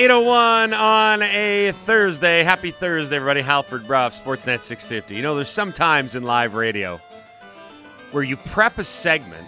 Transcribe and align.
801 0.00 0.72
on 0.72 1.20
a 1.20 1.72
Thursday. 1.84 2.42
Happy 2.42 2.70
Thursday, 2.70 3.16
everybody. 3.16 3.42
Halford 3.42 3.86
Brough, 3.86 4.08
Sportsnet 4.08 4.60
650. 4.60 5.14
You 5.14 5.20
know, 5.20 5.34
there's 5.34 5.50
some 5.50 5.74
times 5.74 6.14
in 6.14 6.22
live 6.22 6.54
radio 6.54 6.98
where 8.10 8.22
you 8.22 8.38
prep 8.38 8.78
a 8.78 8.84
segment, 8.84 9.46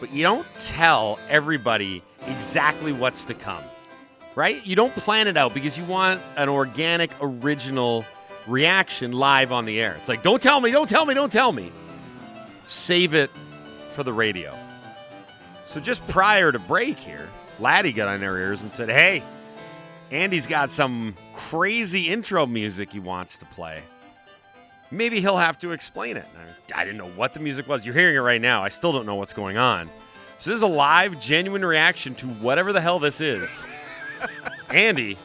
but 0.00 0.10
you 0.14 0.22
don't 0.22 0.46
tell 0.60 1.18
everybody 1.28 2.02
exactly 2.26 2.90
what's 2.94 3.26
to 3.26 3.34
come, 3.34 3.62
right? 4.34 4.64
You 4.64 4.76
don't 4.76 4.94
plan 4.94 5.28
it 5.28 5.36
out 5.36 5.52
because 5.52 5.76
you 5.76 5.84
want 5.84 6.22
an 6.38 6.48
organic, 6.48 7.10
original 7.20 8.06
reaction 8.46 9.12
live 9.12 9.52
on 9.52 9.66
the 9.66 9.78
air. 9.78 9.94
It's 9.98 10.08
like, 10.08 10.22
don't 10.22 10.40
tell 10.40 10.58
me, 10.58 10.70
don't 10.70 10.88
tell 10.88 11.04
me, 11.04 11.12
don't 11.12 11.30
tell 11.30 11.52
me. 11.52 11.70
Save 12.64 13.12
it 13.12 13.30
for 13.92 14.04
the 14.04 14.12
radio. 14.14 14.58
So 15.66 15.80
just 15.80 16.08
prior 16.08 16.50
to 16.50 16.58
break 16.58 16.96
here, 16.96 17.28
Laddie 17.58 17.92
got 17.92 18.08
on 18.08 18.20
their 18.20 18.38
ears 18.38 18.62
and 18.62 18.72
said, 18.72 18.88
hey, 18.88 19.22
Andy's 20.10 20.46
got 20.46 20.70
some 20.70 21.14
crazy 21.34 22.08
intro 22.08 22.46
music 22.46 22.90
he 22.90 23.00
wants 23.00 23.38
to 23.38 23.44
play. 23.46 23.82
Maybe 24.90 25.20
he'll 25.20 25.36
have 25.36 25.58
to 25.60 25.72
explain 25.72 26.16
it. 26.16 26.26
I 26.74 26.84
didn't 26.84 26.98
know 26.98 27.08
what 27.08 27.34
the 27.34 27.40
music 27.40 27.68
was. 27.68 27.84
You're 27.84 27.94
hearing 27.94 28.16
it 28.16 28.20
right 28.20 28.40
now. 28.40 28.62
I 28.62 28.68
still 28.68 28.92
don't 28.92 29.06
know 29.06 29.16
what's 29.16 29.32
going 29.32 29.56
on. 29.56 29.88
So 30.38 30.50
this 30.50 30.58
is 30.58 30.62
a 30.62 30.68
live, 30.68 31.20
genuine 31.20 31.64
reaction 31.64 32.14
to 32.16 32.26
whatever 32.26 32.72
the 32.72 32.80
hell 32.80 32.98
this 32.98 33.20
is. 33.20 33.64
Andy, 34.70 35.18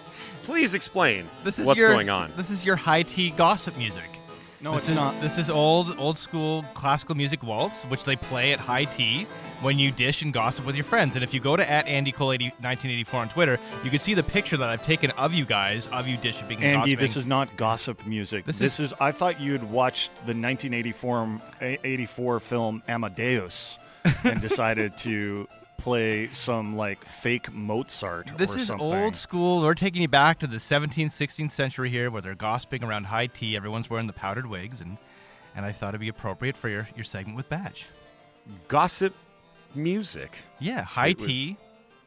please 0.43 0.73
explain 0.73 1.27
This 1.43 1.59
is 1.59 1.67
what's 1.67 1.79
your, 1.79 1.91
going 1.91 2.09
on. 2.09 2.31
This 2.35 2.49
is 2.49 2.65
your 2.65 2.75
high 2.75 3.03
tea 3.03 3.31
gossip 3.31 3.77
music. 3.77 4.20
No, 4.61 4.73
this 4.73 4.83
it's 4.83 4.89
is, 4.89 4.95
not. 4.95 5.19
This 5.21 5.37
is 5.37 5.49
old, 5.49 5.95
old 5.97 6.17
school 6.17 6.63
classical 6.75 7.15
music 7.15 7.41
waltz, 7.43 7.83
which 7.85 8.03
they 8.03 8.15
play 8.15 8.53
at 8.53 8.59
high 8.59 8.85
tea 8.85 9.23
when 9.61 9.79
you 9.79 9.91
dish 9.91 10.21
and 10.21 10.31
gossip 10.31 10.65
with 10.65 10.75
your 10.75 10.83
friends. 10.85 11.15
And 11.15 11.23
if 11.23 11.33
you 11.33 11.39
go 11.39 11.55
to 11.55 11.67
at 11.69 11.87
Andy 11.87 12.11
Cole 12.11 12.31
80, 12.33 12.45
1984 12.45 13.19
on 13.19 13.29
Twitter, 13.29 13.59
you 13.83 13.89
can 13.89 13.97
see 13.99 14.13
the 14.13 14.23
picture 14.23 14.57
that 14.57 14.69
I've 14.69 14.81
taken 14.81 15.09
of 15.11 15.33
you 15.33 15.45
guys 15.45 15.87
of 15.87 16.07
you 16.07 16.15
dishing 16.17 16.45
and 16.51 16.63
Andy, 16.63 16.77
gossiping. 16.91 16.99
this 16.99 17.17
is 17.17 17.25
not 17.25 17.55
gossip 17.57 18.05
music. 18.05 18.45
This 18.45 18.59
This, 18.59 18.79
is- 18.79 18.91
is, 18.91 18.97
I 18.99 19.11
thought 19.11 19.41
you'd 19.41 19.63
watched 19.71 20.13
the 20.27 20.33
1984 20.33 21.39
84 21.61 22.39
film 22.39 22.83
Amadeus 22.87 23.79
and 24.23 24.41
decided 24.47 24.97
to 24.99 25.47
play 25.81 26.27
some 26.33 26.77
like 26.77 27.03
fake 27.03 27.51
Mozart. 27.51 28.37
This 28.37 28.55
is 28.55 28.67
something. 28.67 28.85
old 28.85 29.15
school. 29.15 29.61
We're 29.61 29.73
taking 29.73 30.03
you 30.03 30.07
back 30.07 30.37
to 30.39 30.47
the 30.47 30.57
17th, 30.57 31.07
16th 31.07 31.49
century 31.51 31.89
here, 31.89 32.11
where 32.11 32.21
they're 32.21 32.35
gossiping 32.35 32.83
around 32.83 33.05
high 33.05 33.27
tea. 33.27 33.55
Everyone's 33.55 33.89
wearing 33.89 34.07
the 34.07 34.13
powdered 34.13 34.45
wigs, 34.47 34.81
and 34.81 34.97
and 35.55 35.65
I 35.65 35.71
thought 35.71 35.89
it'd 35.89 36.01
be 36.01 36.07
appropriate 36.07 36.55
for 36.55 36.69
your, 36.69 36.87
your 36.95 37.03
segment 37.03 37.35
with 37.35 37.49
Badge. 37.49 37.87
Gossip 38.67 39.13
music. 39.75 40.37
Yeah, 40.59 40.83
high 40.83 41.07
It 41.07 41.17
was- 41.17 41.25
tea. 41.27 41.57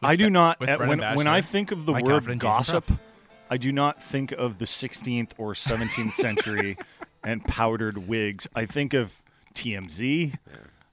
I 0.02 0.16
do 0.16 0.28
not. 0.30 0.66
uh, 0.66 0.76
when 0.78 1.00
when 1.00 1.26
I 1.26 1.40
think 1.40 1.72
of 1.72 1.86
the 1.86 1.92
my 1.92 2.02
word 2.02 2.38
gossip, 2.38 2.84
I 3.50 3.56
do 3.56 3.72
not 3.72 4.02
think 4.02 4.32
of 4.32 4.58
the 4.58 4.66
16th 4.66 5.32
or 5.38 5.54
17th 5.54 6.12
century 6.12 6.76
and 7.24 7.42
powdered 7.44 8.06
wigs. 8.06 8.46
I 8.54 8.66
think 8.66 8.92
of 8.92 9.22
TMZ. 9.54 10.36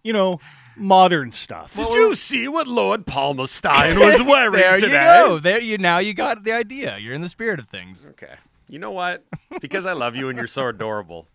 You 0.04 0.14
know, 0.14 0.40
modern 0.76 1.32
stuff. 1.32 1.76
Did 1.76 1.94
you 1.94 2.16
see 2.16 2.48
what 2.48 2.68
Lord 2.68 3.06
Palmerstein 3.06 4.00
was 4.00 4.22
wearing 4.26 4.54
there 4.54 4.80
today? 4.80 4.88
you 4.88 5.28
go. 5.28 5.40
There 5.40 5.62
you 5.62 5.78
now 5.78 6.00
you 6.00 6.14
got 6.14 6.44
the 6.44 6.52
idea. 6.52 6.98
You're 6.98 7.14
in 7.14 7.22
the 7.22 7.30
spirit 7.30 7.60
of 7.60 7.68
things. 7.68 8.08
Okay. 8.10 8.34
You 8.68 8.80
know 8.80 8.92
what? 8.92 9.26
Because 9.60 9.86
I 9.86 9.94
love 9.94 10.16
you 10.16 10.30
and 10.30 10.38
you're 10.38 10.48
so 10.48 10.68
adorable, 10.70 11.28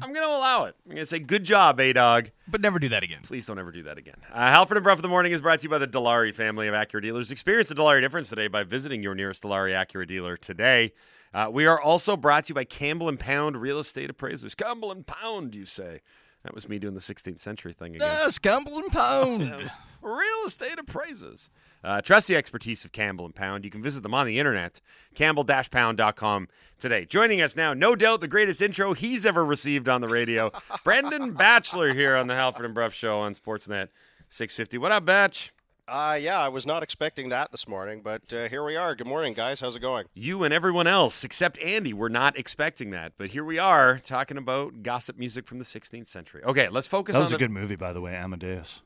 I'm 0.00 0.12
going 0.14 0.26
to 0.26 0.32
allow 0.34 0.64
it. 0.64 0.76
I'm 0.86 0.92
going 0.92 1.02
to 1.02 1.06
say, 1.06 1.18
good 1.18 1.44
job, 1.44 1.78
A 1.80 1.92
Dog. 1.92 2.30
But 2.46 2.62
never 2.62 2.78
do 2.78 2.88
that 2.88 3.02
again. 3.02 3.20
Please 3.24 3.44
don't 3.44 3.58
ever 3.58 3.72
do 3.72 3.82
that 3.82 3.98
again. 3.98 4.14
Uh, 4.32 4.50
Halford 4.50 4.78
and 4.78 4.84
Brough 4.84 4.94
of 4.94 5.02
the 5.02 5.08
Morning 5.08 5.32
is 5.32 5.40
brought 5.42 5.60
to 5.60 5.64
you 5.64 5.68
by 5.68 5.76
the 5.78 5.86
Dilawri 5.86 6.34
family 6.34 6.66
of 6.66 6.74
Acura 6.74 7.02
dealers. 7.02 7.30
Experience 7.30 7.68
the 7.68 7.74
Dilawri 7.74 8.00
difference 8.00 8.30
today 8.30 8.48
by 8.48 8.64
visiting 8.64 9.02
your 9.02 9.14
nearest 9.14 9.42
Dilawri 9.42 9.72
Acura 9.72 10.06
dealer 10.06 10.36
today. 10.38 10.92
Uh, 11.34 11.50
we 11.52 11.66
are 11.66 11.78
also 11.78 12.16
brought 12.16 12.46
to 12.46 12.50
you 12.50 12.54
by 12.54 12.64
Campbell 12.64 13.08
and 13.08 13.20
Pound 13.20 13.60
Real 13.60 13.78
Estate 13.78 14.08
Appraisers. 14.08 14.54
Campbell 14.54 14.90
and 14.90 15.06
Pound, 15.06 15.54
you 15.54 15.66
say? 15.66 16.00
That 16.44 16.54
was 16.54 16.68
me 16.68 16.78
doing 16.78 16.94
the 16.94 17.00
16th 17.00 17.40
century 17.40 17.72
thing 17.72 17.96
again. 17.96 18.08
Yes, 18.08 18.38
Campbell 18.38 18.78
and 18.78 18.92
Pound. 18.92 19.70
Real 20.02 20.46
estate 20.46 20.78
appraisers. 20.78 21.50
Uh, 21.82 22.00
trust 22.00 22.28
the 22.28 22.36
expertise 22.36 22.84
of 22.84 22.92
Campbell 22.92 23.24
and 23.24 23.34
Pound. 23.34 23.64
You 23.64 23.70
can 23.70 23.82
visit 23.82 24.02
them 24.02 24.14
on 24.14 24.26
the 24.26 24.38
internet, 24.38 24.80
campbell-pound.com 25.14 26.48
today. 26.78 27.04
Joining 27.04 27.40
us 27.40 27.56
now, 27.56 27.74
no 27.74 27.96
doubt 27.96 28.20
the 28.20 28.28
greatest 28.28 28.62
intro 28.62 28.94
he's 28.94 29.26
ever 29.26 29.44
received 29.44 29.88
on 29.88 30.00
the 30.00 30.08
radio, 30.08 30.52
Brendan 30.84 31.32
Batchelor 31.32 31.92
here 31.94 32.16
on 32.16 32.28
the 32.28 32.34
Halford 32.34 32.64
and 32.64 32.74
Brough 32.74 32.88
Show 32.90 33.18
on 33.18 33.34
Sportsnet 33.34 33.88
650. 34.28 34.78
What 34.78 34.92
up, 34.92 35.04
Batch? 35.04 35.52
Uh, 35.88 36.18
yeah, 36.20 36.38
I 36.38 36.48
was 36.48 36.66
not 36.66 36.82
expecting 36.82 37.30
that 37.30 37.50
this 37.50 37.66
morning, 37.66 38.02
but 38.02 38.32
uh, 38.34 38.48
here 38.48 38.62
we 38.62 38.76
are. 38.76 38.94
Good 38.94 39.06
morning, 39.06 39.32
guys. 39.32 39.60
How's 39.60 39.74
it 39.74 39.80
going? 39.80 40.04
You 40.14 40.44
and 40.44 40.52
everyone 40.52 40.86
else, 40.86 41.24
except 41.24 41.56
Andy, 41.60 41.94
were 41.94 42.10
not 42.10 42.36
expecting 42.38 42.90
that. 42.90 43.12
But 43.16 43.30
here 43.30 43.42
we 43.44 43.58
are 43.58 43.98
talking 43.98 44.36
about 44.36 44.82
gossip 44.82 45.18
music 45.18 45.46
from 45.46 45.58
the 45.58 45.64
16th 45.64 46.06
century. 46.06 46.42
Okay, 46.44 46.68
let's 46.68 46.86
focus 46.86 47.14
That 47.14 47.20
on 47.20 47.24
was 47.24 47.32
a 47.32 47.36
the- 47.36 47.38
good 47.38 47.50
movie, 47.50 47.76
by 47.76 47.94
the 47.94 48.02
way, 48.02 48.14
Amadeus. 48.14 48.82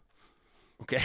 Okay. 0.83 1.03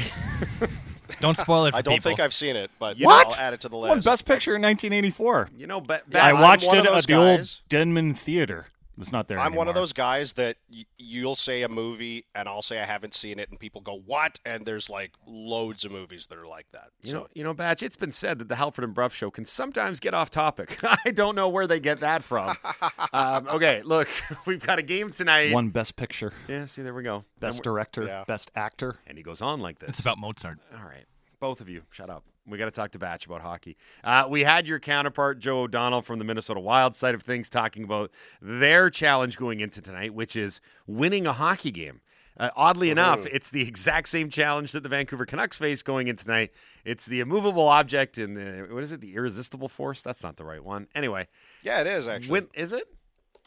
Don't 1.19 1.37
spoil 1.37 1.65
it 1.65 1.71
for 1.71 1.77
I 1.77 1.81
don't 1.81 1.95
people. 1.95 2.09
think 2.09 2.19
I've 2.19 2.33
seen 2.33 2.55
it, 2.55 2.69
but 2.79 2.97
What? 2.99 3.27
I'll 3.27 3.45
add 3.47 3.53
it 3.53 3.61
to 3.61 3.69
the 3.69 3.77
Won 3.77 3.95
list. 3.95 4.05
Best 4.05 4.25
Picture 4.25 4.55
in 4.55 4.61
1984. 4.61 5.49
You 5.57 5.65
know, 5.65 5.79
ba- 5.81 6.01
I 6.05 6.09
Batch, 6.09 6.33
I'm 6.35 6.41
watched 6.41 6.67
it 6.73 6.75
at 6.79 6.83
those 6.85 7.05
the 7.05 7.13
old 7.13 7.59
Denman 7.69 8.13
Theater. 8.13 8.67
It's 8.99 9.11
not 9.11 9.27
there 9.27 9.39
I'm 9.39 9.53
one 9.53 9.67
of 9.67 9.75
those 9.75 9.93
guys 9.93 10.33
that 10.33 10.57
y- 10.71 10.85
you'll 10.97 11.35
say 11.35 11.61
a 11.61 11.69
movie 11.69 12.25
and 12.33 12.47
I'll 12.49 12.61
say 12.61 12.79
I 12.79 12.85
haven't 12.85 13.13
seen 13.13 13.39
it, 13.39 13.49
and 13.49 13.59
people 13.59 13.81
go, 13.81 13.93
"What?" 14.05 14.39
And 14.45 14.65
there's 14.65 14.89
like 14.89 15.11
loads 15.25 15.85
of 15.85 15.91
movies 15.91 16.27
that 16.27 16.37
are 16.37 16.47
like 16.47 16.65
that. 16.73 16.89
You 17.03 17.11
so 17.11 17.17
know, 17.19 17.27
you 17.33 17.43
know, 17.43 17.53
Batch. 17.53 17.83
It's 17.83 17.95
been 17.95 18.11
said 18.11 18.39
that 18.39 18.49
the 18.49 18.55
Halford 18.55 18.83
and 18.83 18.93
Bruff 18.93 19.13
show 19.13 19.29
can 19.29 19.45
sometimes 19.45 19.99
get 19.99 20.13
off 20.13 20.29
topic. 20.31 20.79
I 21.05 21.11
don't 21.11 21.35
know 21.35 21.49
where 21.49 21.67
they 21.67 21.79
get 21.79 21.99
that 21.99 22.23
from. 22.23 22.57
um, 23.13 23.47
okay, 23.47 23.81
look, 23.83 24.09
we've 24.45 24.65
got 24.65 24.79
a 24.79 24.83
game 24.83 25.11
tonight. 25.11 25.53
One 25.53 25.69
Best 25.69 25.95
Picture, 25.95 26.33
Yeah, 26.47 26.65
see, 26.65 26.81
there 26.81 26.93
we 26.93 27.03
go. 27.03 27.23
Best 27.39 27.63
Director, 27.63 28.03
Yeah. 28.03 28.23
Best 28.27 28.49
Actor. 28.55 28.95
and 29.05 29.17
he 29.17 29.23
goes 29.23 29.41
on 29.41 29.59
like 29.61 29.79
this. 29.79 29.89
It's 29.89 29.99
about 29.99 30.17
Mozart. 30.17 30.59
All 30.73 30.85
right, 30.85 31.05
both 31.39 31.61
of 31.61 31.69
you, 31.69 31.83
shut 31.91 32.09
up. 32.09 32.23
We 32.47 32.57
got 32.57 32.65
to 32.65 32.71
talk 32.71 32.91
to 32.91 32.99
Batch 32.99 33.25
about 33.25 33.41
hockey. 33.41 33.75
Uh, 34.03 34.25
we 34.29 34.43
had 34.43 34.67
your 34.67 34.79
counterpart 34.79 35.39
Joe 35.39 35.61
O'Donnell 35.61 36.01
from 36.01 36.17
the 36.19 36.25
Minnesota 36.25 36.59
Wild 36.59 36.95
side 36.95 37.13
of 37.13 37.21
things 37.21 37.49
talking 37.49 37.83
about 37.83 38.09
their 38.41 38.89
challenge 38.89 39.37
going 39.37 39.59
into 39.59 39.81
tonight, 39.81 40.13
which 40.13 40.35
is 40.35 40.61
winning 40.85 41.27
a 41.27 41.33
hockey 41.33 41.71
game. 41.71 42.01
Uh, 42.39 42.51
oddly 42.55 42.91
enough, 42.91 43.25
it's 43.25 43.49
the 43.49 43.67
exact 43.67 44.07
same 44.07 44.29
challenge 44.29 44.71
that 44.71 44.83
the 44.83 44.89
Vancouver 44.89 45.25
Canucks 45.25 45.57
face 45.57 45.81
going 45.81 46.07
in 46.07 46.15
tonight. 46.15 46.51
It's 46.85 47.05
the 47.05 47.19
immovable 47.19 47.67
object 47.67 48.19
and 48.19 48.37
the 48.37 48.67
what 48.71 48.83
is 48.83 48.91
it? 48.91 49.01
The 49.01 49.15
irresistible 49.15 49.67
force. 49.69 50.03
That's 50.03 50.21
not 50.23 50.37
the 50.37 50.45
right 50.45 50.63
one. 50.63 50.87
Anyway, 50.93 51.27
yeah, 51.63 51.81
it 51.81 51.87
is 51.87 52.07
actually. 52.07 52.31
win 52.31 52.47
is 52.53 52.73
it? 52.73 52.87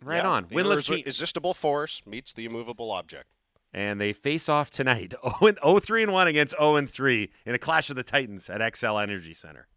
Right 0.03 0.17
Yeah, 0.25 0.29
on. 0.31 0.47
Winless 0.47 0.79
irresi- 0.79 0.95
team, 0.97 1.03
irresistible 1.05 1.55
force 1.55 2.03
meets 2.05 2.33
the 2.33 2.45
immovable 2.47 2.91
object. 2.91 3.29
And 3.73 4.01
they 4.01 4.13
face 4.13 4.49
off 4.49 4.71
tonight. 4.71 5.15
0 5.41 5.55
0 5.63 5.79
3 5.79 6.03
and 6.03 6.13
one 6.13 6.27
against 6.27 6.57
0 6.59 6.77
and 6.77 6.91
three 6.91 7.31
in 7.47 7.55
a 7.55 7.59
clash 7.59 7.91
of 7.91 7.97
the 7.97 8.03
Titans 8.03 8.51
at 8.51 8.61
Xcel 8.61 9.03
Energy 9.03 9.35
Center. 9.35 9.69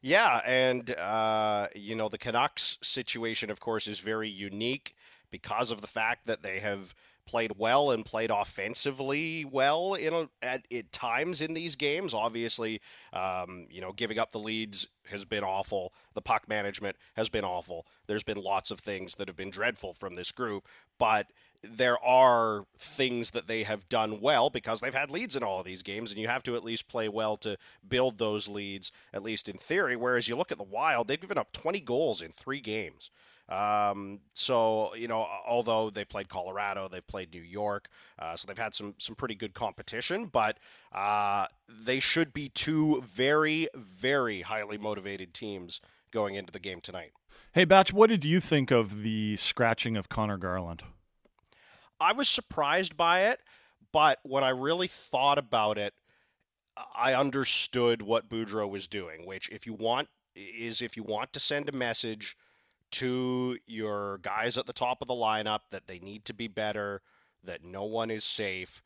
Yeah, 0.00 0.40
and 0.44 0.90
uh, 0.96 1.68
you 1.76 1.94
know 1.94 2.08
the 2.08 2.18
Canucks 2.18 2.78
situation, 2.82 3.50
of 3.50 3.60
course, 3.60 3.86
is 3.86 4.00
very 4.00 4.28
unique 4.28 4.96
because 5.30 5.70
of 5.70 5.80
the 5.80 5.86
fact 5.86 6.26
that 6.26 6.42
they 6.42 6.58
have 6.58 6.94
played 7.24 7.52
well 7.56 7.92
and 7.92 8.04
played 8.04 8.30
offensively 8.30 9.44
well 9.44 9.94
in 9.94 10.12
a, 10.12 10.28
at, 10.42 10.66
at 10.72 10.92
times 10.92 11.40
in 11.40 11.54
these 11.54 11.76
games. 11.76 12.14
Obviously, 12.14 12.80
um, 13.12 13.66
you 13.70 13.80
know, 13.80 13.92
giving 13.92 14.18
up 14.18 14.32
the 14.32 14.38
leads 14.38 14.88
has 15.08 15.24
been 15.24 15.44
awful. 15.44 15.92
The 16.14 16.22
puck 16.22 16.48
management 16.48 16.96
has 17.14 17.28
been 17.28 17.44
awful. 17.44 17.86
There's 18.06 18.24
been 18.24 18.38
lots 18.38 18.70
of 18.70 18.80
things 18.80 19.14
that 19.16 19.28
have 19.28 19.36
been 19.36 19.50
dreadful 19.50 19.92
from 19.92 20.14
this 20.14 20.32
group, 20.32 20.66
but 20.98 21.28
there 21.62 22.02
are 22.04 22.64
things 22.76 23.30
that 23.30 23.46
they 23.46 23.62
have 23.62 23.88
done 23.88 24.20
well 24.20 24.50
because 24.50 24.80
they've 24.80 24.94
had 24.94 25.10
leads 25.10 25.36
in 25.36 25.42
all 25.42 25.60
of 25.60 25.66
these 25.66 25.82
games, 25.82 26.10
and 26.10 26.20
you 26.20 26.28
have 26.28 26.42
to 26.44 26.56
at 26.56 26.64
least 26.64 26.88
play 26.88 27.08
well 27.08 27.36
to 27.38 27.56
build 27.86 28.18
those 28.18 28.48
leads, 28.48 28.90
at 29.12 29.22
least 29.22 29.48
in 29.48 29.56
theory. 29.58 29.96
Whereas 29.96 30.28
you 30.28 30.36
look 30.36 30.52
at 30.52 30.58
the 30.58 30.64
Wild, 30.64 31.06
they've 31.06 31.20
given 31.20 31.38
up 31.38 31.52
20 31.52 31.80
goals 31.80 32.20
in 32.20 32.32
three 32.32 32.60
games. 32.60 33.10
Um, 33.48 34.20
so 34.34 34.94
you 34.94 35.08
know, 35.08 35.26
although 35.46 35.90
they've 35.90 36.08
played 36.08 36.28
Colorado, 36.28 36.88
they've 36.88 37.06
played 37.06 37.34
New 37.34 37.42
York, 37.42 37.88
uh, 38.18 38.34
so 38.34 38.46
they've 38.46 38.56
had 38.56 38.74
some 38.74 38.94
some 38.98 39.14
pretty 39.14 39.34
good 39.34 39.52
competition. 39.52 40.26
But 40.26 40.58
uh, 40.92 41.46
they 41.68 42.00
should 42.00 42.32
be 42.32 42.48
two 42.48 43.02
very 43.02 43.68
very 43.74 44.42
highly 44.42 44.78
motivated 44.78 45.34
teams 45.34 45.80
going 46.12 46.34
into 46.34 46.52
the 46.52 46.60
game 46.60 46.80
tonight. 46.80 47.12
Hey, 47.52 47.64
Batch, 47.64 47.92
what 47.92 48.08
did 48.08 48.24
you 48.24 48.40
think 48.40 48.70
of 48.70 49.02
the 49.02 49.36
scratching 49.36 49.96
of 49.96 50.08
Connor 50.08 50.38
Garland? 50.38 50.82
I 52.02 52.12
was 52.12 52.28
surprised 52.28 52.96
by 52.96 53.26
it, 53.26 53.40
but 53.92 54.18
when 54.24 54.42
I 54.42 54.48
really 54.48 54.88
thought 54.88 55.38
about 55.38 55.78
it, 55.78 55.94
I 56.96 57.14
understood 57.14 58.02
what 58.02 58.28
Boudreau 58.28 58.68
was 58.68 58.88
doing. 58.88 59.24
Which, 59.24 59.48
if 59.50 59.66
you 59.66 59.72
want, 59.72 60.08
is 60.34 60.82
if 60.82 60.96
you 60.96 61.04
want 61.04 61.32
to 61.32 61.40
send 61.40 61.68
a 61.68 61.72
message 61.72 62.36
to 62.92 63.58
your 63.66 64.18
guys 64.18 64.58
at 64.58 64.66
the 64.66 64.72
top 64.72 65.00
of 65.00 65.08
the 65.08 65.14
lineup 65.14 65.60
that 65.70 65.86
they 65.86 65.98
need 65.98 66.24
to 66.24 66.34
be 66.34 66.48
better, 66.48 67.02
that 67.44 67.64
no 67.64 67.84
one 67.84 68.10
is 68.10 68.24
safe, 68.24 68.82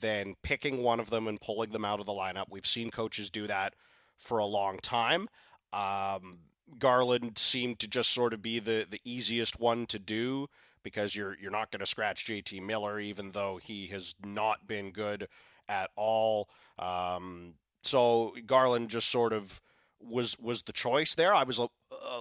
then 0.00 0.34
picking 0.42 0.82
one 0.82 1.00
of 1.00 1.10
them 1.10 1.26
and 1.26 1.40
pulling 1.40 1.70
them 1.70 1.84
out 1.84 1.98
of 1.98 2.06
the 2.06 2.12
lineup. 2.12 2.46
We've 2.50 2.66
seen 2.66 2.90
coaches 2.90 3.30
do 3.30 3.46
that 3.46 3.74
for 4.18 4.38
a 4.38 4.44
long 4.44 4.78
time. 4.78 5.28
Um, 5.72 6.40
Garland 6.78 7.38
seemed 7.38 7.78
to 7.80 7.88
just 7.88 8.10
sort 8.10 8.34
of 8.34 8.42
be 8.42 8.58
the, 8.58 8.86
the 8.88 9.00
easiest 9.04 9.58
one 9.58 9.86
to 9.86 9.98
do 9.98 10.48
because 10.82 11.14
you're 11.14 11.36
you're 11.40 11.50
not 11.50 11.70
going 11.70 11.80
to 11.80 11.86
scratch 11.86 12.26
JT 12.26 12.62
Miller, 12.62 13.00
even 13.00 13.32
though 13.32 13.58
he 13.62 13.86
has 13.88 14.14
not 14.24 14.66
been 14.66 14.92
good 14.92 15.28
at 15.68 15.90
all. 15.96 16.48
Um, 16.78 17.54
so 17.82 18.34
Garland 18.46 18.90
just 18.90 19.08
sort 19.08 19.32
of 19.32 19.60
was 20.00 20.38
was 20.38 20.62
the 20.62 20.72
choice 20.72 21.14
there. 21.14 21.34
I 21.34 21.42
was 21.42 21.60
uh, 21.60 21.68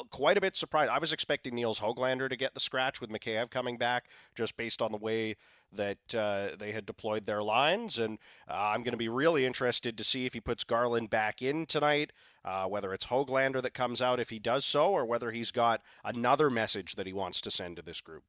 quite 0.10 0.38
a 0.38 0.42
bit 0.42 0.56
surprised. 0.56 0.92
I 0.92 1.00
was 1.00 1.14
expecting 1.14 1.56
Nils 1.56 1.80
Hoglander 1.80 2.30
to 2.30 2.36
get 2.36 2.54
the 2.54 2.60
scratch 2.60 3.00
with 3.00 3.10
Mikheyev 3.10 3.50
coming 3.50 3.78
back, 3.78 4.06
just 4.36 4.58
based 4.58 4.82
on 4.82 4.92
the 4.92 4.98
way 4.98 5.38
that 5.72 6.16
uh, 6.16 6.50
they 6.58 6.72
had 6.72 6.86
deployed 6.86 7.26
their 7.26 7.44
lines. 7.44 8.00
And 8.00 8.18
uh, 8.50 8.72
I'm 8.74 8.84
going 8.84 8.94
to 8.94 8.98
be 8.98 9.10
really 9.10 9.46
interested 9.46 9.98
to 9.98 10.04
see 10.04 10.26
if 10.26 10.34
he 10.34 10.40
puts 10.40 10.64
Garland 10.64 11.10
back 11.10 11.42
in 11.42 11.66
tonight, 11.66 12.12
uh, 12.44 12.66
whether 12.66 12.94
it's 12.94 13.08
Hoglander 13.08 13.62
that 13.62 13.74
comes 13.74 14.02
out 14.02 14.20
if 14.20 14.30
he 14.30 14.40
does 14.40 14.66
so, 14.66 14.92
or 14.92 15.06
whether 15.06 15.32
he's 15.32 15.52
got 15.52 15.82
another 16.04 16.50
message 16.50 16.96
that 16.96 17.08
he 17.08 17.14
wants 17.14 17.40
to 17.42 17.52
send 17.52 17.76
to 17.78 17.82
this 17.82 18.02
group. 18.02 18.24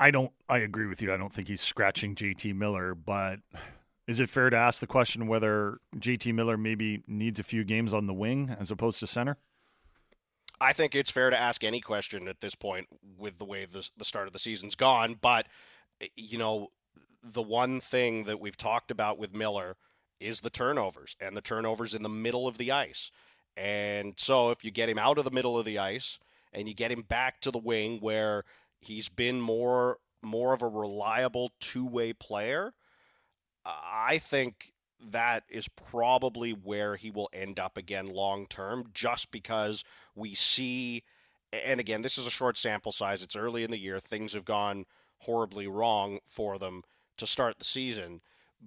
I 0.00 0.10
don't. 0.10 0.32
I 0.48 0.58
agree 0.58 0.86
with 0.86 1.02
you. 1.02 1.12
I 1.12 1.18
don't 1.18 1.32
think 1.32 1.48
he's 1.48 1.60
scratching 1.60 2.14
JT 2.14 2.54
Miller, 2.54 2.94
but 2.94 3.40
is 4.08 4.18
it 4.18 4.30
fair 4.30 4.48
to 4.48 4.56
ask 4.56 4.80
the 4.80 4.86
question 4.86 5.26
whether 5.26 5.78
JT 5.96 6.34
Miller 6.34 6.56
maybe 6.56 7.02
needs 7.06 7.38
a 7.38 7.42
few 7.42 7.64
games 7.64 7.92
on 7.92 8.06
the 8.06 8.14
wing 8.14 8.56
as 8.58 8.70
opposed 8.70 8.98
to 9.00 9.06
center? 9.06 9.36
I 10.58 10.72
think 10.72 10.94
it's 10.94 11.10
fair 11.10 11.28
to 11.28 11.40
ask 11.40 11.62
any 11.62 11.80
question 11.80 12.28
at 12.28 12.40
this 12.40 12.54
point 12.54 12.88
with 13.18 13.38
the 13.38 13.44
way 13.44 13.66
the, 13.66 13.88
the 13.96 14.04
start 14.04 14.26
of 14.26 14.32
the 14.32 14.38
season's 14.38 14.74
gone. 14.74 15.16
But, 15.20 15.46
you 16.16 16.38
know, 16.38 16.68
the 17.22 17.42
one 17.42 17.78
thing 17.78 18.24
that 18.24 18.40
we've 18.40 18.56
talked 18.56 18.90
about 18.90 19.18
with 19.18 19.34
Miller 19.34 19.76
is 20.18 20.40
the 20.40 20.50
turnovers 20.50 21.14
and 21.20 21.36
the 21.36 21.40
turnovers 21.42 21.94
in 21.94 22.02
the 22.02 22.08
middle 22.08 22.46
of 22.46 22.58
the 22.58 22.72
ice. 22.72 23.10
And 23.56 24.14
so 24.16 24.50
if 24.50 24.64
you 24.64 24.70
get 24.70 24.88
him 24.88 24.98
out 24.98 25.18
of 25.18 25.24
the 25.24 25.30
middle 25.30 25.58
of 25.58 25.64
the 25.64 25.78
ice 25.78 26.18
and 26.52 26.68
you 26.68 26.74
get 26.74 26.90
him 26.90 27.02
back 27.02 27.40
to 27.42 27.50
the 27.50 27.58
wing 27.58 27.98
where 28.00 28.44
he's 28.80 29.08
been 29.08 29.40
more 29.40 29.98
more 30.22 30.52
of 30.52 30.60
a 30.60 30.68
reliable 30.68 31.50
two-way 31.60 32.12
player, 32.12 32.74
I 33.64 34.18
think 34.18 34.72
that 35.02 35.44
is 35.48 35.68
probably 35.68 36.50
where 36.52 36.96
he 36.96 37.10
will 37.10 37.30
end 37.32 37.58
up 37.58 37.76
again 37.76 38.06
long 38.06 38.46
term, 38.46 38.90
just 38.92 39.30
because 39.30 39.84
we 40.14 40.34
see, 40.34 41.04
and 41.52 41.80
again, 41.80 42.02
this 42.02 42.18
is 42.18 42.26
a 42.26 42.30
short 42.30 42.58
sample 42.58 42.92
size. 42.92 43.22
It's 43.22 43.36
early 43.36 43.64
in 43.64 43.70
the 43.70 43.78
year. 43.78 43.98
Things 43.98 44.34
have 44.34 44.44
gone 44.44 44.84
horribly 45.20 45.66
wrong 45.66 46.18
for 46.26 46.58
them 46.58 46.82
to 47.16 47.26
start 47.26 47.58
the 47.58 47.64
season, 47.64 48.20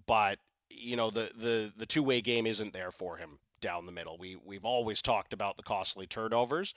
but 0.07 0.39
you 0.69 0.95
know 0.95 1.11
the 1.11 1.31
the 1.35 1.71
the 1.75 1.85
two 1.85 2.03
way 2.03 2.21
game 2.21 2.47
isn't 2.47 2.73
there 2.73 2.91
for 2.91 3.17
him 3.17 3.39
down 3.61 3.85
the 3.85 3.91
middle. 3.91 4.17
We 4.17 4.35
we've 4.35 4.65
always 4.65 5.01
talked 5.01 5.33
about 5.33 5.57
the 5.57 5.63
costly 5.63 6.05
turnovers. 6.05 6.73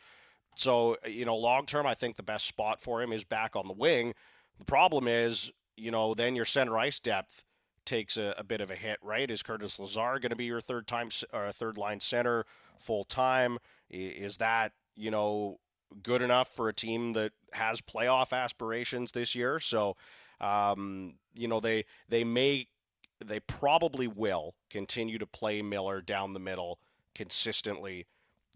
So 0.57 0.97
you 1.07 1.25
know, 1.25 1.37
long 1.37 1.67
term, 1.67 1.87
I 1.87 1.95
think 1.95 2.17
the 2.17 2.23
best 2.23 2.47
spot 2.47 2.81
for 2.81 3.03
him 3.03 3.13
is 3.13 3.25
back 3.25 3.55
on 3.55 3.69
the 3.69 3.75
wing. 3.75 4.15
The 4.59 4.65
problem 4.65 5.07
is, 5.07 5.53
you 5.77 5.91
know, 5.91 6.15
then 6.15 6.35
your 6.35 6.47
center 6.47 6.77
ice 6.79 6.99
depth 6.99 7.45
takes 7.85 8.17
a, 8.17 8.35
a 8.37 8.43
bit 8.43 8.61
of 8.61 8.71
a 8.71 8.75
hit, 8.75 8.99
right? 9.03 9.31
Is 9.31 9.43
Curtis 9.43 9.79
Lazar 9.79 10.19
going 10.19 10.31
to 10.31 10.37
be 10.37 10.47
your 10.47 10.61
third 10.61 10.87
time 10.87 11.11
third 11.11 11.79
line 11.79 12.01
center 12.01 12.45
full 12.79 13.05
time? 13.05 13.59
Is 13.91 14.39
that 14.39 14.73
you 14.97 15.11
know 15.11 15.59
good 16.03 16.23
enough 16.23 16.49
for 16.49 16.69
a 16.69 16.75
team 16.75 17.13
that 17.13 17.33
has 17.53 17.81
playoff 17.81 18.33
aspirations 18.33 19.13
this 19.13 19.35
year? 19.35 19.61
So, 19.61 19.97
um, 20.41 21.17
you 21.35 21.49
know 21.49 21.61
they 21.61 21.85
they 22.09 22.25
may 22.25 22.67
they 23.25 23.41
probably 23.41 24.09
will 24.09 24.55
continue 24.71 25.19
to 25.19 25.27
play 25.27 25.63
Miller 25.63 26.01
down 26.01 26.33
the 26.33 26.41
middle 26.41 26.79
consistently 27.15 28.07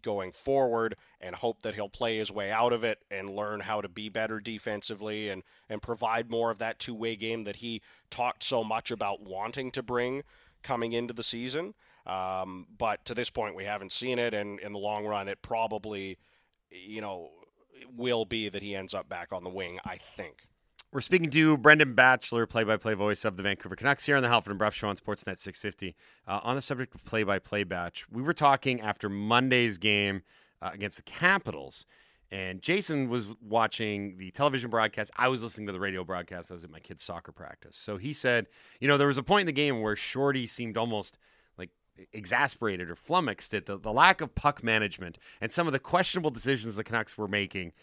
going 0.03 0.33
forward 0.33 0.97
and 1.21 1.35
hope 1.35 1.63
that 1.63 1.75
he'll 1.75 1.89
play 1.89 2.19
his 2.19 2.31
way 2.31 2.51
out 2.51 2.73
of 2.73 2.85
it 2.85 2.99
and 3.11 3.31
learn 3.31 3.61
how 3.61 3.81
to 3.81 3.89
be 3.89 4.09
better 4.09 4.41
defensively 4.41 5.29
and, 5.29 5.43
and 5.69 5.83
provide 5.83 6.31
more 6.31 6.51
of 6.51 6.59
that 6.59 6.79
two 6.79 6.95
way 6.95 7.17
game 7.17 7.45
that 7.45 7.57
he 7.57 7.83
talked 8.11 8.43
so 8.43 8.65
much 8.65 8.91
about 8.91 9.23
wanting 9.23 9.71
to 9.71 9.83
bring 9.83 10.23
coming 10.63 10.93
into 10.93 11.15
the 11.15 11.23
season. 11.23 11.75
Um, 12.07 12.67
but 12.77 13.05
to 13.05 13.15
this 13.15 13.31
point, 13.31 13.55
we 13.55 13.65
haven't 13.65 13.93
seen 13.93 14.19
it. 14.19 14.35
And 14.35 14.59
in 14.61 14.73
the 14.73 14.79
long 14.79 15.07
run, 15.07 15.29
it 15.29 15.43
probably, 15.43 16.19
you 16.71 17.01
know, 17.01 17.31
will 17.97 18.25
be 18.25 18.49
that 18.49 18.63
he 18.63 18.75
ends 18.75 18.95
up 18.95 19.09
back 19.09 19.33
on 19.33 19.45
the 19.45 19.51
wing, 19.51 19.79
I 19.85 19.99
think. 20.17 20.47
We're 20.93 21.03
speaking 21.03 21.31
to 21.31 21.57
Brendan 21.57 21.95
Batchelor, 21.95 22.47
play-by-play 22.47 22.95
voice 22.95 23.25
of 23.25 23.37
the 23.37 23.45
Vancouver 23.45 23.77
Canucks 23.77 24.07
here 24.07 24.17
on 24.17 24.25
the 24.25 24.29
Halford 24.29 24.51
and 24.51 24.59
Brough 24.59 24.71
Show 24.71 24.89
on 24.89 24.97
Sportsnet 24.97 25.39
650. 25.39 25.95
Uh, 26.27 26.41
on 26.43 26.57
the 26.57 26.61
subject 26.61 26.97
of 26.97 27.05
play-by-play 27.05 27.63
batch, 27.63 28.07
we 28.11 28.21
were 28.21 28.33
talking 28.33 28.81
after 28.81 29.09
Monday's 29.09 29.79
game 29.79 30.23
uh, 30.61 30.71
against 30.75 30.97
the 30.97 31.05
Capitals, 31.05 31.87
and 32.33 32.61
Jason 32.61 33.09
was 33.09 33.29
watching 33.41 34.17
the 34.17 34.33
television 34.33 34.69
broadcast. 34.69 35.13
I 35.15 35.29
was 35.29 35.45
listening 35.45 35.69
to 35.69 35.73
the 35.73 35.79
radio 35.79 36.03
broadcast. 36.03 36.51
I 36.51 36.55
was 36.55 36.65
at 36.65 36.71
my 36.71 36.81
kid's 36.81 37.05
soccer 37.05 37.31
practice. 37.31 37.77
So 37.77 37.97
he 37.97 38.13
said, 38.13 38.49
you 38.81 38.89
know, 38.89 38.99
there 38.99 39.07
was 39.07 39.19
a 39.19 39.23
point 39.23 39.43
in 39.43 39.47
the 39.47 39.53
game 39.53 39.83
where 39.83 39.95
Shorty 39.95 40.49
seemed 40.49 40.77
almost 40.77 41.19
like 41.57 41.71
exasperated 42.13 42.91
or 42.91 42.97
flummoxed 42.97 43.55
at 43.55 43.67
the, 43.67 43.79
the 43.79 43.93
lack 43.93 44.21
of 44.21 44.35
puck 44.35 44.65
management 44.65 45.19
and 45.41 45.53
some 45.53 45.69
of 45.69 45.73
the 45.73 45.79
questionable 45.79 46.33
decisions 46.33 46.75
the 46.75 46.83
Canucks 46.83 47.17
were 47.17 47.29
making 47.29 47.75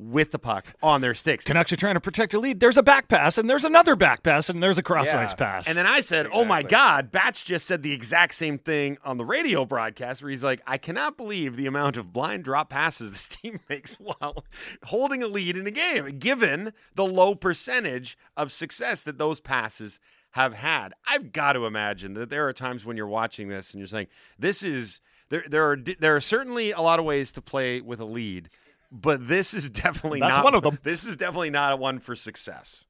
with 0.00 0.30
the 0.30 0.38
puck 0.38 0.66
on 0.82 1.00
their 1.00 1.12
sticks. 1.14 1.44
Canucks 1.44 1.72
are 1.72 1.76
trying 1.76 1.94
to 1.94 2.00
protect 2.00 2.32
a 2.32 2.38
lead. 2.38 2.60
There's 2.60 2.76
a 2.76 2.82
back 2.84 3.08
pass, 3.08 3.36
and 3.36 3.50
there's 3.50 3.64
another 3.64 3.96
back 3.96 4.22
pass, 4.22 4.48
and 4.48 4.62
there's 4.62 4.78
a 4.78 4.82
cross 4.82 5.06
Yeah. 5.06 5.20
ice 5.20 5.34
pass. 5.34 5.66
And 5.66 5.76
then 5.76 5.86
I 5.86 6.00
said, 6.00 6.26
Exactly. 6.26 6.40
"Oh 6.40 6.44
my 6.44 6.62
God!" 6.62 7.10
Batch 7.10 7.44
just 7.44 7.66
said 7.66 7.82
the 7.82 7.92
exact 7.92 8.34
same 8.34 8.58
thing 8.58 8.96
on 9.04 9.16
the 9.18 9.24
radio 9.24 9.64
broadcast, 9.64 10.22
where 10.22 10.30
he's 10.30 10.44
like, 10.44 10.60
"I 10.66 10.78
cannot 10.78 11.16
believe 11.16 11.56
the 11.56 11.66
amount 11.66 11.96
of 11.96 12.12
blind 12.12 12.44
drop 12.44 12.70
passes 12.70 13.10
this 13.12 13.28
team 13.28 13.58
makes 13.68 13.96
while 13.96 14.44
holding 14.84 15.22
a 15.22 15.26
lead 15.26 15.56
in 15.56 15.66
a 15.66 15.70
game, 15.72 16.18
given 16.18 16.72
the 16.94 17.04
low 17.04 17.34
percentage 17.34 18.16
of 18.36 18.52
success 18.52 19.02
that 19.02 19.18
those 19.18 19.40
passes 19.40 19.98
have 20.32 20.54
had." 20.54 20.94
I've 21.08 21.32
got 21.32 21.54
to 21.54 21.66
imagine 21.66 22.14
that 22.14 22.30
there 22.30 22.46
are 22.46 22.52
times 22.52 22.84
when 22.84 22.96
you're 22.96 23.06
watching 23.08 23.48
this 23.48 23.72
and 23.72 23.80
you're 23.80 23.88
saying, 23.88 24.06
"This 24.38 24.62
is." 24.62 25.00
There, 25.30 25.44
there 25.46 25.70
are 25.70 25.76
there 25.76 26.16
are 26.16 26.22
certainly 26.22 26.70
a 26.70 26.80
lot 26.80 26.98
of 26.98 27.04
ways 27.04 27.32
to 27.32 27.42
play 27.42 27.82
with 27.82 28.00
a 28.00 28.06
lead, 28.06 28.48
but 28.90 29.28
this 29.28 29.54
is 29.54 29.68
definitely 29.70 30.20
That's 30.20 30.36
not 30.36 30.44
one 30.44 30.54
of 30.54 30.62
them. 30.62 30.78
This 30.82 31.04
is 31.04 31.16
definitely 31.16 31.50
not 31.50 31.72
a 31.72 31.76
one 31.76 31.98
for 31.98 32.16
success. 32.16 32.86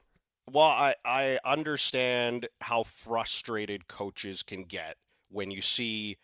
Well, 0.50 0.66
I, 0.66 0.94
I 1.04 1.38
understand 1.44 2.48
how 2.60 2.82
frustrated 2.84 3.88
coaches 3.88 4.42
can 4.42 4.64
get 4.64 4.96
when 5.30 5.50
you 5.50 5.60
see, 5.60 6.16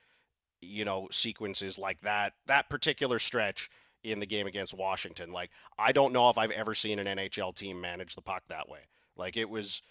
you 0.62 0.85
know, 0.85 1.09
sequences 1.11 1.78
like 1.78 2.00
that, 2.02 2.33
that 2.47 2.71
particular 2.71 3.19
stretch 3.19 3.69
in 4.02 4.21
the 4.21 4.26
game 4.26 4.47
against 4.47 4.75
Washington. 4.75 5.33
Like, 5.33 5.50
I 5.78 5.93
don't 5.93 6.12
know 6.12 6.31
if 6.31 6.38
I've 6.38 6.50
ever 6.52 6.75
seen 6.75 6.99
an 6.99 7.07
NHL 7.19 7.54
team 7.54 7.81
manage 7.81 8.14
the 8.14 8.23
puck 8.23 8.45
that 8.49 8.69
way. 8.69 8.81
Like, 9.16 9.37
it 9.37 9.49
was, 9.50 9.83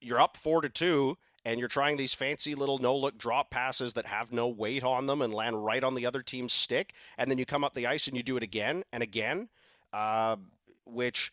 you're 0.00 0.20
up 0.20 0.36
four 0.36 0.60
to 0.62 0.68
two, 0.68 1.16
and 1.44 1.58
you're 1.58 1.68
trying 1.68 1.96
these 1.96 2.14
fancy 2.14 2.54
little 2.54 2.78
no 2.78 2.96
look 2.96 3.16
drop 3.16 3.50
passes 3.50 3.94
that 3.94 4.06
have 4.06 4.32
no 4.32 4.48
weight 4.48 4.84
on 4.84 5.06
them 5.06 5.22
and 5.22 5.32
land 5.32 5.64
right 5.64 5.82
on 5.82 5.94
the 5.94 6.06
other 6.06 6.22
team's 6.22 6.52
stick. 6.52 6.92
And 7.16 7.30
then 7.30 7.38
you 7.38 7.46
come 7.46 7.64
up 7.64 7.74
the 7.74 7.86
ice 7.86 8.06
and 8.06 8.16
you 8.16 8.22
do 8.22 8.36
it 8.36 8.42
again 8.42 8.84
and 8.92 9.02
again, 9.02 9.48
uh, 9.92 10.36
which, 10.84 11.32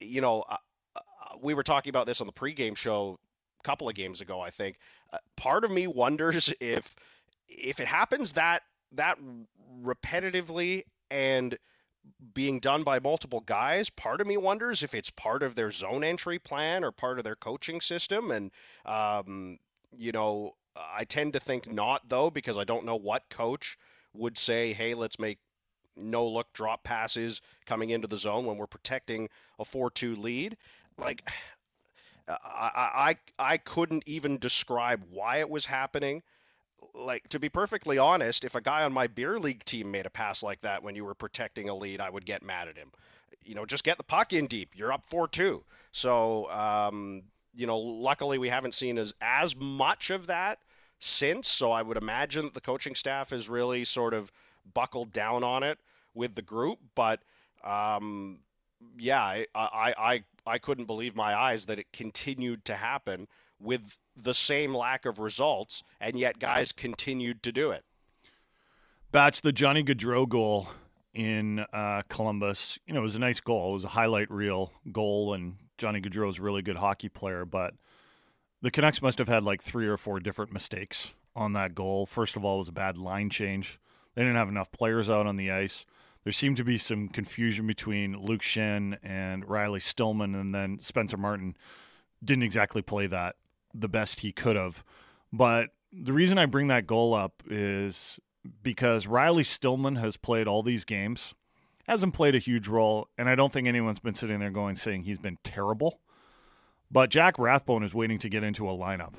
you 0.00 0.20
know, 0.20 0.44
uh, 0.48 0.56
uh, 0.96 1.00
we 1.40 1.54
were 1.54 1.62
talking 1.62 1.90
about 1.90 2.06
this 2.06 2.20
on 2.20 2.26
the 2.26 2.32
pregame 2.32 2.76
show 2.76 3.18
a 3.60 3.62
couple 3.62 3.88
of 3.88 3.94
games 3.94 4.20
ago, 4.20 4.40
I 4.40 4.50
think. 4.50 4.78
Uh, 5.12 5.18
part 5.36 5.64
of 5.64 5.70
me 5.70 5.86
wonders 5.86 6.52
if 6.60 6.94
if 7.48 7.80
it 7.80 7.86
happens 7.86 8.34
that 8.34 8.62
that 8.92 9.18
repetitively 9.82 10.82
and 11.10 11.56
being 12.34 12.58
done 12.60 12.82
by 12.82 12.98
multiple 12.98 13.40
guys, 13.40 13.90
part 13.90 14.20
of 14.20 14.26
me 14.26 14.36
wonders 14.36 14.82
if 14.82 14.94
it's 14.94 15.10
part 15.10 15.42
of 15.42 15.54
their 15.54 15.70
zone 15.70 16.04
entry 16.04 16.38
plan 16.38 16.84
or 16.84 16.90
part 16.92 17.18
of 17.18 17.24
their 17.24 17.36
coaching 17.36 17.80
system. 17.80 18.30
And 18.30 18.50
um, 18.84 19.58
you 19.96 20.12
know, 20.12 20.54
I 20.76 21.04
tend 21.04 21.32
to 21.34 21.40
think 21.40 21.70
not 21.70 22.08
though 22.08 22.30
because 22.30 22.56
I 22.56 22.64
don't 22.64 22.84
know 22.84 22.96
what 22.96 23.28
coach 23.30 23.76
would 24.12 24.38
say, 24.38 24.72
"Hey, 24.72 24.94
let's 24.94 25.18
make 25.18 25.38
no 25.96 26.26
look 26.26 26.52
drop 26.52 26.84
passes 26.84 27.40
coming 27.66 27.90
into 27.90 28.06
the 28.08 28.16
zone 28.16 28.46
when 28.46 28.56
we're 28.56 28.66
protecting 28.66 29.28
a 29.58 29.64
4-2 29.64 30.16
lead." 30.16 30.56
Like 30.96 31.28
I, 32.28 33.16
I 33.38 33.52
I 33.52 33.56
couldn't 33.56 34.04
even 34.06 34.38
describe 34.38 35.04
why 35.10 35.38
it 35.38 35.50
was 35.50 35.66
happening. 35.66 36.22
Like 36.98 37.28
to 37.28 37.38
be 37.38 37.48
perfectly 37.48 37.96
honest, 37.96 38.44
if 38.44 38.54
a 38.54 38.60
guy 38.60 38.82
on 38.82 38.92
my 38.92 39.06
beer 39.06 39.38
league 39.38 39.64
team 39.64 39.90
made 39.90 40.06
a 40.06 40.10
pass 40.10 40.42
like 40.42 40.60
that 40.62 40.82
when 40.82 40.96
you 40.96 41.04
were 41.04 41.14
protecting 41.14 41.68
a 41.68 41.74
lead, 41.74 42.00
I 42.00 42.10
would 42.10 42.26
get 42.26 42.42
mad 42.42 42.68
at 42.68 42.76
him. 42.76 42.90
You 43.44 43.54
know, 43.54 43.64
just 43.64 43.84
get 43.84 43.98
the 43.98 44.04
puck 44.04 44.32
in 44.32 44.46
deep. 44.46 44.70
You're 44.74 44.92
up 44.92 45.04
four 45.06 45.28
two. 45.28 45.64
So 45.92 46.50
um, 46.50 47.22
you 47.54 47.66
know, 47.66 47.78
luckily 47.78 48.38
we 48.38 48.48
haven't 48.48 48.74
seen 48.74 48.98
as 48.98 49.14
as 49.20 49.54
much 49.56 50.10
of 50.10 50.26
that 50.26 50.58
since. 50.98 51.48
So 51.48 51.72
I 51.72 51.82
would 51.82 51.96
imagine 51.96 52.46
that 52.46 52.54
the 52.54 52.60
coaching 52.60 52.94
staff 52.94 53.30
has 53.30 53.48
really 53.48 53.84
sort 53.84 54.14
of 54.14 54.32
buckled 54.74 55.12
down 55.12 55.44
on 55.44 55.62
it 55.62 55.78
with 56.14 56.34
the 56.34 56.42
group. 56.42 56.78
But 56.94 57.20
um, 57.64 58.40
yeah, 58.98 59.22
I, 59.22 59.46
I 59.54 59.94
I 59.98 60.24
I 60.46 60.58
couldn't 60.58 60.86
believe 60.86 61.14
my 61.14 61.34
eyes 61.34 61.66
that 61.66 61.78
it 61.78 61.92
continued 61.92 62.64
to 62.66 62.74
happen 62.74 63.28
with 63.60 63.96
the 64.22 64.34
same 64.34 64.74
lack 64.74 65.06
of 65.06 65.18
results, 65.18 65.82
and 66.00 66.18
yet 66.18 66.38
guys 66.38 66.72
continued 66.72 67.42
to 67.42 67.52
do 67.52 67.70
it. 67.70 67.84
Batch, 69.10 69.40
the 69.40 69.52
Johnny 69.52 69.82
Gaudreau 69.82 70.28
goal 70.28 70.68
in 71.14 71.60
uh, 71.72 72.02
Columbus, 72.08 72.78
you 72.86 72.92
know, 72.92 73.00
it 73.00 73.04
was 73.04 73.16
a 73.16 73.20
nice 73.20 73.40
goal. 73.40 73.70
It 73.70 73.74
was 73.74 73.84
a 73.84 73.88
highlight 73.88 74.30
reel 74.30 74.72
goal, 74.92 75.32
and 75.32 75.56
Johnny 75.78 76.00
Gaudreau 76.00 76.30
is 76.30 76.38
a 76.38 76.42
really 76.42 76.62
good 76.62 76.76
hockey 76.76 77.08
player, 77.08 77.44
but 77.44 77.74
the 78.60 78.70
Canucks 78.70 79.00
must 79.00 79.18
have 79.18 79.28
had 79.28 79.44
like 79.44 79.62
three 79.62 79.86
or 79.86 79.96
four 79.96 80.20
different 80.20 80.52
mistakes 80.52 81.14
on 81.34 81.52
that 81.54 81.74
goal. 81.74 82.04
First 82.04 82.36
of 82.36 82.44
all, 82.44 82.56
it 82.56 82.58
was 82.58 82.68
a 82.68 82.72
bad 82.72 82.98
line 82.98 83.30
change. 83.30 83.80
They 84.14 84.22
didn't 84.22 84.36
have 84.36 84.48
enough 84.48 84.72
players 84.72 85.08
out 85.08 85.26
on 85.26 85.36
the 85.36 85.50
ice. 85.50 85.86
There 86.24 86.32
seemed 86.32 86.56
to 86.58 86.64
be 86.64 86.76
some 86.76 87.08
confusion 87.08 87.66
between 87.66 88.18
Luke 88.18 88.42
Schenn 88.42 88.98
and 89.02 89.48
Riley 89.48 89.80
Stillman, 89.80 90.34
and 90.34 90.54
then 90.54 90.80
Spencer 90.80 91.16
Martin 91.16 91.56
didn't 92.22 92.42
exactly 92.42 92.82
play 92.82 93.06
that 93.06 93.36
the 93.74 93.88
best 93.88 94.20
he 94.20 94.32
could 94.32 94.56
have. 94.56 94.84
But 95.32 95.70
the 95.92 96.12
reason 96.12 96.38
I 96.38 96.46
bring 96.46 96.68
that 96.68 96.86
goal 96.86 97.14
up 97.14 97.42
is 97.48 98.18
because 98.62 99.06
Riley 99.06 99.44
Stillman 99.44 99.96
has 99.96 100.16
played 100.16 100.46
all 100.46 100.62
these 100.62 100.84
games, 100.84 101.34
hasn't 101.86 102.14
played 102.14 102.34
a 102.34 102.38
huge 102.38 102.68
role, 102.68 103.08
and 103.16 103.28
I 103.28 103.34
don't 103.34 103.52
think 103.52 103.66
anyone's 103.66 103.98
been 103.98 104.14
sitting 104.14 104.40
there 104.40 104.50
going 104.50 104.76
saying 104.76 105.02
he's 105.02 105.18
been 105.18 105.38
terrible. 105.44 106.00
But 106.90 107.10
Jack 107.10 107.38
Rathbone 107.38 107.82
is 107.82 107.92
waiting 107.94 108.18
to 108.20 108.28
get 108.28 108.42
into 108.42 108.68
a 108.68 108.72
lineup. 108.72 109.14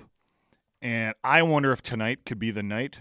And 0.82 1.14
I 1.24 1.42
wonder 1.44 1.72
if 1.72 1.82
tonight 1.82 2.26
could 2.26 2.40
be 2.40 2.52
the 2.52 2.64
night 2.64 3.00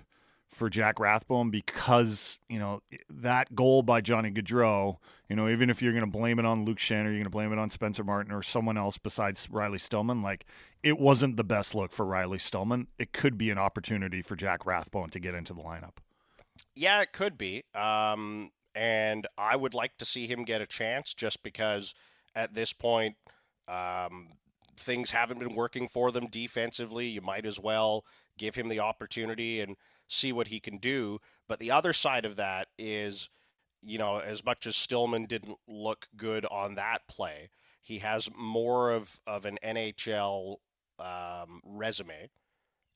for 0.49 0.71
Jack 0.71 0.99
Rathbone 0.99 1.51
because, 1.51 2.39
you 2.49 2.59
know, 2.59 2.83
that 3.09 3.55
goal 3.55 3.83
by 3.83 4.01
Johnny 4.01 4.31
Gaudreau, 4.31 4.97
you 5.29 5.37
know, 5.37 5.49
even 5.49 5.71
if 5.71 5.83
you're 5.83 5.93
going 5.93 6.05
to 6.05 6.11
blame 6.11 6.39
it 6.39 6.45
on 6.45 6.65
Luke 6.65 6.79
Schenn 6.79 7.05
or 7.05 7.09
you're 7.09 7.13
going 7.13 7.25
to 7.25 7.31
blame 7.31 7.53
it 7.53 7.59
on 7.59 7.71
Spencer 7.71 8.03
Martin 8.03 8.33
or 8.33 8.43
someone 8.43 8.79
else 8.79 8.99
besides 8.99 9.49
Riley 9.51 9.79
Stillman, 9.79 10.23
like 10.23 10.47
it 10.83 10.99
wasn't 10.99 11.37
the 11.37 11.45
best 11.45 11.75
look 11.75 11.93
for 11.93 12.07
Riley 12.07 12.39
Stillman. 12.39 12.87
It 12.99 13.13
could 13.13 13.37
be 13.37 13.51
an 13.51 13.59
opportunity 13.59 14.23
for 14.23 14.37
Jack 14.37 14.65
Rathbone 14.65 15.11
to 15.11 15.21
get 15.21 15.35
into 15.35 15.53
the 15.53 15.63
lineup. 15.63 15.99
Yeah, 16.75 17.03
it 17.03 17.13
could 17.13 17.37
be. 17.37 17.65
Um, 17.75 18.51
and 18.75 19.27
I 19.37 19.57
would 19.57 19.75
like 19.75 19.99
to 19.99 20.05
see 20.05 20.27
him 20.27 20.45
get 20.45 20.61
a 20.61 20.67
chance 20.67 21.15
just 21.15 21.43
because 21.43 21.95
at 22.35 22.55
this 22.55 22.73
point, 22.73 23.17
um, 23.67 24.29
things 24.77 25.11
haven't 25.11 25.41
been 25.41 25.55
working 25.55 25.89
for 25.89 26.11
them 26.11 26.27
defensively. 26.29 27.07
You 27.07 27.21
might 27.21 27.45
as 27.45 27.61
well 27.61 28.05
give 28.39 28.55
him 28.55 28.69
the 28.69 28.81
opportunity 28.81 29.61
and 29.61 29.77
see 30.09 30.33
what 30.33 30.49
he 30.49 30.61
can 30.61 30.79
do. 30.79 31.21
But 31.47 31.61
the 31.61 31.71
other 31.71 31.93
side 31.93 32.25
of 32.25 32.37
that 32.37 32.69
is, 32.79 33.29
you 33.83 33.99
know, 33.99 34.19
as 34.19 34.45
much 34.45 34.67
as 34.67 34.77
Stillman 34.77 35.27
didn't 35.27 35.59
look 35.69 36.09
good 36.17 36.45
on 36.47 36.75
that 36.75 37.07
play, 37.07 37.51
he 37.81 37.99
has 37.99 38.29
more 38.37 38.91
of, 38.91 39.21
of 39.27 39.47
an 39.47 39.59
NHL 39.65 40.57
um, 40.99 41.61
resume. 41.65 42.29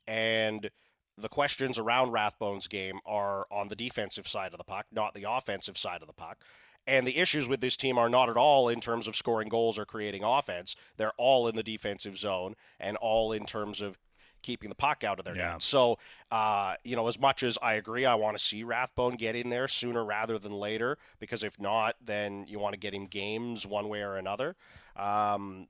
And 0.07 0.71
the 1.17 1.29
questions 1.29 1.79
around 1.79 2.11
Rathbone's 2.11 2.67
game 2.67 2.99
are 3.07 3.47
on 3.51 3.69
the 3.69 3.77
defensive 3.77 4.27
side 4.27 4.53
of 4.53 4.59
the 4.59 4.65
puck, 4.65 4.87
not 4.91 5.15
the 5.15 5.27
offensive 5.29 5.79
side 5.79 6.01
of 6.03 6.09
the 6.09 6.15
puck. 6.15 6.39
And 6.87 7.07
the 7.07 7.19
issues 7.19 7.49
with 7.49 7.61
this 7.61 7.77
team 7.77 7.97
are 7.97 8.09
not 8.09 8.29
at 8.29 8.37
all 8.37 8.69
in 8.69 8.81
terms 8.81 9.07
of 9.07 9.15
scoring 9.15 9.49
goals 9.49 9.79
or 9.79 9.85
creating 9.85 10.25
offense. 10.25 10.75
They're 10.97 11.13
all 11.17 11.47
in 11.47 11.55
the 11.55 11.63
defensive 11.63 12.19
zone 12.19 12.55
and 12.81 12.97
all 12.97 13.33
in 13.33 13.47
terms 13.47 13.81
of 13.81 13.99
keeping 14.43 14.69
the 14.69 14.75
puck 14.75 15.05
out 15.05 15.19
of 15.19 15.25
their 15.25 15.37
yeah. 15.37 15.59
So, 15.59 15.99
uh, 16.31 16.75
you 16.85 16.97
know, 16.97 17.09
as 17.09 17.19
much 17.19 17.43
as 17.43 17.59
I 17.63 17.75
agree, 17.75 18.05
I 18.05 18.15
want 18.15 18.37
to 18.37 18.45
see 18.45 18.65
Rathbone 18.65 19.17
get 19.17 19.37
in 19.37 19.51
there 19.51 19.69
sooner 19.69 20.05
rather 20.05 20.39
than 20.39 20.53
later, 20.53 20.99
because 21.19 21.43
if 21.43 21.61
not, 21.61 21.97
then 22.05 22.47
you 22.49 22.59
want 22.59 22.75
to 22.75 22.79
get 22.79 22.95
him 22.95 23.07
games 23.07 23.67
one 23.67 23.89
way 23.89 24.03
or 24.03 24.17
another. 24.17 24.57
Um, 24.97 25.69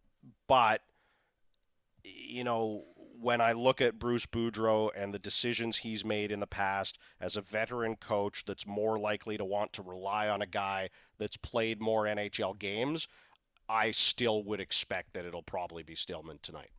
but, 0.49 0.83
you 2.05 2.45
know, 2.45 2.85
when 3.21 3.41
I 3.41 3.53
look 3.53 3.81
at 3.81 3.99
Bruce 3.99 4.27
Boudreau 4.27 4.91
and 4.97 5.15
the 5.15 5.19
decisions 5.19 5.79
he's 5.79 6.05
made 6.05 6.33
in 6.33 6.41
the 6.41 6.47
past 6.47 6.99
as 7.21 7.37
a 7.37 7.41
veteran 7.41 7.95
coach 7.95 8.45
that's 8.45 8.67
more 8.67 8.99
likely 8.99 9.39
to 9.39 9.45
want 9.45 9.73
to 9.75 9.83
rely 9.83 10.29
on 10.29 10.43
a 10.43 10.47
guy 10.47 10.91
that's 11.19 11.37
played 11.37 11.81
more 11.81 12.05
NHL 12.05 12.59
games, 12.59 13.07
I 13.69 13.93
still 13.93 14.43
would 14.43 14.61
expect 14.61 15.15
that 15.15 15.25
it'll 15.25 15.43
probably 15.43 15.85
be 15.85 15.95
Stillman 15.95 16.41
tonight. 16.43 16.71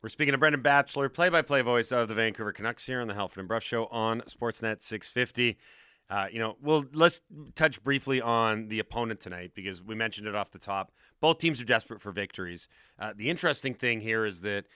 We're 0.00 0.10
speaking 0.10 0.30
to 0.30 0.38
Brendan 0.38 0.62
Batchelor, 0.62 1.08
play-by-play 1.08 1.62
voice 1.62 1.90
of 1.90 2.06
the 2.06 2.14
Vancouver 2.14 2.52
Canucks 2.52 2.86
here 2.86 3.00
on 3.00 3.08
the 3.08 3.14
Halford 3.14 3.40
and 3.40 3.48
Brough 3.48 3.58
Show 3.58 3.86
on 3.86 4.20
Sportsnet 4.20 4.80
650. 4.80 5.58
Uh, 6.08 6.28
you 6.30 6.38
know, 6.38 6.56
well, 6.62 6.84
let's 6.92 7.20
touch 7.56 7.82
briefly 7.82 8.20
on 8.20 8.68
the 8.68 8.78
opponent 8.78 9.18
tonight 9.18 9.50
because 9.56 9.82
we 9.82 9.96
mentioned 9.96 10.28
it 10.28 10.36
off 10.36 10.52
the 10.52 10.58
top. 10.60 10.92
Both 11.20 11.38
teams 11.38 11.60
are 11.60 11.64
desperate 11.64 12.00
for 12.00 12.12
victories. 12.12 12.68
Uh, 12.96 13.12
the 13.16 13.28
interesting 13.28 13.74
thing 13.74 14.00
here 14.00 14.24
is 14.24 14.42
that 14.42 14.66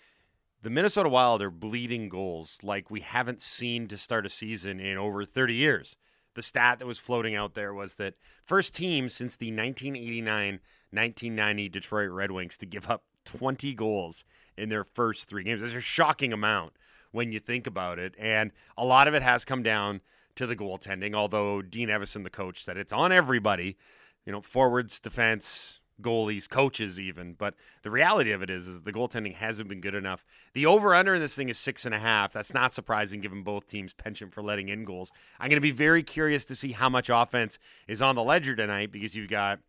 the 0.60 0.70
Minnesota 0.70 1.08
Wild 1.08 1.40
are 1.40 1.52
bleeding 1.52 2.08
goals 2.08 2.58
like 2.64 2.90
we 2.90 2.98
haven't 2.98 3.42
seen 3.42 3.86
to 3.88 3.96
start 3.96 4.26
a 4.26 4.28
season 4.28 4.80
in 4.80 4.98
over 4.98 5.24
30 5.24 5.54
years. 5.54 5.96
The 6.34 6.42
stat 6.42 6.80
that 6.80 6.86
was 6.86 6.98
floating 6.98 7.36
out 7.36 7.54
there 7.54 7.72
was 7.72 7.94
that 7.94 8.14
first 8.44 8.74
team 8.74 9.08
since 9.08 9.36
the 9.36 9.52
1989 9.52 10.58
1990 10.90 11.68
Detroit 11.68 12.10
Red 12.10 12.32
Wings 12.32 12.58
to 12.58 12.66
give 12.66 12.90
up 12.90 13.04
20 13.24 13.72
goals 13.74 14.24
in 14.56 14.68
their 14.68 14.84
first 14.84 15.28
three 15.28 15.44
games. 15.44 15.60
That's 15.60 15.74
a 15.74 15.80
shocking 15.80 16.32
amount 16.32 16.72
when 17.10 17.32
you 17.32 17.40
think 17.40 17.66
about 17.66 17.98
it. 17.98 18.14
And 18.18 18.52
a 18.76 18.84
lot 18.84 19.08
of 19.08 19.14
it 19.14 19.22
has 19.22 19.44
come 19.44 19.62
down 19.62 20.00
to 20.34 20.46
the 20.46 20.56
goaltending, 20.56 21.14
although 21.14 21.62
Dean 21.62 21.88
Evason, 21.88 22.24
the 22.24 22.30
coach, 22.30 22.64
said 22.64 22.76
it's 22.76 22.92
on 22.92 23.12
everybody. 23.12 23.76
You 24.24 24.32
know, 24.32 24.40
forwards, 24.40 25.00
defense, 25.00 25.80
goalies, 26.00 26.48
coaches, 26.48 26.98
even. 26.98 27.34
But 27.34 27.54
the 27.82 27.90
reality 27.90 28.32
of 28.32 28.42
it 28.42 28.50
is, 28.50 28.66
is 28.66 28.80
the 28.80 28.92
goaltending 28.92 29.34
hasn't 29.34 29.68
been 29.68 29.80
good 29.80 29.94
enough. 29.94 30.24
The 30.52 30.66
over 30.66 30.94
under 30.94 31.14
in 31.14 31.20
this 31.20 31.34
thing 31.34 31.48
is 31.48 31.58
six 31.58 31.84
and 31.84 31.94
a 31.94 31.98
half. 31.98 32.32
That's 32.32 32.54
not 32.54 32.72
surprising 32.72 33.20
given 33.20 33.42
both 33.42 33.68
teams' 33.68 33.94
penchant 33.94 34.32
for 34.32 34.42
letting 34.42 34.68
in 34.68 34.84
goals. 34.84 35.10
I'm 35.40 35.48
going 35.48 35.56
to 35.56 35.60
be 35.60 35.70
very 35.70 36.02
curious 36.02 36.44
to 36.46 36.54
see 36.54 36.72
how 36.72 36.88
much 36.88 37.10
offense 37.10 37.58
is 37.88 38.02
on 38.02 38.14
the 38.14 38.22
ledger 38.22 38.54
tonight 38.54 38.92
because 38.92 39.14
you've 39.14 39.30
got 39.30 39.60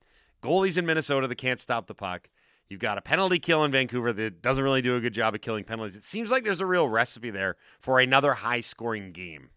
goalies 0.41 0.77
in 0.77 0.85
Minnesota 0.85 1.27
that 1.27 1.35
can't 1.35 1.59
stop 1.59 1.87
the 1.87 1.95
puck. 1.95 2.29
You've 2.69 2.79
got 2.79 2.97
a 2.97 3.01
penalty 3.01 3.39
kill 3.39 3.63
in 3.63 3.71
Vancouver 3.71 4.13
that 4.13 4.41
doesn't 4.41 4.63
really 4.63 4.81
do 4.81 4.95
a 4.95 4.99
good 4.99 5.13
job 5.13 5.35
of 5.35 5.41
killing 5.41 5.63
penalties. 5.63 5.95
It 5.95 6.03
seems 6.03 6.31
like 6.31 6.43
there's 6.43 6.61
a 6.61 6.65
real 6.65 6.89
recipe 6.89 7.29
there 7.29 7.55
for 7.79 7.99
another 7.99 8.33
high 8.33 8.61
scoring 8.61 9.11
game 9.11 9.49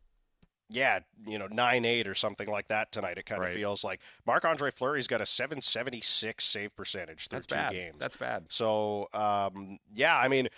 yeah, 0.69 1.01
you 1.27 1.39
know, 1.39 1.47
nine 1.47 1.85
eight 1.85 2.09
or 2.09 2.15
something 2.15 2.49
like 2.49 2.69
that 2.69 2.91
tonight. 2.91 3.19
It 3.19 3.27
kind 3.27 3.41
right. 3.41 3.51
of 3.51 3.55
feels 3.55 3.85
like 3.85 4.01
Marc 4.27 4.45
Andre 4.45 4.71
Fleury's 4.71 5.07
got 5.07 5.21
a 5.21 5.27
seven 5.27 5.61
seventy 5.61 6.01
six 6.01 6.45
save 6.45 6.75
percentage 6.75 7.29
through 7.29 7.37
That's 7.37 7.47
two 7.47 7.55
bad. 7.55 7.73
games. 7.73 7.97
That's 7.99 8.17
bad. 8.17 8.47
So 8.49 9.09
um, 9.13 9.79
yeah, 9.95 10.17
I 10.17 10.29
mean, 10.29 10.49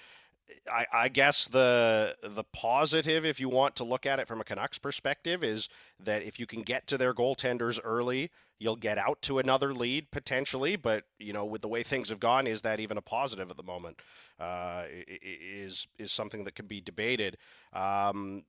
I, 0.71 0.87
I, 0.93 1.09
guess 1.09 1.47
the 1.47 2.17
the 2.23 2.45
positive, 2.45 3.25
if 3.25 3.41
you 3.41 3.49
want 3.49 3.77
to 3.77 3.85
look 3.85 4.07
at 4.07 4.19
it 4.19 4.29
from 4.29 4.41
a 4.41 4.45
Canucks 4.45 4.79
perspective, 4.79 5.45
is 5.45 5.69
that 6.01 6.23
if 6.23 6.39
you 6.39 6.47
can 6.47 6.63
get 6.63 6.87
to 6.89 6.99
their 6.99 7.15
goaltenders 7.15 7.79
early, 7.83 8.31
you'll 8.59 8.77
get 8.77 8.99
out 8.99 9.21
to 9.23 9.39
another 9.39 9.73
lead 9.73 10.11
potentially. 10.11 10.77
But 10.77 11.05
you 11.19 11.33
know, 11.33 11.45
with 11.45 11.63
the 11.63 11.69
way 11.69 11.83
things 11.83 12.09
have 12.09 12.21
gone, 12.21 12.47
is 12.47 12.63
that 12.63 12.81
even 12.81 12.97
a 12.97 13.03
positive 13.03 13.51
at 13.51 13.57
the 13.57 13.63
moment? 13.63 14.01
Uh, 14.39 14.85
is 15.23 15.87
is 15.99 16.13
something 16.13 16.45
that 16.45 16.55
can 16.55 16.67
be 16.67 16.81
debated. 16.81 17.37
Um, 17.73 18.45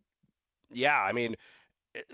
yeah, 0.72 1.02
I 1.02 1.14
mean, 1.14 1.36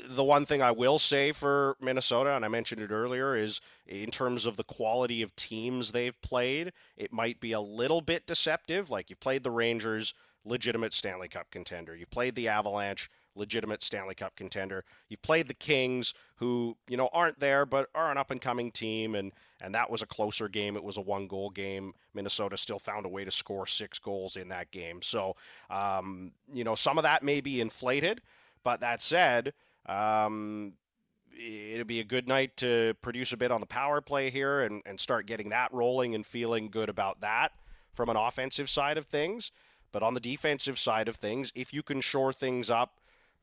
the 0.08 0.24
one 0.24 0.46
thing 0.46 0.62
I 0.62 0.72
will 0.72 1.00
say 1.00 1.32
for 1.32 1.76
Minnesota, 1.82 2.36
and 2.36 2.46
I 2.46 2.48
mentioned 2.48 2.82
it 2.82 2.92
earlier, 2.92 3.36
is 3.36 3.60
in 3.86 4.10
terms 4.10 4.46
of 4.46 4.56
the 4.56 4.64
quality 4.64 5.22
of 5.22 5.36
teams 5.36 5.92
they've 5.92 6.20
played, 6.22 6.72
it 6.96 7.12
might 7.12 7.40
be 7.40 7.52
a 7.52 7.60
little 7.60 8.02
bit 8.02 8.26
deceptive. 8.26 8.90
Like 8.90 9.10
you've 9.10 9.20
played 9.20 9.44
the 9.44 9.52
Rangers, 9.52 10.14
legitimate 10.46 10.94
Stanley 10.94 11.28
Cup 11.28 11.52
contender. 11.52 11.96
You've 11.96 12.12
played 12.12 12.36
the 12.36 12.48
Avalanche, 12.48 13.10
legitimate 13.36 13.84
Stanley 13.84 14.16
Cup 14.16 14.36
contender. 14.36 14.86
You've 15.10 15.22
played 15.22 15.48
the 15.48 15.54
Kings, 15.54 16.14
who 16.38 16.78
you 16.88 16.96
know 16.96 17.10
aren't 17.12 17.40
there 17.40 17.66
but 17.66 17.90
are 17.94 18.12
an 18.12 18.18
up 18.18 18.32
and 18.32 18.42
coming 18.42 18.72
team, 18.72 19.16
and 19.16 19.34
and 19.60 19.76
that 19.76 19.90
was 19.90 20.02
a 20.02 20.08
closer 20.08 20.48
game. 20.48 20.78
It 20.78 20.84
was 20.84 20.98
a 20.98 21.02
one 21.02 21.28
goal 21.28 21.50
game. 21.50 21.94
Minnesota 22.14 22.56
still 22.56 22.80
found 22.80 23.06
a 23.06 23.10
way 23.10 23.26
to 23.26 23.32
score 23.32 23.68
six 23.68 24.00
goals 24.00 24.38
in 24.38 24.48
that 24.50 24.72
game. 24.72 25.02
So 25.02 25.36
um, 25.70 26.32
you 26.54 26.64
know 26.64 26.76
some 26.76 26.98
of 26.98 27.04
that 27.04 27.24
may 27.24 27.42
be 27.42 27.60
inflated. 27.60 28.22
But 28.64 28.80
that 28.80 29.00
said, 29.00 29.54
um, 29.86 30.74
it'll 31.38 31.86
be 31.86 32.00
a 32.00 32.06
good 32.06 32.28
night 32.28 32.58
to 32.58 32.94
produce 33.02 33.34
a 33.34 33.38
bit 33.38 33.52
on 33.52 33.60
the 33.60 33.68
power 33.68 34.02
play 34.02 34.30
here 34.30 34.62
and, 34.62 34.82
and 34.86 35.00
start 35.00 35.26
getting 35.26 35.50
that 35.50 35.74
rolling 35.74 36.16
and 36.16 36.26
feeling 36.26 36.70
good 36.70 36.90
about 36.90 37.22
that 37.22 37.52
from 37.94 38.10
an 38.10 38.16
offensive 38.16 38.70
side 38.70 38.98
of 38.98 39.06
things. 39.06 39.52
But 39.92 40.04
on 40.04 40.14
the 40.14 40.20
defensive 40.20 40.78
side 40.78 41.08
of 41.08 41.16
things, 41.16 41.52
if 41.56 41.74
you 41.74 41.82
can 41.82 42.02
shore 42.02 42.34
things 42.34 42.70
up, 42.70 43.00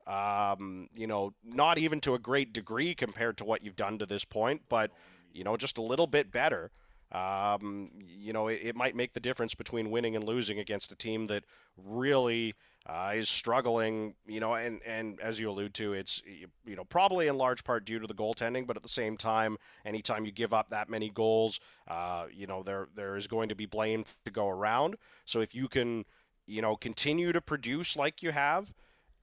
um, 0.07 0.89
you 0.95 1.07
know, 1.07 1.33
not 1.45 1.79
even 1.79 2.01
to 2.01 2.15
a 2.15 2.19
great 2.19 2.53
degree 2.53 2.95
compared 2.95 3.39
to 3.39 3.45
what 3.45 3.65
you've 3.65 3.77
done 3.77 3.99
to 3.99 4.07
this 4.07 4.25
point, 4.25 4.63
but, 4.69 4.91
you 5.33 5.45
know, 5.45 5.57
just 5.57 5.79
a 5.79 5.83
little 5.83 6.07
bit 6.07 6.31
better. 6.31 6.71
Um, 7.13 7.91
you 8.07 8.33
know, 8.33 8.49
it, 8.49 8.61
it 8.63 8.77
might 8.77 8.97
make 8.97 9.13
the 9.13 9.21
difference 9.21 9.55
between 9.55 9.91
winning 9.91 10.17
and 10.17 10.25
losing 10.25 10.59
against 10.59 10.93
a 10.93 10.97
team 10.97 11.27
that 11.29 11.45
really 11.77 12.55
uh, 12.87 13.13
is 13.15 13.29
struggling, 13.29 14.15
you 14.27 14.41
know, 14.41 14.55
and, 14.55 14.81
and 14.85 15.21
as 15.21 15.39
you 15.39 15.49
allude 15.49 15.75
to, 15.75 15.93
it's, 15.93 16.23
you 16.65 16.77
know, 16.77 16.85
probably 16.85 17.29
in 17.29 17.39
large 17.39 17.63
part 17.65 17.85
due 17.85 17.99
to 17.99 18.07
the 18.07 18.15
goaltending, 18.15 18.67
but 18.67 18.77
at 18.77 18.83
the 18.83 18.89
same 18.89 19.17
time, 19.17 19.57
anytime 19.85 20.25
you 20.25 20.33
give 20.33 20.53
up 20.53 20.71
that 20.71 20.89
many 20.89 21.09
goals, 21.09 21.61
uh, 21.89 22.27
you 22.33 22.47
know, 22.47 22.63
there 22.63 22.89
there 22.95 23.17
is 23.17 23.27
going 23.27 23.49
to 23.49 23.55
be 23.55 23.67
blame 23.67 24.05
to 24.25 24.31
go 24.31 24.49
around. 24.49 24.97
So 25.25 25.41
if 25.41 25.55
you 25.55 25.69
can, 25.69 26.05
you 26.47 26.61
know, 26.61 26.77
continue 26.77 27.33
to 27.33 27.41
produce 27.41 27.97
like 27.97 28.23
you 28.23 28.33
have, 28.33 28.73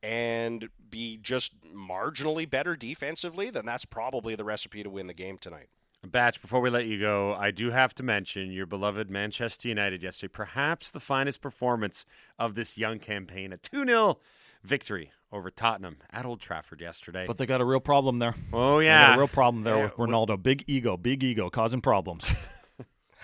and 0.02 0.70
be 0.90 1.18
just 1.18 1.62
marginally 1.64 2.50
better 2.50 2.76
defensively, 2.76 3.50
then 3.50 3.66
that's 3.66 3.86
probably 3.86 4.36
the 4.36 4.46
recipe 4.46 4.84
to 4.84 4.90
win 4.90 5.08
the 5.08 5.14
game 5.14 5.38
tonight. 5.38 5.68
Batch, 6.06 6.42
before 6.42 6.62
we 6.62 6.70
let 6.70 6.86
you 6.86 6.98
go, 7.00 7.34
I 7.34 7.52
do 7.52 7.72
have 7.72 7.94
to 7.96 8.04
mention 8.04 8.52
your 8.52 8.66
beloved 8.66 9.10
Manchester 9.10 9.68
United 9.68 10.02
yesterday. 10.02 10.32
Perhaps 10.34 10.92
the 10.92 11.00
finest 11.02 11.42
performance 11.42 12.06
of 12.38 12.56
this 12.56 12.78
young 12.78 13.00
campaign. 13.00 13.52
A 13.52 13.58
2 13.58 13.86
0 13.86 14.18
victory 14.64 15.12
over 15.32 15.52
Tottenham 15.52 15.98
at 16.10 16.26
Old 16.26 16.40
Trafford 16.40 16.80
yesterday. 16.80 17.26
But 17.28 17.38
they 17.38 17.46
got 17.46 17.60
a 17.60 17.66
real 17.66 17.82
problem 17.82 18.18
there. 18.18 18.34
oh, 18.54 18.80
They 18.80 18.86
yeah. 18.86 19.08
got 19.08 19.16
a 19.18 19.20
real 19.20 19.28
problem 19.28 19.64
there 19.64 19.76
Yeah, 19.76 19.84
with 19.84 19.96
Ronaldo. 19.96 20.42
Big 20.42 20.64
ego, 20.68 20.96
big 20.96 21.22
ego, 21.22 21.50
causing 21.50 21.82
problems. 21.82 22.26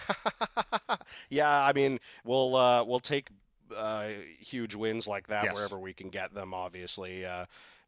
yeah, 1.29 1.49
I 1.63 1.71
mean, 1.73 1.99
we'll 2.25 2.55
uh, 2.55 2.83
we'll 2.83 2.99
take 2.99 3.29
uh, 3.75 4.09
huge 4.39 4.75
wins 4.75 5.07
like 5.07 5.27
that 5.27 5.45
Yes. 5.45 5.55
wherever 5.55 5.79
we 5.79 5.93
can 5.93 6.09
get 6.09 6.33
them. 6.33 6.53
Obviously, 6.53 7.25
uh, 7.25 7.45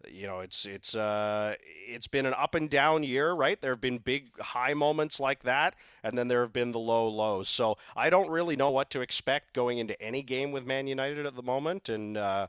you 0.08 0.28
know, 0.28 0.40
it's 0.40 0.66
it's 0.66 0.96
uh, 0.96 1.56
it's 1.88 2.08
been 2.08 2.26
an 2.26 2.34
up 2.36 2.56
and 2.56 2.70
down 2.70 3.04
year, 3.04 3.32
right? 3.32 3.60
There 3.60 3.72
have 3.72 3.82
been 3.82 3.98
big 3.98 4.40
high 4.40 4.74
moments 4.74 5.20
like 5.20 5.44
that, 5.44 5.76
and 6.04 6.18
then 6.18 6.28
there 6.28 6.42
have 6.42 6.54
been 6.54 6.72
the 6.72 6.80
low 6.80 7.08
lows. 7.08 7.50
So 7.50 7.78
I 7.96 8.10
don't 8.10 8.30
really 8.30 8.56
know 8.56 8.70
what 8.70 8.90
to 8.92 9.02
expect 9.02 9.54
going 9.54 9.80
into 9.80 10.00
any 10.02 10.22
game 10.22 10.52
with 10.52 10.66
Man 10.66 10.88
United 10.88 11.26
at 11.26 11.36
the 11.36 11.44
moment, 11.44 11.90
and 11.90 12.18
uh, 12.18 12.48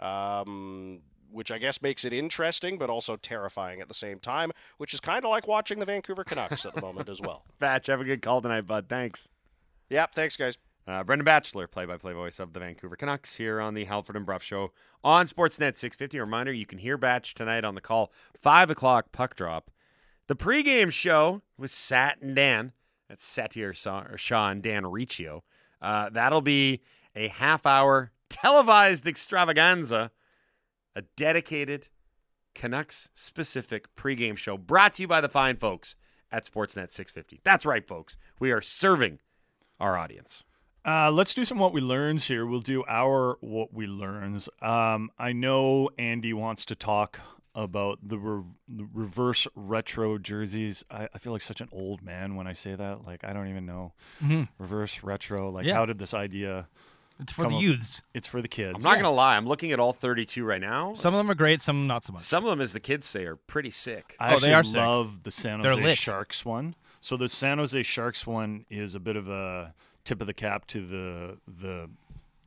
um, 0.00 1.00
which 1.30 1.50
I 1.50 1.58
guess 1.58 1.80
makes 1.80 2.04
it 2.04 2.12
interesting, 2.12 2.78
but 2.78 2.90
also 2.90 3.16
terrifying 3.16 3.80
at 3.80 3.88
the 3.88 3.94
same 3.94 4.18
time. 4.18 4.50
Which 4.78 4.92
is 4.92 5.00
kind 5.00 5.24
of 5.24 5.30
like 5.30 5.46
watching 5.46 5.78
the 5.78 5.86
Vancouver 5.86 6.24
Canucks 6.24 6.66
at 6.66 6.74
the 6.74 6.80
moment 6.80 7.08
as 7.08 7.20
well. 7.20 7.44
Batch, 7.58 7.86
have 7.86 8.00
a 8.00 8.04
good 8.04 8.22
call 8.22 8.42
tonight, 8.42 8.66
bud. 8.66 8.86
Thanks. 8.88 9.28
Yep, 9.90 10.14
thanks, 10.14 10.36
guys. 10.36 10.58
Uh, 10.88 11.04
Brendan 11.04 11.26
Batchelor, 11.26 11.66
play-by-play 11.66 12.14
voice 12.14 12.40
of 12.40 12.54
the 12.54 12.60
Vancouver 12.60 12.96
Canucks, 12.96 13.36
here 13.36 13.60
on 13.60 13.74
the 13.74 13.84
Halford 13.84 14.16
and 14.16 14.24
Brough 14.24 14.38
Show 14.38 14.72
on 15.04 15.26
Sportsnet 15.26 15.76
650. 15.76 16.18
Reminder: 16.18 16.50
you 16.50 16.64
can 16.64 16.78
hear 16.78 16.96
Batch 16.96 17.34
tonight 17.34 17.62
on 17.62 17.74
the 17.74 17.82
call 17.82 18.10
five 18.34 18.70
o'clock 18.70 19.12
puck 19.12 19.36
drop. 19.36 19.70
The 20.28 20.36
pregame 20.36 20.90
show 20.90 21.42
with 21.58 21.70
Sat 21.70 22.22
and 22.22 22.34
Dan. 22.34 22.72
That's 23.06 23.22
Satiar 23.22 23.74
Shah 24.16 24.54
Dan 24.54 24.86
Riccio. 24.86 25.44
Uh, 25.80 26.08
that'll 26.08 26.40
be 26.40 26.80
a 27.14 27.28
half-hour 27.28 28.12
televised 28.30 29.06
extravaganza, 29.06 30.10
a 30.96 31.02
dedicated 31.16 31.88
Canucks-specific 32.54 33.94
pregame 33.94 34.36
show 34.36 34.56
brought 34.56 34.94
to 34.94 35.02
you 35.02 35.08
by 35.08 35.20
the 35.20 35.28
fine 35.28 35.56
folks 35.56 35.96
at 36.32 36.44
Sportsnet 36.44 36.92
650. 36.92 37.40
That's 37.44 37.66
right, 37.66 37.86
folks. 37.86 38.16
We 38.40 38.52
are 38.52 38.62
serving 38.62 39.20
our 39.78 39.96
audience. 39.96 40.44
Uh, 40.88 41.10
let's 41.10 41.34
do 41.34 41.44
some 41.44 41.58
what 41.58 41.72
we 41.72 41.80
learns 41.82 42.28
here. 42.28 42.46
We'll 42.46 42.60
do 42.60 42.82
our 42.88 43.36
what 43.40 43.74
we 43.74 43.86
learns. 43.86 44.48
Um, 44.62 45.10
I 45.18 45.32
know 45.32 45.90
Andy 45.98 46.32
wants 46.32 46.64
to 46.66 46.74
talk 46.74 47.20
about 47.54 47.98
the, 48.02 48.18
re- 48.18 48.44
the 48.68 48.86
reverse 48.94 49.46
retro 49.54 50.16
jerseys. 50.16 50.84
I, 50.90 51.08
I 51.12 51.18
feel 51.18 51.32
like 51.32 51.42
such 51.42 51.60
an 51.60 51.68
old 51.72 52.02
man 52.02 52.36
when 52.36 52.46
I 52.46 52.52
say 52.54 52.74
that. 52.74 53.04
Like 53.06 53.22
I 53.24 53.32
don't 53.34 53.48
even 53.48 53.66
know 53.66 53.92
reverse 54.58 55.02
retro. 55.02 55.50
Like 55.50 55.66
Yeah. 55.66 55.74
how 55.74 55.84
did 55.84 55.98
this 55.98 56.14
idea? 56.14 56.68
It's 57.20 57.32
for 57.32 57.42
Come 57.42 57.50
the 57.50 57.56
on. 57.56 57.62
youths. 57.62 58.00
It's 58.14 58.28
for 58.28 58.40
the 58.40 58.48
kids. 58.48 58.76
I'm 58.76 58.82
not 58.82 58.94
gonna 58.96 59.10
lie. 59.10 59.36
I'm 59.36 59.46
looking 59.46 59.72
at 59.72 59.80
all 59.80 59.92
32 59.92 60.42
right 60.44 60.60
now. 60.60 60.94
Some 60.94 61.12
of 61.12 61.18
them 61.18 61.30
are 61.30 61.34
great, 61.34 61.60
some 61.60 61.86
not 61.86 62.04
so 62.06 62.12
much. 62.14 62.22
some 62.22 62.44
of 62.44 62.50
them, 62.50 62.60
as 62.62 62.72
the 62.72 62.80
kids 62.80 63.06
say, 63.06 63.24
are 63.24 63.36
pretty 63.36 63.70
sick. 63.70 64.14
I 64.20 64.34
Oh, 64.34 64.38
they 64.38 64.54
are 64.54 64.62
sick. 64.64 64.76
love 64.78 65.24
the 65.24 65.32
San 65.32 65.60
Jose. 65.60 65.94
Sharks 65.96 66.44
one. 66.46 66.76
So 67.00 67.16
the 67.16 67.28
San 67.28 67.58
Jose 67.58 67.82
Sharks 67.82 68.26
one 68.26 68.64
is 68.70 68.94
a 68.94 69.00
bit 69.00 69.16
of 69.16 69.28
a 69.28 69.74
tip 70.08 70.20
of 70.20 70.26
the 70.26 70.34
cap 70.34 70.66
to 70.68 70.86
the 70.86 71.38
the 71.46 71.90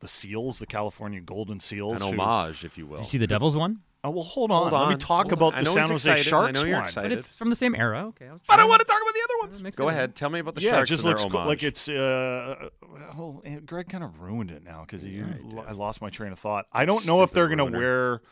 the 0.00 0.08
Seals, 0.08 0.58
the 0.58 0.66
California 0.66 1.20
Golden 1.20 1.60
Seals. 1.60 2.00
An 2.02 2.14
who- 2.14 2.20
homage, 2.20 2.64
if 2.64 2.76
you 2.76 2.86
will. 2.86 2.96
Did 2.98 3.02
you 3.04 3.08
see 3.10 3.18
the 3.18 3.26
Devils 3.26 3.56
one? 3.56 3.80
Oh 4.04 4.10
well, 4.10 4.24
hold 4.24 4.50
on. 4.50 4.68
Hold 4.70 4.88
Let 4.88 4.88
me 4.88 4.96
talk 4.96 5.26
hold 5.26 5.32
about 5.34 5.54
on. 5.54 5.62
The 5.62 5.70
know 5.70 5.74
San 5.74 5.82
he's 5.84 5.90
Jose 5.90 6.10
excited. 6.12 6.26
I 6.26 6.28
Sharks 6.28 6.58
know 6.58 6.64
you're 6.66 6.74
one. 6.74 6.84
excited. 6.84 7.08
But 7.10 7.18
it's 7.18 7.36
from 7.36 7.50
the 7.50 7.54
same 7.54 7.76
era. 7.76 8.06
Okay, 8.08 8.26
I 8.26 8.32
was 8.32 8.42
I 8.48 8.56
don't 8.56 8.68
want 8.68 8.80
to 8.80 8.84
talk 8.84 9.00
about 9.00 9.14
the 9.14 9.20
other 9.22 9.34
ones. 9.42 9.76
Go 9.76 9.86
it 9.86 9.92
in. 9.92 9.96
ahead. 9.96 10.16
Tell 10.16 10.28
me 10.28 10.40
about 10.40 10.56
the 10.56 10.60
yeah, 10.60 10.70
Sharks 10.72 10.90
it 10.90 10.94
just 10.94 11.04
and 11.04 11.08
their 11.12 11.18
looks 11.24 11.32
cool. 11.32 11.44
like 11.46 11.62
it's. 11.62 11.88
Uh, 11.88 12.68
well, 13.16 13.42
eh, 13.44 13.60
Greg 13.64 13.88
kind 13.88 14.02
of 14.02 14.20
ruined 14.20 14.50
it 14.50 14.64
now 14.64 14.80
because 14.84 15.04
Yeah, 15.04 15.24
he 15.40 15.44
did. 15.50 15.58
I 15.68 15.70
lost 15.70 16.02
my 16.02 16.10
train 16.10 16.32
of 16.32 16.40
thought. 16.40 16.66
I 16.72 16.84
don't 16.84 17.06
know 17.06 17.22
if 17.22 17.30
they're 17.30 17.46
going 17.46 17.58
to 17.58 17.78
wear 17.78 18.22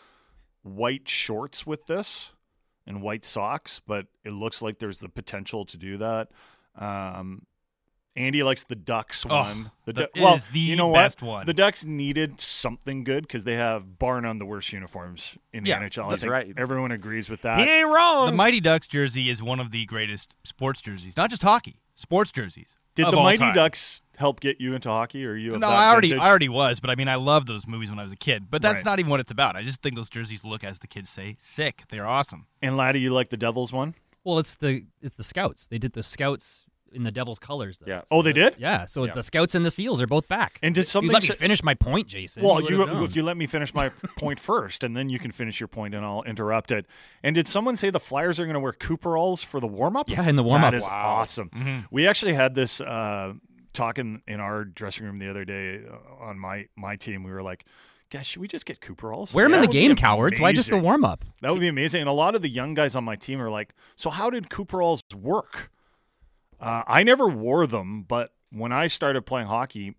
white 0.62 1.08
shorts 1.08 1.64
with 1.64 1.86
this 1.86 2.32
and 2.84 3.00
white 3.00 3.24
socks, 3.24 3.80
but 3.86 4.06
it 4.24 4.32
looks 4.32 4.60
like 4.62 4.80
there's 4.80 4.98
the 4.98 5.08
potential 5.08 5.64
to 5.66 5.76
do 5.78 5.98
that. 5.98 6.30
Um, 6.76 7.46
Andy 8.16 8.42
likes 8.42 8.64
the 8.64 8.74
Ducks 8.76 9.24
Oh, 9.28 9.34
one. 9.34 9.70
The 9.84 9.92
that 9.92 10.12
Du- 10.14 10.20
well, 10.22 10.34
is 10.34 10.48
the 10.48 10.58
you 10.58 10.76
know 10.76 10.92
best 10.92 11.22
what? 11.22 11.28
one. 11.28 11.46
The 11.46 11.54
Ducks 11.54 11.84
needed 11.84 12.40
something 12.40 13.04
good 13.04 13.22
because 13.22 13.44
they 13.44 13.54
have 13.54 13.98
bar 13.98 14.20
none 14.20 14.38
the 14.38 14.44
worst 14.46 14.72
uniforms 14.72 15.38
in 15.52 15.62
the 15.64 15.70
Yeah, 15.70 15.80
NHL. 15.80 16.06
I 16.06 16.10
that's 16.10 16.22
think 16.22 16.32
right. 16.32 16.52
Everyone 16.56 16.90
agrees 16.90 17.28
with 17.28 17.42
that. 17.42 17.58
he 17.58 17.70
ain't 17.70 17.88
wrong. 17.88 18.26
The 18.26 18.32
Mighty 18.36 18.60
Ducks 18.60 18.86
jersey 18.88 19.30
is 19.30 19.42
one 19.42 19.60
of 19.60 19.70
the 19.70 19.86
greatest 19.86 20.34
sports 20.44 20.80
jerseys, 20.82 21.16
not 21.16 21.30
just 21.30 21.42
hockey, 21.42 21.80
sports 21.94 22.32
jerseys. 22.32 22.76
Did 22.96 23.06
of 23.06 23.12
the 23.12 23.18
all 23.18 23.22
Mighty 23.24 23.38
time. 23.38 23.54
Ducks 23.54 24.02
help 24.16 24.40
get 24.40 24.60
you 24.60 24.74
into 24.74 24.88
hockey, 24.88 25.24
or 25.24 25.36
you? 25.36 25.54
Of 25.54 25.60
No, 25.60 25.68
that 25.70 25.76
I 25.78 25.90
already, 25.92 26.08
vintage? 26.08 26.22
I 26.24 26.28
already 26.28 26.48
was, 26.48 26.80
but 26.80 26.90
I 26.90 26.96
mean, 26.96 27.06
I 27.06 27.14
loved 27.14 27.46
those 27.46 27.66
movies 27.66 27.88
when 27.88 28.00
I 28.00 28.02
was 28.02 28.10
a 28.12 28.16
kid. 28.16 28.50
But 28.50 28.60
that's 28.60 28.78
Right. 28.78 28.84
not 28.84 28.98
even 28.98 29.10
what 29.10 29.20
it's 29.20 29.30
about. 29.30 29.54
I 29.54 29.62
just 29.62 29.80
think 29.80 29.94
those 29.94 30.10
jerseys 30.10 30.44
look, 30.44 30.64
as 30.64 30.80
the 30.80 30.88
kids 30.88 31.08
say, 31.08 31.36
sick. 31.38 31.84
They're 31.88 32.06
awesome. 32.06 32.46
And 32.60 32.76
Laddie, 32.76 33.00
you 33.00 33.12
like 33.12 33.30
the 33.30 33.36
Devils 33.36 33.72
one? 33.72 33.94
Well, 34.24 34.38
it's 34.40 34.56
the 34.56 34.84
it's 35.00 35.14
the 35.14 35.24
Scouts. 35.24 35.68
They 35.68 35.78
did 35.78 35.92
the 35.92 36.02
Scouts 36.02 36.66
in 36.92 37.04
the 37.04 37.10
Devils 37.10 37.38
colors. 37.38 37.78
Though. 37.78 37.90
Yeah. 37.90 38.02
Oh, 38.10 38.22
they 38.22 38.32
did. 38.32 38.56
Yeah, 38.58 38.86
so 38.86 39.04
Yeah. 39.04 39.14
the 39.14 39.22
Scouts 39.22 39.54
and 39.54 39.64
the 39.64 39.70
Seals 39.70 40.00
are 40.02 40.06
both 40.06 40.26
back. 40.28 40.58
And 40.62 40.74
did 40.74 40.82
you 40.82 40.86
something 40.86 41.12
let 41.12 41.22
me 41.22 41.28
finish 41.28 41.62
my 41.62 41.74
point, 41.74 42.08
Jason? 42.08 42.42
Well, 42.42 42.56
would've 42.56 42.70
you 42.70 43.04
if 43.04 43.14
you 43.16 43.22
let 43.22 43.36
me 43.36 43.46
finish 43.46 43.72
my 43.74 43.88
point 44.18 44.40
first, 44.40 44.82
and 44.84 44.96
then 44.96 45.08
you 45.08 45.18
can 45.18 45.30
finish 45.32 45.60
your 45.60 45.68
point, 45.68 45.94
and 45.94 46.04
I'll 46.04 46.22
interrupt 46.24 46.70
it. 46.70 46.86
And 47.22 47.34
did 47.34 47.46
someone 47.48 47.76
say 47.76 47.90
the 47.90 48.00
Flyers 48.00 48.40
are 48.40 48.44
going 48.44 48.54
to 48.54 48.60
wear 48.60 48.72
Cooperalls 48.72 49.44
for 49.44 49.60
the 49.60 49.66
warm 49.68 49.96
up? 49.96 50.08
Yeah, 50.10 50.28
in 50.28 50.36
the 50.36 50.42
warm-up. 50.42 50.72
That 50.72 50.76
is 50.78 50.82
Wow. 50.82 51.16
awesome. 51.20 51.50
Mhm. 51.50 51.86
We 51.90 52.06
actually 52.06 52.32
had 52.34 52.54
this 52.54 52.80
uh, 52.80 53.34
talking 53.72 54.22
in 54.26 54.40
our 54.40 54.64
dressing 54.64 55.06
room 55.06 55.18
the 55.18 55.28
other 55.28 55.44
day 55.44 55.80
uh, 55.88 56.24
on 56.24 56.38
my 56.38 56.66
my 56.76 56.96
team. 56.96 57.22
We 57.22 57.30
were 57.30 57.42
like, 57.42 57.64
"Gosh, 58.10 58.26
should 58.26 58.40
we 58.42 58.48
just 58.48 58.66
get 58.66 58.80
Cooperalls? 58.80 59.32
Wear 59.32 59.44
them 59.46 59.54
in 59.54 59.60
the 59.60 59.68
game, 59.68 59.94
cowards. 59.94 60.40
Why 60.40 60.52
just 60.52 60.68
the 60.68 60.74
amazing. 60.74 60.84
warm 60.84 61.04
up? 61.04 61.24
That 61.42 61.52
would 61.52 61.60
be 61.60 61.68
amazing. 61.68 62.00
And 62.00 62.08
a 62.10 62.12
lot 62.12 62.34
of 62.34 62.42
the 62.42 62.48
young 62.48 62.74
guys 62.74 62.94
on 62.96 63.04
my 63.04 63.14
team 63.16 63.40
are 63.40 63.48
like, 63.50 63.74
so 63.96 64.10
how 64.10 64.28
did 64.30 64.50
Cooperalls 64.50 65.02
work? 65.14 65.70
Uh, 66.60 66.82
I 66.86 67.02
never 67.02 67.26
wore 67.26 67.66
them, 67.66 68.02
but 68.02 68.32
when 68.50 68.72
I 68.72 68.86
started 68.86 69.22
playing 69.22 69.46
hockey, 69.46 69.96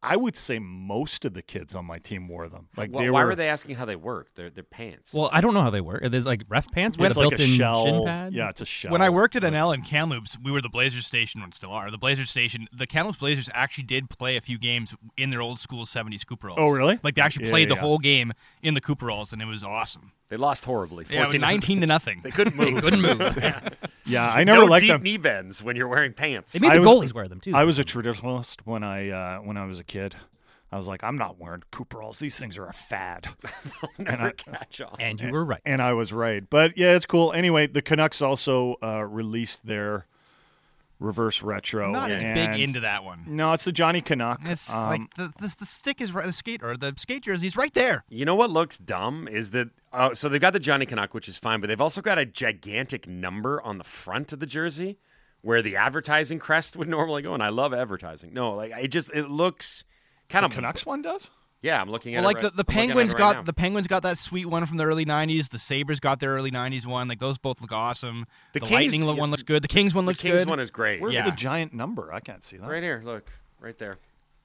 I 0.00 0.14
would 0.16 0.36
say 0.36 0.60
most 0.60 1.24
of 1.24 1.34
the 1.34 1.42
kids 1.42 1.74
on 1.74 1.84
my 1.84 1.96
team 1.96 2.28
wore 2.28 2.48
them. 2.48 2.68
Like 2.76 2.90
Why- 2.90 3.02
they 3.04 3.10
why 3.10 3.22
were, 3.22 3.30
were 3.30 3.34
they 3.34 3.48
asking 3.48 3.74
how 3.74 3.84
they 3.84 3.96
work? 3.96 4.28
They're, 4.36 4.48
they're 4.48 4.62
pants. 4.62 5.12
Well, 5.12 5.28
I 5.32 5.40
don't 5.40 5.54
know 5.54 5.60
how 5.62 5.70
they 5.70 5.80
work. 5.80 6.02
There's 6.08 6.24
like 6.26 6.42
ref 6.48 6.70
pants 6.70 6.96
with 6.96 7.08
it's 7.08 7.16
a 7.16 7.20
like 7.20 7.30
built-in 7.30 7.48
shell. 7.50 7.84
shin 7.84 8.04
pad. 8.04 8.32
Yeah, 8.32 8.48
it's 8.48 8.60
a 8.60 8.64
shell. 8.64 8.92
When 8.92 9.02
I 9.02 9.10
worked 9.10 9.34
at 9.34 9.42
NL 9.42 9.74
in 9.74 9.82
Kamloops, 9.82 10.38
we 10.40 10.52
were 10.52 10.60
the 10.62 10.68
Blazers 10.68 11.04
station, 11.04 11.42
and 11.42 11.52
still 11.52 11.72
are. 11.72 11.90
The 11.90 11.98
Blazers 11.98 12.30
station, 12.30 12.68
the 12.72 12.86
Kamloops 12.86 13.18
Blazers 13.18 13.50
actually 13.54 13.84
did 13.84 14.08
play 14.08 14.36
a 14.36 14.40
few 14.40 14.56
games 14.56 14.94
in 15.16 15.30
their 15.30 15.42
old 15.42 15.58
school 15.58 15.84
70s 15.84 16.24
Cooperalls. 16.24 16.58
Oh, 16.60 16.68
really? 16.68 17.00
Like 17.02 17.16
they 17.16 17.22
actually 17.22 17.46
Yeah, 17.46 17.50
played 17.50 17.68
yeah, 17.68 17.74
the 17.74 17.80
yeah. 17.80 17.80
whole 17.80 17.98
game 17.98 18.32
in 18.62 18.74
the 18.74 18.80
Cooperalls, 18.80 19.32
and 19.32 19.42
it 19.42 19.46
was 19.46 19.64
awesome. 19.64 20.12
they 20.28 20.36
lost 20.36 20.64
horribly. 20.64 21.06
Yeah, 21.10 21.22
it 21.22 21.26
was 21.26 21.34
19 21.34 21.80
to 21.80 21.86
nothing. 21.88 22.20
They 22.22 22.30
couldn't 22.30 22.54
move. 22.62 22.82
couldn't 22.84 23.00
move. 23.02 23.20
yeah, 24.06 24.30
I 24.32 24.44
never 24.44 24.60
no 24.60 24.66
liked 24.66 24.82
deep 24.82 24.92
them. 24.92 25.02
knee 25.02 25.16
bends 25.16 25.62
when 25.62 25.74
you're 25.74 25.88
wearing 25.88 26.12
pants. 26.12 26.52
They 26.52 26.60
made 26.60 26.70
I 26.70 26.74
the 26.78 26.80
was- 26.82 27.10
goalies 27.10 27.14
wear 27.14 27.26
them 27.28 27.40
too. 27.40 27.52
I 27.54 27.64
was 27.64 27.78
a 27.78 27.84
traditionalist 27.84 28.58
when 28.64 28.82
I 28.84 29.08
uh, 29.10 29.38
when 29.38 29.56
I 29.56 29.64
was 29.64 29.80
a 29.80 29.84
kid. 29.88 30.14
I 30.70 30.76
was 30.76 30.86
like, 30.86 31.02
I'm 31.02 31.16
not 31.16 31.38
wearing 31.40 31.62
Cooperalls. 31.72 32.18
These 32.18 32.36
things 32.36 32.58
are 32.58 32.66
a 32.66 32.72
fad. 32.74 33.26
Never 33.98 34.28
I- 34.28 34.30
catch 34.32 34.80
on. 34.82 34.96
and 35.00 35.20
you 35.20 35.32
were 35.32 35.44
right. 35.44 35.60
And 35.64 35.80
I 35.82 35.94
was 35.94 36.12
right. 36.12 36.44
But 36.48 36.76
yeah, 36.76 36.94
it's 36.94 37.06
cool. 37.06 37.32
Anyway, 37.32 37.66
the 37.66 37.80
Canucks 37.82 38.20
also 38.20 38.76
uh, 38.82 39.02
released 39.04 39.64
their 39.66 40.06
reverse 41.00 41.42
retro. 41.42 41.90
Not 41.92 42.10
as 42.10 42.22
big 42.22 42.60
into 42.60 42.80
that 42.80 43.04
one. 43.04 43.24
No, 43.26 43.52
it's 43.52 43.64
the 43.64 43.72
Johnny 43.72 44.00
Canuck. 44.00 44.40
It's 44.44 44.68
Um, 44.70 44.88
like 44.88 45.14
the, 45.14 45.32
the 45.38 45.54
the 45.58 45.64
stick 45.64 46.00
is 46.00 46.12
right, 46.12 46.26
the 46.26 46.32
skate 46.32 46.62
or 46.62 46.76
the 46.76 46.92
skate 46.96 47.22
jersey's 47.22 47.56
right 47.56 47.72
there. 47.72 48.04
You 48.08 48.24
know 48.24 48.34
what 48.34 48.50
looks 48.50 48.76
dumb 48.78 49.28
is 49.28 49.50
that 49.50 49.68
uh, 49.92 50.14
so 50.14 50.28
they've 50.28 50.40
got 50.40 50.52
the 50.52 50.60
Johnny 50.60 50.86
Canuck, 50.86 51.14
which 51.14 51.28
is 51.28 51.38
fine, 51.38 51.60
but 51.60 51.68
they've 51.68 51.80
also 51.80 52.00
got 52.02 52.18
a 52.18 52.26
gigantic 52.26 53.06
number 53.06 53.62
on 53.62 53.78
the 53.78 53.84
front 53.84 54.32
of 54.32 54.40
the 54.40 54.46
jersey 54.46 54.98
where 55.42 55.62
the 55.62 55.76
advertising 55.76 56.38
crest 56.38 56.76
would 56.76 56.88
normally 56.88 57.22
go. 57.22 57.34
And 57.34 57.42
I 57.42 57.48
love 57.50 57.72
advertising. 57.74 58.32
No, 58.34 58.52
like 58.54 58.72
it 58.72 58.88
just 58.88 59.10
it 59.14 59.28
looks 59.28 59.84
kind 60.28 60.42
the 60.44 60.46
of 60.48 60.52
Canucks 60.52 60.84
one 60.86 61.02
does. 61.02 61.30
Yeah, 61.60 61.80
I'm 61.80 61.90
looking 61.90 62.14
at 62.14 62.20
Well, 62.20 62.30
it 62.30 62.34
like 62.34 62.42
right- 62.44 62.52
the, 62.56 62.62
the 62.62 62.70
I'm 62.72 62.76
looking 62.76 62.80
at 62.82 62.86
Penguins 62.88 63.10
right 63.12 63.18
got 63.18 63.36
now. 63.38 63.42
the 63.42 63.52
Penguins 63.52 63.86
got 63.88 64.02
that 64.04 64.16
sweet 64.16 64.46
one 64.46 64.64
from 64.66 64.76
the 64.76 64.84
early 64.84 65.04
'90s. 65.04 65.48
The 65.48 65.58
Sabres 65.58 65.98
got 65.98 66.20
their 66.20 66.30
early 66.34 66.52
'90s 66.52 66.86
one. 66.86 67.08
Like 67.08 67.18
those 67.18 67.36
both 67.36 67.60
look 67.60 67.72
awesome. 67.72 68.26
The 68.52 68.60
The, 68.60 68.66
Kings- 68.66 68.72
Lightning 68.92 69.00
yeah, 69.08 69.14
one 69.14 69.30
looks 69.32 69.42
good. 69.42 69.62
The 69.62 69.68
Kings 69.68 69.92
one 69.94 70.04
the 70.04 70.10
looks 70.10 70.20
Kings 70.20 70.32
good. 70.34 70.38
Kings 70.38 70.46
one 70.48 70.60
is 70.60 70.70
great. 70.70 71.00
Where's 71.00 71.14
Yeah. 71.14 71.28
the 71.28 71.34
giant 71.36 71.74
number? 71.74 72.12
I 72.12 72.20
can't 72.20 72.44
see 72.44 72.58
that. 72.58 72.68
Right 72.68 72.82
here, 72.82 73.02
look, 73.04 73.28
right 73.60 73.76
there. 73.76 73.96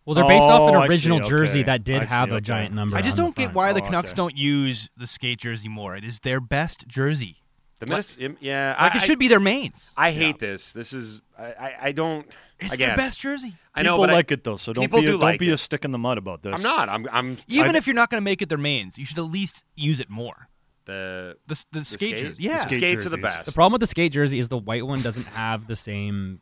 Well, 0.05 0.15
they're 0.15 0.27
based 0.27 0.43
off 0.49 0.61
Oh, 0.61 0.81
an 0.81 0.89
original 0.89 1.21
see. 1.23 1.29
jersey 1.29 1.59
Okay. 1.59 1.65
that 1.67 1.83
did 1.83 2.01
I 2.01 2.05
see. 2.05 2.09
have 2.09 2.31
a 2.31 2.35
Okay. 2.35 2.41
giant 2.41 2.73
number. 2.73 2.97
I 2.97 3.01
just 3.01 3.17
on 3.17 3.25
don't 3.25 3.35
get 3.35 3.43
front. 3.43 3.55
why 3.55 3.73
the 3.73 3.81
Oh, 3.81 3.85
Canucks 3.85 4.09
okay. 4.09 4.15
don't 4.17 4.35
use 4.37 4.89
the 4.97 5.05
skate 5.07 5.39
jersey 5.39 5.69
more. 5.69 5.95
It 5.95 6.03
is 6.03 6.19
their 6.21 6.39
best 6.41 6.87
jersey. 6.87 7.37
The 7.85 7.91
Minnes- 7.93 8.17
im- 8.19 8.37
yeah, 8.39 8.75
Like 8.79 8.95
I, 8.95 8.97
it 8.97 9.01
should 9.01 9.19
be 9.19 9.27
their 9.27 9.39
mains. 9.39 9.91
I, 9.97 10.07
I 10.07 10.11
hate 10.11 10.39
this. 10.39 10.73
This 10.73 10.93
is 10.93 11.21
I, 11.37 11.43
I, 11.45 11.75
I 11.83 11.91
don't. 11.91 12.25
It's 12.59 12.73
again, 12.75 12.89
their 12.89 12.97
best 12.97 13.19
jersey. 13.19 13.49
People 13.49 13.59
I 13.75 13.81
know, 13.81 13.97
but 13.97 14.09
like 14.11 14.31
I, 14.31 14.35
it 14.35 14.43
though, 14.43 14.55
so 14.57 14.71
don't 14.73 14.89
be 14.91 14.97
a, 14.97 15.01
do 15.01 15.07
don't 15.13 15.19
like 15.19 15.39
be 15.39 15.49
it. 15.49 15.53
a 15.53 15.57
stick 15.57 15.83
in 15.83 15.91
the 15.91 15.97
mud 15.97 16.17
about 16.17 16.43
this. 16.43 16.53
I'm 16.53 16.61
not. 16.61 16.87
I'm. 16.89 17.07
I'm 17.11 17.37
Even 17.47 17.75
I- 17.75 17.77
if 17.77 17.87
you're 17.87 17.95
not 17.95 18.09
going 18.09 18.21
to 18.21 18.25
make 18.25 18.41
it 18.41 18.49
their 18.49 18.57
mains, 18.57 18.97
you 18.97 19.05
should 19.05 19.17
at 19.19 19.23
least 19.25 19.63
use 19.75 19.99
it 19.99 20.09
more. 20.09 20.47
the 20.85 21.37
The, 21.47 21.53
s- 21.53 21.65
the, 21.71 21.83
skate 21.83 21.97
skate- 21.97 22.17
jersey. 22.17 22.35
the 22.35 22.43
Yeah. 22.43 22.65
skate 22.67 22.79
skates 22.79 23.05
are 23.05 23.09
the 23.09 23.17
best. 23.17 23.45
The 23.47 23.51
problem 23.51 23.73
with 23.73 23.81
the 23.81 23.87
skate 23.87 24.11
jersey 24.13 24.39
is 24.39 24.49
the 24.49 24.57
white 24.57 24.85
one 24.85 25.01
doesn't 25.01 25.27
have 25.27 25.67
the 25.67 25.75
same 25.75 26.39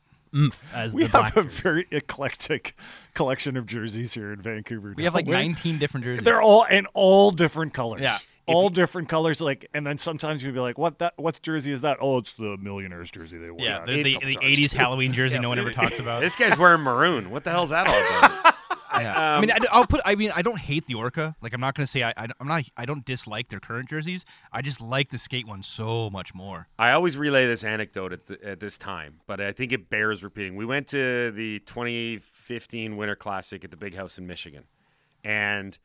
as 0.74 0.94
We 0.96 1.04
the 1.04 1.10
have 1.24 1.36
a 1.38 1.42
very 1.44 1.88
eclectic 1.92 2.76
collection 3.14 3.58
of 3.58 3.66
jerseys 3.66 4.14
here 4.14 4.32
in 4.32 4.42
Vancouver. 4.42 4.94
We 4.96 5.04
have 5.04 5.14
like 5.14 5.28
19 5.28 5.78
different 5.78 6.06
jerseys. 6.06 6.24
They're 6.24 6.42
all 6.42 6.64
in 6.64 6.86
all 6.94 7.32
different 7.32 7.74
colors. 7.74 8.02
Yeah. 8.02 8.18
All 8.48 8.70
different 8.70 9.10
colors. 9.10 9.42
Like, 9.42 9.68
and 9.74 9.86
then 9.86 9.98
sometimes 9.98 10.44
you'd 10.44 10.54
be 10.54 10.60
like, 10.60 10.78
"What 10.78 11.00
that? 11.00 11.14
What 11.18 11.42
jersey 11.42 11.72
is 11.72 11.82
that? 11.82 11.98
Oh, 12.02 12.18
it's 12.18 12.34
the 12.34 12.58
Millionaires 12.58 13.12
jersey 13.12 13.38
they 13.38 13.52
wore." 13.52 13.60
yeah, 13.62 13.80
out 13.80 13.88
the, 13.88 14.04
the, 14.04 14.18
the 14.24 14.38
80s 14.38 14.72
too." 14.72 14.78
Halloween 14.78 15.14
jersey 15.14 15.40
no 15.40 15.50
one 15.50 15.60
ever 15.60 15.72
talks 15.72 16.00
about. 16.00 16.22
this 16.22 16.36
guy's 16.36 16.58
wearing 16.58 16.82
maroon. 16.82 17.32
What 17.32 17.44
the 17.44 17.52
hell's 17.52 17.70
that 17.70 17.88
all 17.88 18.18
about? 18.20 18.56
Yeah. 19.00 19.12
Um, 19.12 19.38
I 19.38 19.42
mean, 19.42 19.52
I, 19.52 19.80
will 19.80 19.88
put. 19.88 20.02
I 20.06 20.16
mean, 20.16 20.32
I 20.36 20.42
don't 20.42 20.58
hate 20.58 20.86
the 20.88 20.96
Orca. 20.96 21.36
Like, 21.42 21.54
I'm 21.54 21.62
not 21.62 21.76
going 21.76 21.86
to 21.86 21.92
say 21.92 22.04
I, 22.04 22.14
I. 22.18 22.28
I'm 22.40 22.48
not. 22.48 22.64
I 22.76 22.86
don't 22.86 23.06
dislike 23.06 23.50
their 23.50 23.60
current 23.60 23.90
jerseys. 23.90 24.26
I 24.52 24.62
just 24.62 24.82
like 24.82 25.10
the 25.10 25.18
skate 25.18 25.48
one 25.48 25.64
so 25.64 26.10
much 26.10 26.34
more. 26.34 26.68
I 26.78 26.92
always 26.92 27.18
relay 27.18 27.48
this 27.48 27.64
anecdote 27.64 28.14
at, 28.14 28.28
the, 28.28 28.44
at 28.44 28.60
this 28.60 28.78
time, 28.78 29.22
but 29.28 29.40
I 29.40 29.52
think 29.52 29.72
it 29.72 29.90
bears 29.90 30.24
repeating. 30.24 30.56
We 30.56 30.66
went 30.66 30.88
to 30.90 31.32
the 31.32 31.60
2015 31.60 32.98
Winter 32.98 33.16
Classic 33.16 33.64
at 33.64 33.72
the 33.72 33.78
Big 33.78 33.96
House 33.96 34.18
in 34.18 34.28
Michigan, 34.28 34.66
and 35.24 35.78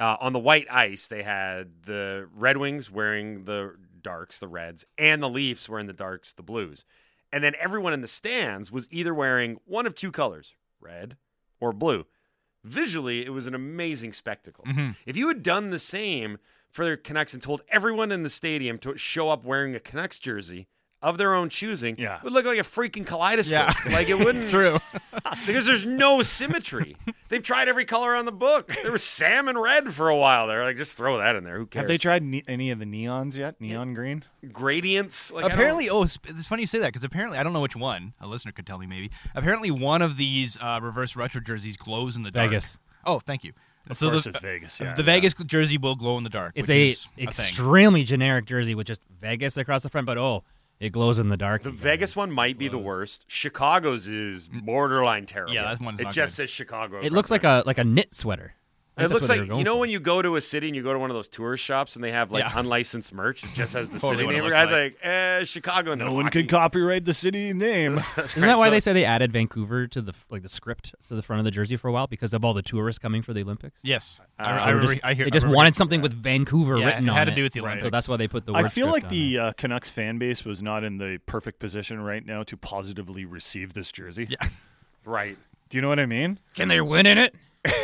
uh, 0.00 0.16
on 0.20 0.32
the 0.32 0.38
white 0.38 0.66
ice 0.70 1.06
they 1.08 1.22
had 1.22 1.82
the 1.86 2.28
Red 2.34 2.56
Wings 2.56 2.90
wearing 2.90 3.44
the 3.44 3.74
darks, 4.02 4.38
the 4.38 4.48
reds, 4.48 4.84
and 4.96 5.22
the 5.22 5.28
Leafs 5.28 5.68
wearing 5.68 5.86
the 5.86 5.92
darks, 5.92 6.32
the 6.32 6.42
blues, 6.42 6.84
and 7.32 7.42
then 7.44 7.54
everyone 7.60 7.92
in 7.92 8.00
the 8.00 8.08
stands 8.08 8.70
was 8.72 8.86
either 8.90 9.12
wearing 9.12 9.58
one 9.64 9.86
of 9.86 9.94
two 9.94 10.10
colors, 10.12 10.54
red 10.80 11.16
or 11.60 11.72
blue. 11.72 12.06
Visually, 12.64 13.24
it 13.24 13.30
was 13.30 13.46
an 13.46 13.54
amazing 13.54 14.12
spectacle. 14.12 14.64
Mhm. 14.64 14.96
If 15.06 15.16
you 15.16 15.28
had 15.28 15.42
done 15.42 15.70
the 15.70 15.78
same 15.78 16.38
for 16.70 16.84
the 16.88 16.96
Canucks 16.96 17.32
and 17.34 17.42
told 17.42 17.62
everyone 17.68 18.12
in 18.12 18.22
the 18.22 18.28
stadium 18.28 18.78
to 18.78 18.96
show 18.96 19.30
up 19.30 19.44
wearing 19.44 19.74
a 19.74 19.80
Canucks 19.80 20.18
jersey 20.18 20.68
of 21.02 21.16
their 21.18 21.34
own 21.34 21.48
choosing, 21.48 21.96
Yeah. 21.98 22.16
it 22.18 22.24
would 22.24 22.32
look 22.32 22.44
like 22.44 22.58
a 22.58 22.62
freaking 22.64 23.06
kaleidoscope. 23.06 23.72
Yeah. 23.86 23.92
Like 23.92 24.08
it 24.08 24.18
wouldn't 24.18 24.48
True. 24.50 24.78
because 25.46 25.64
there's 25.66 25.84
no 25.86 26.22
symmetry. 26.22 26.96
They've 27.28 27.42
tried 27.42 27.68
every 27.68 27.84
color 27.84 28.14
on 28.16 28.24
the 28.24 28.32
book. 28.32 28.74
There 28.82 28.90
was 28.92 29.04
salmon 29.04 29.56
red 29.56 29.92
for 29.94 30.08
a 30.08 30.16
while. 30.16 30.46
They're 30.48 30.64
like, 30.64 30.76
just 30.76 30.96
throw 30.96 31.18
that 31.18 31.36
in 31.36 31.44
there. 31.44 31.56
Who 31.58 31.66
cares? 31.66 31.82
Have 31.82 31.88
they 31.88 31.98
tried 31.98 32.22
ne- 32.22 32.42
any 32.48 32.70
of 32.70 32.78
the 32.80 32.84
neons 32.84 33.34
yet? 33.36 33.60
Neon 33.60 33.94
green. 33.94 34.24
gradients? 34.52 35.30
Like, 35.30 35.44
apparently, 35.44 35.88
oh, 35.88 36.02
it's, 36.02 36.18
it's 36.26 36.46
funny 36.46 36.62
you 36.62 36.66
say 36.66 36.78
that 36.80 36.88
because 36.88 37.04
apparently, 37.04 37.38
I 37.38 37.42
don't 37.42 37.52
know 37.52 37.60
which 37.60 37.76
one. 37.76 38.14
A 38.20 38.26
listener 38.26 38.52
could 38.52 38.66
tell 38.66 38.78
me 38.78 38.86
maybe. 38.86 39.10
Apparently, 39.34 39.70
one 39.70 40.02
of 40.02 40.16
these 40.16 40.58
uh, 40.60 40.80
reverse 40.82 41.14
retro 41.16 41.40
jerseys 41.40 41.76
glows 41.76 42.16
in 42.16 42.22
the 42.24 42.30
dark. 42.30 42.50
Vegas. 42.50 42.78
Oh, 43.06 43.20
thank 43.20 43.44
you. 43.44 43.52
Of 43.88 43.96
so 43.96 44.10
course, 44.10 44.24
the, 44.24 44.30
it's 44.30 44.38
Vegas. 44.40 44.80
Yeah, 44.80 44.92
the 44.94 45.02
yeah. 45.02 45.06
Vegas 45.06 45.32
jersey 45.34 45.78
will 45.78 45.94
glow 45.94 46.18
in 46.18 46.24
the 46.24 46.28
dark. 46.30 46.52
It's 46.56 46.68
which 46.68 46.76
a 46.76 46.90
is 46.90 47.04
a 47.04 47.08
thing. 47.16 47.28
extremely 47.28 48.04
generic 48.04 48.44
jersey 48.44 48.74
with 48.74 48.86
just 48.86 49.00
Vegas 49.20 49.56
across 49.56 49.82
the 49.82 49.88
front, 49.88 50.06
but 50.06 50.18
oh, 50.18 50.44
it 50.80 50.90
glows 50.90 51.18
in 51.18 51.28
the 51.28 51.36
dark. 51.36 51.62
the 51.62 51.70
you. 51.70 51.76
Vegas 51.76 52.14
one 52.14 52.30
might 52.30 52.58
be 52.58 52.68
the 52.68 52.78
worst. 52.78 53.24
Chicago's 53.28 54.06
is 54.06 54.48
borderline 54.48 55.26
terrible. 55.26 55.54
Yeah, 55.54 55.64
that 55.74 55.80
one's 55.80 56.00
It 56.00 56.04
not 56.04 56.12
just 56.14 56.32
good. 56.36 56.42
says 56.42 56.50
Chicago. 56.50 56.96
It 56.98 57.06
across 57.06 57.12
looks 57.12 57.28
the 57.28 57.34
like 57.34 57.44
a 57.44 57.62
like 57.66 57.78
a 57.78 57.84
knit 57.84 58.14
sweater. 58.14 58.54
I 58.98 59.04
It 59.04 59.08
looks 59.10 59.26
that's 59.26 59.28
what 59.38 59.44
they 59.46 59.50
like 59.52 59.58
you 59.58 59.64
know 59.64 59.74
for. 59.74 59.80
when 59.80 59.90
you 59.90 60.00
go 60.00 60.20
to 60.20 60.34
a 60.36 60.40
city 60.40 60.66
and 60.66 60.74
you 60.76 60.82
go 60.82 60.92
to 60.92 60.98
one 60.98 61.08
of 61.10 61.14
those 61.14 61.28
tourist 61.28 61.64
shops 61.64 61.94
and 61.94 62.02
they 62.04 62.10
have 62.10 62.32
like 62.32 62.42
Yeah. 62.42 62.58
unlicensed 62.58 63.12
merch. 63.14 63.44
It 63.44 63.50
just 63.54 63.72
has 63.74 63.88
the 63.88 63.98
Totally 64.00 64.16
city 64.16 64.24
what 64.26 64.34
it 64.34 64.38
name. 64.38 64.44
looks 64.44 64.54
Guys 64.54 64.72
like. 64.72 64.92
like 64.94 65.06
eh, 65.06 65.44
Chicago. 65.44 65.94
No 65.94 66.12
one 66.12 66.28
can 66.30 66.46
copyright 66.48 67.04
the 67.04 67.14
city 67.14 67.52
name. 67.52 67.98
Isn't 68.16 68.40
that 68.42 68.58
why 68.58 68.66
so- 68.66 68.70
they 68.72 68.80
say 68.80 68.92
they 68.92 69.04
added 69.04 69.32
Vancouver 69.32 69.86
to 69.86 70.02
the 70.02 70.12
like 70.30 70.42
the 70.42 70.48
script 70.48 70.94
to 71.08 71.14
the 71.14 71.22
front 71.22 71.38
of 71.38 71.44
the 71.44 71.50
jersey 71.52 71.76
for 71.76 71.88
a 71.88 71.92
while 71.92 72.06
because 72.08 72.34
of 72.34 72.44
all 72.44 72.54
the 72.54 72.62
tourists 72.62 72.98
coming 72.98 73.22
for 73.22 73.32
the 73.32 73.42
Olympics? 73.42 73.80
Yes, 73.84 74.18
Uh, 74.38 74.42
I, 74.42 74.50
I, 74.50 74.68
remember- 74.70 74.92
just, 74.94 75.04
I 75.04 75.14
hear. 75.14 75.24
they 75.26 75.30
just 75.30 75.44
remember- 75.44 75.56
wanted 75.56 75.74
something 75.76 76.00
with 76.02 76.12
Vancouver 76.14 76.78
Yeah, 76.78 76.86
written 76.86 77.04
it 77.06 77.10
on 77.10 77.16
had 77.16 77.24
to 77.26 77.32
it. 77.32 77.36
do 77.36 77.42
with 77.44 77.52
the 77.52 77.60
Olympics. 77.60 77.84
So 77.84 77.90
that's 77.90 78.08
why 78.08 78.16
they 78.16 78.26
put 78.28 78.46
the. 78.46 78.52
Word. 78.52 78.64
I 78.64 78.68
feel 78.68 78.88
like 78.88 79.04
on 79.04 79.10
the 79.10 79.38
uh, 79.38 79.52
Canucks 79.52 79.90
fan 79.90 80.18
base 80.18 80.44
was 80.44 80.60
not 80.60 80.82
in 80.82 80.98
the 80.98 81.20
perfect 81.26 81.60
position 81.60 82.00
right 82.02 82.24
now 82.26 82.42
to 82.42 82.56
positively 82.56 83.24
receive 83.24 83.74
this 83.74 83.92
jersey. 83.92 84.26
Yeah. 84.28 84.48
Right. 85.04 85.38
Do 85.70 85.76
you 85.78 85.82
know 85.82 85.88
what 85.88 86.00
I 86.00 86.06
mean? 86.06 86.38
Can 86.54 86.68
they 86.68 86.80
win 86.80 87.06
in 87.06 87.18
it? 87.18 87.34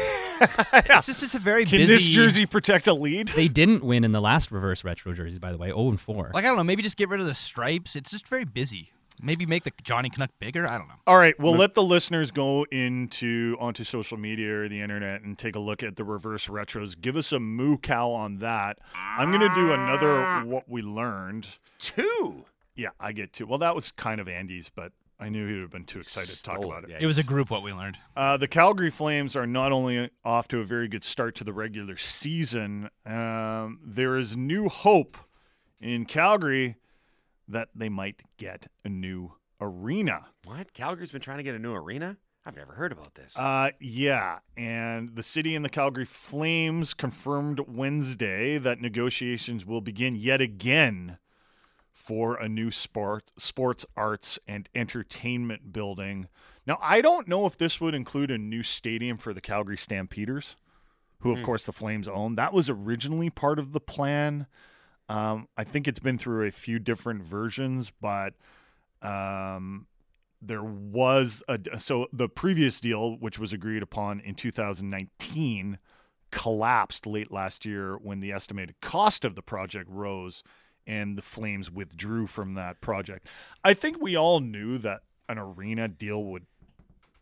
It's 0.72 1.06
just 1.06 1.22
it's 1.22 1.34
a 1.34 1.38
very 1.38 1.64
Can 1.64 1.78
busy. 1.78 1.94
this 1.94 2.08
jersey 2.08 2.46
protect 2.46 2.86
a 2.86 2.94
lead? 2.94 3.28
They 3.28 3.48
didn't 3.48 3.84
win 3.84 4.04
in 4.04 4.12
the 4.12 4.20
last 4.20 4.50
reverse 4.50 4.84
retro 4.84 5.12
jerseys, 5.12 5.38
by 5.38 5.52
the 5.52 5.58
way. 5.58 5.68
0 5.68 5.88
and 5.90 6.00
4. 6.00 6.30
Like 6.34 6.44
I 6.44 6.48
don't 6.48 6.56
know, 6.56 6.64
maybe 6.64 6.82
just 6.82 6.96
get 6.96 7.08
rid 7.08 7.20
of 7.20 7.26
the 7.26 7.34
stripes. 7.34 7.96
It's 7.96 8.10
just 8.10 8.26
very 8.28 8.44
busy. 8.44 8.92
Maybe 9.22 9.46
make 9.46 9.62
the 9.62 9.72
Johnny 9.82 10.10
Canuck 10.10 10.30
bigger. 10.40 10.66
I 10.68 10.76
don't 10.76 10.88
know. 10.88 10.96
All 11.06 11.16
right, 11.16 11.38
we'll 11.38 11.54
let 11.56 11.74
the 11.74 11.82
listeners 11.84 12.32
go 12.32 12.64
into 12.72 13.56
onto 13.60 13.84
social 13.84 14.18
media 14.18 14.62
or 14.62 14.68
the 14.68 14.80
internet 14.80 15.22
and 15.22 15.38
take 15.38 15.54
a 15.54 15.60
look 15.60 15.84
at 15.84 15.94
the 15.94 16.02
reverse 16.04 16.48
retros. 16.48 17.00
Give 17.00 17.16
us 17.16 17.30
a 17.30 17.38
moo 17.38 17.78
cow 17.78 18.10
on 18.10 18.38
that. 18.38 18.78
I'm 18.94 19.30
going 19.30 19.48
to 19.48 19.54
do 19.54 19.72
another 19.72 20.40
what 20.44 20.68
we 20.68 20.82
learned. 20.82 21.46
Two. 21.78 22.44
Yeah, 22.74 22.88
I 22.98 23.12
get 23.12 23.32
two. 23.32 23.46
Well, 23.46 23.58
that 23.60 23.74
was 23.76 23.92
kind 23.92 24.20
of 24.20 24.28
Andy's, 24.28 24.68
but 24.74 24.90
I 25.18 25.28
knew 25.28 25.46
he 25.46 25.54
would 25.54 25.62
have 25.62 25.70
been 25.70 25.84
too 25.84 26.00
excited 26.00 26.36
to 26.36 26.42
talk 26.42 26.56
Stole 26.56 26.70
about 26.70 26.84
it. 26.84 26.90
Yeah, 26.90 26.98
It 27.00 27.06
was 27.06 27.18
a 27.18 27.22
group 27.22 27.50
what 27.50 27.62
we 27.62 27.72
learned. 27.72 27.98
Uh, 28.16 28.36
the 28.36 28.48
Calgary 28.48 28.90
Flames 28.90 29.36
are 29.36 29.46
not 29.46 29.72
only 29.72 30.10
off 30.24 30.48
to 30.48 30.60
a 30.60 30.64
very 30.64 30.88
good 30.88 31.04
start 31.04 31.34
to 31.36 31.44
the 31.44 31.52
regular 31.52 31.96
season, 31.96 32.90
um, 33.06 33.78
there 33.84 34.16
is 34.16 34.36
new 34.36 34.68
hope 34.68 35.16
in 35.80 36.04
Calgary 36.04 36.76
that 37.46 37.68
they 37.74 37.88
might 37.88 38.22
get 38.38 38.66
a 38.84 38.88
new 38.88 39.32
arena. 39.60 40.26
What? 40.44 40.72
Calgary's 40.72 41.12
been 41.12 41.20
trying 41.20 41.38
to 41.38 41.44
get 41.44 41.54
a 41.54 41.58
new 41.58 41.74
arena? 41.74 42.16
I've 42.46 42.56
never 42.56 42.74
heard 42.74 42.92
about 42.92 43.14
this. 43.14 43.38
Uh, 43.38 43.70
yeah, 43.80 44.40
and 44.56 45.16
the 45.16 45.22
city 45.22 45.54
and 45.54 45.64
the 45.64 45.70
Calgary 45.70 46.04
Flames 46.04 46.92
confirmed 46.92 47.60
Wednesday 47.66 48.58
that 48.58 48.80
negotiations 48.82 49.64
will 49.64 49.80
begin 49.80 50.14
yet 50.14 50.42
again 50.42 51.18
for 51.94 52.36
a 52.36 52.48
new 52.48 52.70
sport, 52.70 53.32
sports, 53.38 53.86
arts, 53.96 54.38
and 54.46 54.68
entertainment 54.74 55.72
building. 55.72 56.28
Now, 56.66 56.78
I 56.82 57.00
don't 57.00 57.28
know 57.28 57.46
if 57.46 57.56
this 57.56 57.80
would 57.80 57.94
include 57.94 58.30
a 58.30 58.36
new 58.36 58.62
stadium 58.62 59.16
for 59.16 59.32
the 59.32 59.40
Calgary 59.40 59.76
Stampeders, 59.76 60.56
who, 61.20 61.32
of 61.32 61.42
course, 61.42 61.64
the 61.64 61.72
Flames 61.72 62.06
own. 62.06 62.34
That 62.34 62.52
was 62.52 62.68
originally 62.68 63.30
part 63.30 63.58
of 63.58 63.72
the 63.72 63.80
plan. 63.80 64.46
Um, 65.08 65.48
I 65.56 65.64
think 65.64 65.88
it's 65.88 65.98
been 65.98 66.18
through 66.18 66.46
a 66.46 66.50
few 66.50 66.78
different 66.78 67.22
versions, 67.22 67.90
but 68.00 68.34
um, 69.00 69.86
there 70.42 70.62
was 70.62 71.42
a 71.48 71.58
so 71.78 72.08
the 72.12 72.28
previous 72.28 72.80
deal, 72.80 73.16
which 73.16 73.38
was 73.38 73.52
agreed 73.52 73.82
upon 73.82 74.20
in 74.20 74.34
2019, 74.34 75.78
collapsed 76.30 77.06
late 77.06 77.32
last 77.32 77.64
year 77.64 77.96
when 77.96 78.20
the 78.20 78.32
estimated 78.32 78.80
cost 78.80 79.24
of 79.24 79.34
the 79.34 79.42
project 79.42 79.88
rose 79.88 80.42
and 80.86 81.16
the 81.16 81.22
Flames 81.22 81.70
withdrew 81.70 82.26
from 82.26 82.54
that 82.54 82.80
project. 82.80 83.28
I 83.62 83.74
think 83.74 84.00
we 84.00 84.16
all 84.16 84.40
knew 84.40 84.78
that 84.78 85.02
an 85.28 85.38
arena 85.38 85.88
deal 85.88 86.22
would 86.24 86.46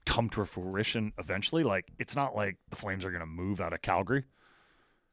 come 0.04 0.28
to 0.30 0.44
fruition 0.44 1.12
eventually. 1.18 1.62
Like 1.62 1.92
it's 1.98 2.16
not 2.16 2.34
like 2.34 2.56
the 2.70 2.76
Flames 2.76 3.04
are 3.04 3.10
going 3.10 3.20
to 3.20 3.26
move 3.26 3.60
out 3.60 3.72
of 3.72 3.82
Calgary. 3.82 4.24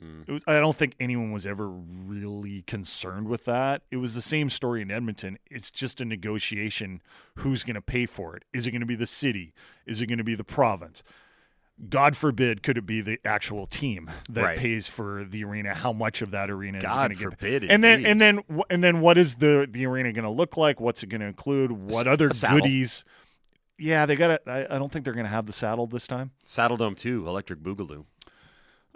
Hmm. 0.02 0.22
It 0.28 0.32
was, 0.32 0.44
I 0.48 0.60
don't 0.60 0.76
think 0.76 0.96
anyone 1.00 1.32
was 1.32 1.46
ever 1.46 1.70
really 1.70 2.62
concerned 2.64 3.28
with 3.28 3.46
that. 3.46 3.82
It 3.92 3.98
was 3.98 4.14
the 4.14 4.22
same 4.22 4.50
story 4.50 4.82
in 4.82 4.92
Edmonton. 4.92 5.38
It's 5.50 5.70
just 5.70 6.00
a 6.00 6.06
negotiation. 6.06 7.02
Who's 7.36 7.64
going 7.64 7.76
to 7.76 7.82
pay 7.82 8.06
for 8.06 8.36
it? 8.36 8.46
Is 8.54 8.66
it 8.66 8.72
going 8.72 8.82
to 8.82 8.88
be 8.88 8.96
the 8.96 9.08
city? 9.08 9.54
Is 9.86 10.02
it 10.02 10.08
going 10.08 10.18
to 10.18 10.24
be 10.24 10.36
the 10.36 10.44
province? 10.44 11.04
God 11.88 12.18
forbid, 12.18 12.62
could 12.62 12.78
it 12.78 12.86
be 12.86 13.00
the 13.00 13.20
actual 13.24 13.65
team 13.65 14.12
that 14.30 14.44
Right. 14.44 14.58
pays 14.58 14.88
for 14.89 15.24
the 15.24 15.44
arena? 15.46 15.74
How 15.74 15.94
much 15.94 16.22
of 16.22 16.32
that 16.32 16.50
arena 16.50 16.80
is 16.80 16.84
God 16.84 16.96
going 16.96 17.10
to 17.10 17.15
get? 17.15 17.39
forbid, 17.39 17.63
And 17.72 17.82
then, 17.84 18.06
and 18.06 18.20
then, 18.20 18.42
and 18.70 18.84
then, 18.84 19.00
what 19.00 19.18
is 19.18 19.36
the 19.36 19.68
the 19.70 19.86
arena 19.86 20.12
going 20.12 20.26
to 20.26 20.30
look 20.30 20.58
like? 20.58 20.82
What's 20.82 21.04
it 21.04 21.08
going 21.08 21.22
to 21.22 21.28
include? 21.28 21.72
What 21.72 22.08
other 22.08 22.28
a 22.28 22.50
goodies? 22.50 23.06
Yeah, 23.78 24.06
they 24.06 24.18
got 24.18 24.32
it. 24.32 24.42
I, 24.46 24.65
I 24.70 24.78
don't 24.78 24.92
think 24.92 25.06
they're 25.06 25.13
going 25.13 25.26
to 25.26 25.32
have 25.32 25.46
the 25.46 25.54
saddle 25.54 25.88
this 25.88 26.06
time. 26.06 26.32
Saddle 26.44 26.76
Dome 26.76 26.96
2, 26.96 27.26
Electric 27.26 27.60
Boogaloo. 27.60 28.04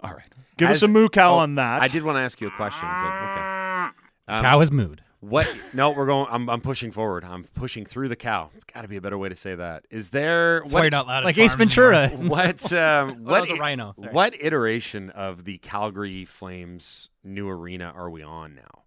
All 0.00 0.10
right, 0.12 0.30
give 0.58 0.68
As- 0.68 0.76
us 0.78 0.82
a 0.82 0.88
moo 0.88 1.08
cow 1.08 1.36
oh, 1.36 1.38
on 1.38 1.54
that. 1.54 1.80
I 1.80 1.88
did 1.88 2.02
want 2.02 2.16
to 2.16 2.20
ask 2.20 2.38
you 2.40 2.48
a 2.48 2.50
question, 2.50 2.86
but 2.86 3.30
okay. 3.30 3.88
Um, 4.28 4.42
Cow 4.42 4.60
has 4.60 4.70
mood. 4.70 5.02
What? 5.28 5.50
No, 5.72 5.90
we're 5.90 6.06
going. 6.06 6.26
I'm, 6.30 6.50
I'm 6.50 6.60
pushing 6.60 6.90
forward. 6.92 7.24
I'm 7.24 7.44
pushing 7.44 7.84
through 7.86 8.08
the 8.08 8.16
cow. 8.16 8.50
Got 8.72 8.82
to 8.82 8.88
be 8.88 8.96
a 8.96 9.00
better 9.00 9.16
way 9.16 9.28
to 9.28 9.36
say 9.36 9.54
that. 9.54 9.86
Is 9.90 10.10
there 10.10 10.60
That's 10.60 10.74
what? 10.74 10.90
not 10.90 11.08
at 11.08 11.24
Like 11.24 11.38
Ace. 11.38 11.54
Ventura. 11.54 12.08
What? 12.14 12.72
Um, 12.72 13.24
what? 13.24 13.42
was 13.42 13.50
a 13.50 13.54
rhino. 13.54 13.94
Sorry. 13.98 14.12
What 14.12 14.34
iteration 14.38 15.10
of 15.10 15.44
the 15.44 15.58
Calgary 15.58 16.24
Flames 16.24 17.10
new 17.22 17.48
arena 17.48 17.92
are 17.94 18.10
we 18.10 18.22
on 18.22 18.54
now? 18.54 18.82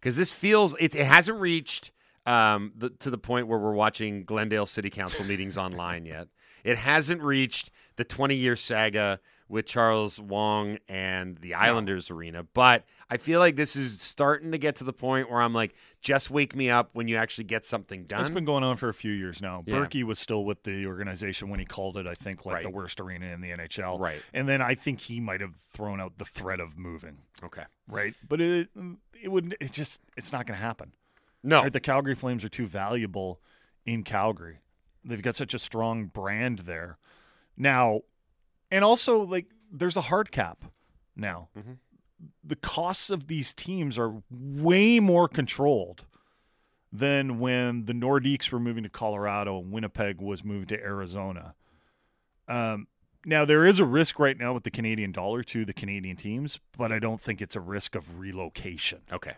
Because 0.00 0.16
this 0.16 0.30
feels 0.30 0.76
it, 0.78 0.94
it 0.94 1.06
hasn't 1.06 1.40
reached 1.40 1.90
um, 2.26 2.72
the, 2.76 2.90
to 2.90 3.10
the 3.10 3.18
point 3.18 3.48
where 3.48 3.58
we're 3.58 3.72
watching 3.72 4.24
Glendale 4.24 4.66
City 4.66 4.90
Council 4.90 5.24
meetings 5.24 5.56
online 5.58 6.06
yet. 6.06 6.28
It 6.62 6.78
hasn't 6.78 7.22
reached 7.22 7.70
the 7.96 8.04
20 8.04 8.34
year 8.34 8.56
saga 8.56 9.20
with 9.48 9.66
Charles 9.66 10.18
Wang 10.18 10.78
and 10.88 11.36
the 11.38 11.52
Islanders 11.54 12.10
arena. 12.10 12.42
But 12.54 12.84
I 13.10 13.18
feel 13.18 13.40
like 13.40 13.56
this 13.56 13.76
is 13.76 14.00
starting 14.00 14.52
to 14.52 14.58
get 14.58 14.76
to 14.76 14.84
the 14.84 14.92
point 14.92 15.30
where 15.30 15.40
I'm 15.42 15.52
like, 15.52 15.74
just 16.00 16.30
wake 16.30 16.56
me 16.56 16.70
up 16.70 16.90
when 16.94 17.08
you 17.08 17.16
actually 17.16 17.44
get 17.44 17.64
something 17.64 18.04
done. 18.04 18.32
been 18.32 18.44
going 18.46 18.64
on 18.64 18.76
for 18.76 18.88
a 18.88 18.94
few 18.94 19.12
years 19.12 19.42
now. 19.42 19.62
Yeah. 19.66 19.80
Burkie 19.80 20.02
was 20.02 20.18
still 20.18 20.44
with 20.44 20.62
the 20.62 20.86
organization 20.86 21.50
when 21.50 21.60
he 21.60 21.66
called 21.66 21.96
it, 21.98 22.06
I 22.06 22.14
think, 22.14 22.46
like 22.46 22.54
Right. 22.54 22.62
the 22.64 22.70
worst 22.70 23.00
arena 23.00 23.26
in 23.26 23.42
the 23.42 23.50
NHL. 23.50 23.98
Right. 24.00 24.22
And 24.32 24.48
then 24.48 24.62
I 24.62 24.74
think 24.74 25.00
he 25.00 25.20
might 25.20 25.40
have 25.42 25.56
thrown 25.56 26.00
out 26.00 26.16
the 26.18 26.24
threat 26.24 26.58
of 26.60 26.78
moving. 26.78 27.18
okay. 27.42 27.64
Right. 27.86 28.14
But 28.26 28.40
it 28.40 28.70
it 29.22 29.28
would 29.28 29.56
it 29.60 29.72
just 29.72 30.00
it's 30.16 30.32
not 30.32 30.46
going 30.46 30.58
to 30.58 30.64
happen. 30.64 30.92
No. 31.42 31.62
Right? 31.64 31.72
The 31.72 31.80
Calgary 31.80 32.14
Flames 32.14 32.44
are 32.44 32.48
too 32.48 32.66
valuable 32.66 33.40
in 33.84 34.02
Calgary. 34.04 34.60
They've 35.04 35.20
got 35.20 35.36
such 35.36 35.52
a 35.52 35.58
strong 35.58 36.06
brand 36.06 36.60
there. 36.60 36.96
Now, 37.58 38.00
and 38.70 38.84
also 38.84 39.20
like 39.22 39.46
there's 39.70 39.96
a 39.96 40.02
hard 40.02 40.30
cap 40.30 40.64
now. 41.16 41.48
Mhm. 41.56 41.78
The 42.42 42.56
costs 42.56 43.10
of 43.10 43.26
these 43.26 43.52
teams 43.52 43.98
are 43.98 44.22
way 44.30 45.00
more 45.00 45.28
controlled 45.28 46.06
than 46.92 47.38
when 47.38 47.86
the 47.86 47.92
Nordiques 47.92 48.50
were 48.52 48.60
moving 48.60 48.84
to 48.84 48.88
Colorado 48.88 49.58
and 49.58 49.72
Winnipeg 49.72 50.20
was 50.20 50.44
moved 50.44 50.68
to 50.70 50.80
Arizona. 50.80 51.54
Um, 52.46 52.86
now 53.26 53.44
there 53.44 53.64
is 53.64 53.80
a 53.80 53.84
risk 53.84 54.18
right 54.18 54.38
now 54.38 54.52
with 54.52 54.62
the 54.64 54.70
Canadian 54.70 55.10
dollar 55.12 55.42
to 55.44 55.64
the 55.64 55.72
Canadian 55.72 56.16
teams, 56.16 56.60
but 56.76 56.92
I 56.92 56.98
don't 56.98 57.20
think 57.20 57.40
it's 57.42 57.56
a 57.56 57.60
risk 57.60 57.94
of 57.94 58.18
relocation. 58.18 59.00
okay. 59.12 59.34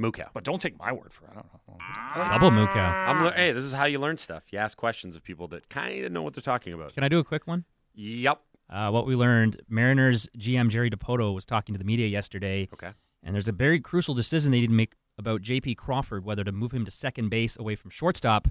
Mookow. 0.00 0.28
But 0.34 0.42
don't 0.42 0.60
take 0.60 0.76
my 0.76 0.90
word 0.90 1.12
for 1.12 1.24
it. 1.26 1.30
I 1.30 1.34
don't 1.34 1.46
know. 1.46 2.28
Double 2.28 2.50
moo 2.50 2.66
le- 3.26 3.32
hey, 3.32 3.52
this 3.52 3.62
is 3.62 3.72
how 3.72 3.84
you 3.84 4.00
learn 4.00 4.18
stuff. 4.18 4.42
You 4.50 4.58
ask 4.58 4.76
questions 4.76 5.14
of 5.14 5.22
people 5.22 5.46
that 5.48 5.68
kind 5.68 6.04
of 6.04 6.10
know 6.10 6.20
what 6.22 6.34
they're 6.34 6.42
talking 6.42 6.72
about. 6.72 6.94
Can 6.94 7.04
I 7.04 7.08
do 7.08 7.20
a 7.20 7.24
quick 7.24 7.46
one? 7.46 7.64
Yep. 7.94 8.40
Uh, 8.70 8.90
what 8.90 9.06
we 9.06 9.14
learned 9.14 9.60
Mariners 9.68 10.28
GM 10.38 10.68
Jerry 10.70 10.90
Dipoto 10.90 11.34
was 11.34 11.44
talking 11.44 11.74
to 11.74 11.78
the 11.78 11.84
media 11.84 12.06
yesterday, 12.06 12.68
Okay. 12.72 12.90
and 13.22 13.34
there's 13.34 13.48
a 13.48 13.52
very 13.52 13.78
crucial 13.80 14.14
decision 14.14 14.52
they 14.52 14.60
need 14.60 14.68
to 14.68 14.72
make 14.72 14.94
about 15.18 15.42
JP 15.42 15.76
Crawford, 15.76 16.24
whether 16.24 16.42
to 16.44 16.50
move 16.52 16.72
him 16.72 16.84
to 16.84 16.90
second 16.90 17.28
base 17.28 17.56
away 17.58 17.76
from 17.76 17.90
shortstop, 17.90 18.48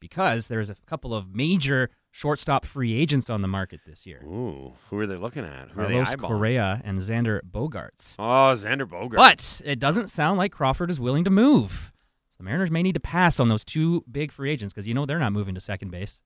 because 0.00 0.48
there's 0.48 0.68
a 0.68 0.74
couple 0.86 1.14
of 1.14 1.34
major 1.34 1.88
shortstop 2.10 2.66
free 2.66 2.94
agents 2.94 3.30
on 3.30 3.42
the 3.42 3.48
market 3.48 3.80
this 3.86 4.06
year 4.06 4.22
Ooh, 4.24 4.74
who 4.88 4.98
are 4.98 5.06
they 5.06 5.16
looking 5.16 5.44
at? 5.44 5.70
Who 5.70 5.80
are 5.80 5.86
Carlos? 5.88 6.14
Correa 6.16 6.80
and 6.84 6.98
Xander 7.00 7.40
Bogaerts. 7.42 8.16
Oh, 8.18 8.52
Xander 8.54 8.88
Bogart. 8.88 9.16
But 9.16 9.62
it 9.64 9.78
doesn't 9.78 10.08
sound 10.10 10.36
like 10.38 10.52
Crawford 10.52 10.90
is 10.90 11.00
willing 11.00 11.24
to 11.24 11.30
move. 11.30 11.92
So 12.30 12.36
the 12.38 12.44
Mariners 12.44 12.70
may 12.70 12.82
need 12.82 12.94
to 12.94 13.00
pass 13.00 13.40
on 13.40 13.48
those 13.48 13.64
two 13.64 14.04
big 14.10 14.30
free 14.30 14.50
agents 14.50 14.74
because 14.74 14.86
you 14.86 14.94
know 14.94 15.06
they're 15.06 15.18
not 15.18 15.32
moving 15.32 15.54
to 15.54 15.60
second 15.60 15.90
base. 15.90 16.20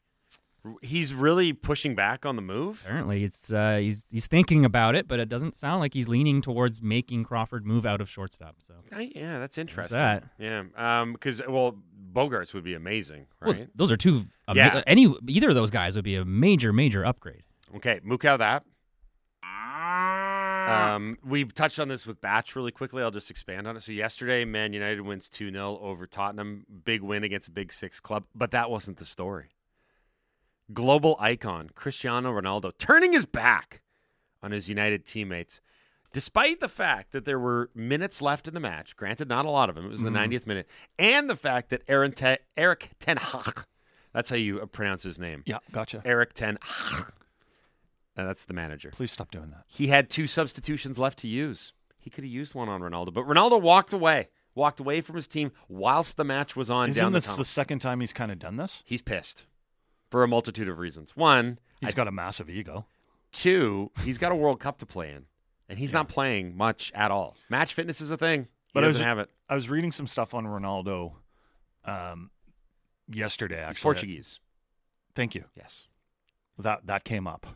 He's 0.83 1.14
really 1.14 1.53
pushing 1.53 1.94
back 1.94 2.27
on 2.27 2.37
the 2.37 2.42
move. 2.42 2.83
Apparently, 2.85 3.25
it's 3.25 3.53
uh, 3.53 3.77
he's 3.77 4.07
he's 4.11 4.27
thinking 4.27 4.64
about 4.64 4.94
it, 4.94 5.07
but 5.09 5.21
it 5.21 5.29
doesn't 5.29 5.55
sound 5.57 5.81
like 5.81 5.94
he's 5.94 6.09
leaning 6.09 6.42
towards 6.42 6.83
making 6.83 7.25
Crawford 7.25 7.64
move 7.66 7.87
out 7.87 8.01
of 8.01 8.11
shortstop. 8.11 8.57
So 8.59 8.75
I- 8.92 9.12
yeah, 9.14 9.38
that's 9.38 9.57
interesting. 9.57 9.97
that. 9.99 10.25
Yeah, 10.38 10.64
um, 10.77 11.12
because 11.12 11.40
well, 11.49 11.77
Bogaerts 12.12 12.53
would 12.55 12.64
be 12.64 12.75
amazing, 12.75 13.27
right? 13.40 13.57
Well, 13.59 13.66
those 13.75 13.92
are 13.92 13.97
two. 13.97 14.27
Um, 14.49 14.57
Yeah. 14.57 14.83
Any 14.87 15.14
either 15.29 15.49
of 15.51 15.55
those 15.55 15.71
guys 15.71 15.94
would 15.97 16.05
be 16.05 16.16
a 16.16 16.25
major 16.25 16.73
major 16.73 17.05
upgrade. 17.07 17.44
Okay, 17.77 18.01
Mukau 18.05 18.37
that. 18.38 18.64
Um, 20.68 21.16
we 21.25 21.44
touched 21.44 21.79
on 21.79 21.88
this 21.88 22.07
with 22.07 22.21
Batch 22.21 22.55
really 22.55 22.73
quickly. 22.73 23.03
I'll 23.03 23.11
just 23.11 23.31
expand 23.31 23.66
on 23.66 23.77
it. 23.77 23.81
So 23.81 23.92
yesterday, 23.92 24.44
Man 24.44 24.73
United 24.75 25.01
wins 25.01 25.31
2-0 25.31 25.57
over 25.81 26.07
Tottenham. 26.07 26.66
Big 26.85 27.01
win 27.01 27.25
against 27.25 27.49
a 27.49 27.51
big 27.51 27.73
six 27.73 28.01
club, 28.01 28.25
but 28.35 28.51
that 28.51 28.71
wasn't 28.71 28.99
the 28.99 29.07
story. 29.07 29.47
Global 30.72 31.16
icon 31.18 31.70
Cristiano 31.74 32.33
Ronaldo 32.33 32.72
turning 32.78 33.12
his 33.12 33.24
back 33.26 33.83
on 34.42 34.50
his 34.52 34.68
United 34.68 35.04
teammates, 35.07 35.61
despite 36.12 36.61
the 36.61 36.68
fact 36.68 37.12
that 37.12 37.24
there 37.24 37.38
were 37.38 37.70
minutes 37.74 38.20
left 38.22 38.46
in 38.46 38.54
the 38.54 38.61
match. 38.61 38.94
Granted, 38.96 39.28
not 39.28 39.44
a 39.46 39.50
lot 39.50 39.68
of 39.68 39.74
them. 39.74 39.87
It 39.87 39.90
was 39.90 40.02
the 40.02 40.11
90th 40.11 40.46
minute, 40.46 40.68
and 40.98 41.28
the 41.28 41.37
fact 41.37 41.70
that 41.70 41.83
Aaron 41.88 42.12
Te- 42.12 42.38
Erik 42.57 42.90
Ten 43.00 43.16
Hag, 43.16 43.64
that's 44.12 44.31
how 44.31 44.37
you 44.37 44.59
pronounce 44.66 45.02
his 45.02 45.18
name. 45.18 45.42
Yeah, 45.46 45.59
gotcha. 45.72 46.02
Erik 46.04 46.35
Ten 46.35 46.59
Hag. 46.62 47.12
Uh, 48.16 48.24
that's 48.24 48.44
the 48.44 48.54
manager. 48.54 48.90
Please 48.90 49.12
stop 49.12 49.31
doing 49.31 49.50
that. 49.50 49.62
He 49.68 49.87
had 49.88 50.11
two 50.11 50.26
substitutions 50.26 50.98
left 50.98 51.18
to 51.20 51.28
use. 51.28 51.72
He 51.98 52.11
could 52.11 52.24
have 52.24 52.33
used 52.33 52.54
one 52.54 52.68
on 52.68 52.81
Ronaldo, 52.81 53.12
but 53.12 53.24
Ronaldo 53.26 53.61
walked 53.61 53.92
away, 53.92 54.28
walked 54.54 54.81
away 54.81 55.00
from 55.00 55.16
his 55.16 55.28
team 55.28 55.52
whilst 55.68 56.16
the 56.16 56.24
match 56.24 56.57
was 56.57 56.68
on 56.70 56.90
Isn't 56.90 57.00
down 57.02 57.12
the 57.12 57.18
this 57.18 57.26
tunnel. 57.26 57.38
the 57.38 57.44
second 57.44 57.78
time 57.81 58.00
he's 58.00 58.12
kind 58.12 58.33
of 58.33 58.38
done 58.38 58.57
this? 58.57 58.83
He's 58.85 59.02
pissed 59.02 59.46
for 60.11 60.23
a 60.23 60.29
multitude 60.29 60.68
of 60.68 60.79
reasons. 60.79 61.16
One, 61.16 61.59
He's 61.81 61.90
I- 61.90 61.92
got 61.92 62.09
a 62.09 62.12
massive 62.12 62.49
ego. 62.51 62.87
two, 63.33 63.90
he's 64.05 64.18
got 64.18 64.33
a 64.33 64.35
World 64.35 64.59
Cup 64.61 64.79
to 64.79 64.87
play 64.87 65.11
in, 65.11 65.27
and 65.68 65.79
he's 65.79 65.92
not 65.92 66.09
playing 66.09 66.57
much 66.57 66.90
at 66.94 67.11
all. 67.11 67.37
Match 67.49 67.75
fitness 67.75 68.01
is 68.01 68.11
a 68.11 68.16
thing. 68.16 68.42
He 68.44 68.49
But 68.75 68.85
I 68.85 68.87
doesn't 68.88 69.01
was- 69.01 69.07
have 69.07 69.18
it. 69.18 69.31
I 69.49 69.55
was 69.55 69.68
reading 69.68 69.92
some 69.92 70.07
stuff 70.07 70.35
on 70.35 70.44
Ronaldo 70.47 71.12
um, 71.85 72.31
yesterday. 73.11 73.57
Actually, 73.61 73.75
He's 73.75 73.83
Portuguese. 73.83 74.40
Thank 75.14 75.35
you. 75.35 75.44
Yes. 75.57 75.87
That 76.59 76.87
that 76.87 77.05
came 77.05 77.27
up 77.27 77.47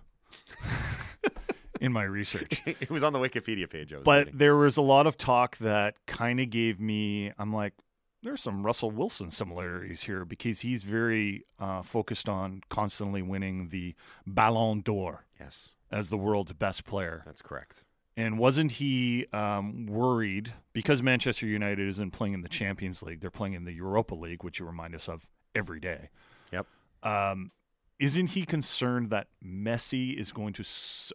in 1.81 1.93
my 1.93 2.05
research. 2.05 2.62
it 2.67 2.91
was 2.91 3.03
on 3.03 3.12
the 3.12 3.19
Wikipedia 3.19 3.69
page. 3.69 3.93
I 3.93 3.97
But 3.99 4.27
reading. 4.27 4.38
there 4.38 4.57
was 4.57 4.77
a 4.77 4.83
lot 4.83 5.07
of 5.07 5.17
talk 5.17 5.57
that 5.59 5.97
kind 6.07 6.41
of 6.41 6.51
gave 6.51 6.81
me. 6.81 7.33
I'm 7.38 7.53
like, 7.53 7.75
there's 8.22 8.40
some 8.40 8.64
Russell 8.64 8.90
Wilson 8.90 9.30
similarities 9.30 10.04
here 10.04 10.24
because 10.24 10.61
he's 10.61 10.85
very 10.85 11.44
uh, 11.58 11.82
focused 11.82 12.28
on 12.28 12.62
constantly 12.68 13.22
winning 13.22 13.68
the 13.68 13.94
Ballon 14.26 14.80
d'Or 14.80 15.24
yes, 15.38 15.74
as 15.90 16.08
the 16.08 16.16
world's 16.16 16.52
best 16.52 16.85
player. 16.85 17.22
that's 17.26 17.42
correct. 17.42 17.85
And 18.16 18.38
wasn't 18.38 18.72
he 18.72 19.26
um, 19.32 19.87
worried 19.87 20.52
because 20.74 21.02
Manchester 21.02 21.46
United 21.46 21.88
isn't 21.88 22.11
playing 22.11 22.35
in 22.35 22.42
the 22.42 22.48
Champions 22.48 23.02
League? 23.02 23.20
They're 23.20 23.30
playing 23.30 23.54
in 23.54 23.64
the 23.64 23.72
Europa 23.72 24.14
League, 24.14 24.44
which 24.44 24.61
you 24.61 24.66
remind 24.66 24.94
us 24.94 25.08
of 25.08 25.28
every 25.54 25.80
day. 25.80 26.11
Yep. 26.52 26.66
Um, 27.02 27.50
isn't 27.98 28.28
he 28.28 28.44
concerned 28.44 29.11
that 29.11 29.28
Messi 29.42 30.14
is 30.14 30.30
going 30.30 30.52
to 30.54 30.64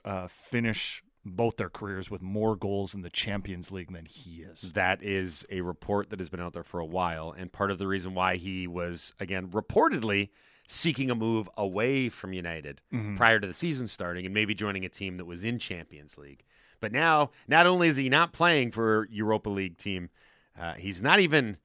uh, 0.06 0.28
finish 0.28 1.04
both 1.32 1.58
their 1.58 1.70
careers 1.70 2.10
with 2.10 2.22
more 2.22 2.56
goals 2.56 2.94
in 2.94 3.02
the 3.02 3.10
Champions 3.10 3.72
League 3.72 3.92
than 3.92 4.06
he 4.06 4.42
is? 4.42 4.74
That 4.74 5.04
is 5.04 5.46
a 5.50 5.62
report 5.62 6.10
that 6.10 6.20
has 6.20 6.30
been 6.30 6.40
out 6.42 6.54
there 6.54 6.64
for 6.64 6.80
a 6.80 6.86
while, 6.86 7.34
and 7.38 7.52
part 7.52 7.72
of 7.72 7.80
the 7.80 7.88
reason 7.88 8.14
why 8.14 8.38
he 8.38 8.68
was 8.68 9.14
again 9.20 9.48
reportedly 9.48 10.30
seeking 10.68 11.10
a 11.10 11.16
move 11.16 11.50
away 11.58 12.10
from 12.10 12.34
United 12.34 12.82
prior 13.16 13.40
to 13.40 13.48
the 13.48 13.54
season 13.54 13.88
starting, 13.88 14.26
and 14.26 14.34
maybe 14.34 14.54
joining 14.54 14.84
a 14.84 14.90
team 14.90 15.18
that 15.18 15.26
was 15.26 15.44
in 15.44 15.60
Champions 15.60 16.18
League. 16.18 16.44
But 16.80 16.92
now, 16.92 17.32
not 17.48 17.66
only 17.66 17.88
is 17.88 17.98
he 17.98 18.10
not 18.10 18.34
playing 18.34 18.72
for 18.72 19.08
Europa 19.10 19.50
League 19.50 19.78
team, 19.78 20.10
uh, 20.60 20.74
he's 20.74 21.02
not 21.02 21.20
even 21.20 21.58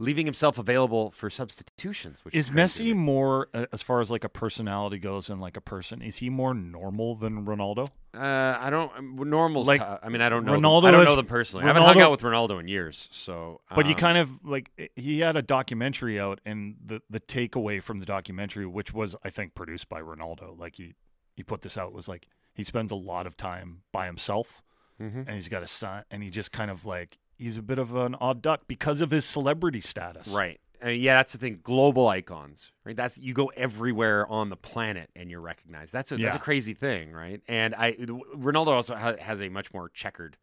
leaving 0.00 0.26
himself 0.26 0.58
available 0.58 1.10
for 1.10 1.28
substitutions. 1.28 2.24
Which 2.24 2.34
is, 2.34 2.46
Is 2.48 2.54
Messi 2.54 2.84
me. 2.86 2.92
more, 2.94 3.48
uh, 3.52 3.66
as 3.72 3.82
far 3.82 4.00
as 4.00 4.10
like 4.10 4.22
a 4.24 4.28
personality 4.28 4.98
goes 4.98 5.28
and 5.28 5.40
like 5.40 5.56
a 5.56 5.60
person, 5.60 6.00
is 6.02 6.16
he 6.18 6.30
more 6.30 6.54
normal 6.54 7.16
than 7.16 7.44
Ronaldo? 7.44 7.88
Uh, 8.14 8.56
I 8.60 8.70
don't. 8.70 8.90
um, 8.96 9.16
Normal's. 9.28 9.66
Like, 9.68 9.80
Like 9.80 10.00
I 10.02 10.08
mean, 10.08 10.20
I 10.22 10.28
don't 10.28 10.44
know. 10.44 10.52
Ronaldo 10.58 10.82
them. 10.82 10.84
I 10.86 10.90
don't 10.92 11.04
know 11.04 11.16
them 11.16 11.26
personally. 11.26 11.64
I 11.64 11.66
haven't 11.66 11.82
hung 11.82 12.00
out 12.00 12.10
with 12.10 12.22
Ronaldo 12.22 12.58
in 12.60 12.68
years, 12.68 13.08
so. 13.10 13.60
But 13.74 13.86
he 13.86 13.92
um, 13.92 13.98
kind 13.98 14.18
of 14.18 14.30
like 14.44 14.70
he 14.96 15.20
had 15.20 15.36
a 15.36 15.42
documentary 15.42 16.18
out, 16.18 16.40
and 16.46 16.76
the 16.84 17.02
the 17.10 17.20
takeaway 17.20 17.82
from 17.82 17.98
the 18.00 18.06
documentary, 18.06 18.66
which 18.66 18.94
was 18.94 19.14
I 19.24 19.30
think 19.30 19.54
produced 19.54 19.88
by 19.88 20.00
Ronaldo, 20.00 20.58
like 20.58 20.76
he 20.76 20.94
he 21.34 21.42
put 21.42 21.62
this 21.62 21.76
out, 21.76 21.92
was 21.92 22.08
like 22.08 22.28
he 22.54 22.62
spends 22.64 22.90
a 22.92 22.96
lot 22.96 23.26
of 23.26 23.36
time 23.36 23.82
by 23.92 24.06
himself, 24.06 24.62
Mhm. 25.00 25.24
and 25.26 25.30
he's 25.30 25.48
got 25.48 25.62
a 25.62 25.66
son, 25.68 26.04
and 26.10 26.22
he 26.22 26.30
just 26.30 26.50
kind 26.50 26.70
of 26.70 26.84
like 26.84 27.18
he's 27.38 27.56
a 27.56 27.62
bit 27.62 27.78
of 27.78 27.94
an 27.94 28.14
odd 28.20 28.42
duck 28.42 28.62
because 28.66 29.00
of 29.00 29.10
his 29.10 29.24
celebrity 29.24 29.80
status. 29.80 30.28
Right. 30.28 30.60
Uh, 30.84 30.90
yeah, 30.90 31.16
that's 31.16 31.32
the 31.32 31.38
thing. 31.38 31.58
Global 31.62 32.06
icons, 32.06 32.70
right? 32.84 32.94
That's 32.94 33.18
you 33.18 33.34
go 33.34 33.46
everywhere 33.56 34.26
on 34.28 34.48
the 34.48 34.56
planet 34.56 35.10
and 35.16 35.30
you're 35.30 35.40
recognized. 35.40 35.92
That's 35.92 36.12
a 36.12 36.16
that's 36.16 36.36
a 36.36 36.40
crazy 36.40 36.74
thing, 36.74 37.12
right? 37.12 37.40
And 37.48 37.74
I 37.74 37.94
Ronaldo 37.94 38.68
also 38.68 38.94
ha- 38.94 39.16
has 39.18 39.40
a 39.40 39.48
much 39.48 39.72
more 39.74 39.88
checkered 39.88 40.36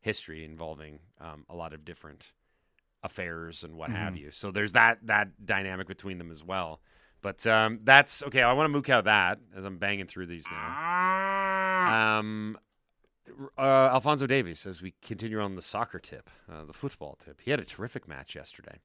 history 0.00 0.44
involving 0.44 1.00
um, 1.20 1.44
a 1.48 1.54
lot 1.54 1.72
of 1.72 1.84
different 1.84 2.32
affairs 3.04 3.62
and 3.62 3.76
what 3.76 3.90
have 3.90 4.16
you. 4.16 4.32
So 4.32 4.50
there's 4.50 4.72
that 4.72 4.98
that 5.06 5.46
dynamic 5.46 5.86
between 5.86 6.18
them 6.18 6.32
as 6.32 6.42
well. 6.42 6.80
But 7.22 7.46
um, 7.46 7.78
that's 7.82 8.22
okay. 8.24 8.42
I 8.42 8.52
want 8.52 8.66
to 8.66 8.72
mook 8.72 8.88
out 8.88 9.04
that 9.04 9.38
as 9.56 9.64
I'm 9.64 9.78
banging 9.78 10.06
through 10.06 10.26
these 10.26 10.46
now. 10.50 12.18
Um, 12.18 12.58
uh, 13.58 13.90
Alfonso 13.92 14.26
Davies, 14.26 14.66
as 14.66 14.80
we 14.82 14.94
continue 15.02 15.40
on 15.40 15.56
the 15.56 15.62
soccer 15.62 15.98
tip, 15.98 16.30
uh, 16.50 16.64
the 16.64 16.72
football 16.72 17.16
tip, 17.22 17.40
he 17.42 17.50
had 17.50 17.60
a 17.60 17.64
terrific 17.64 18.06
match 18.08 18.34
yesterday 18.34 18.78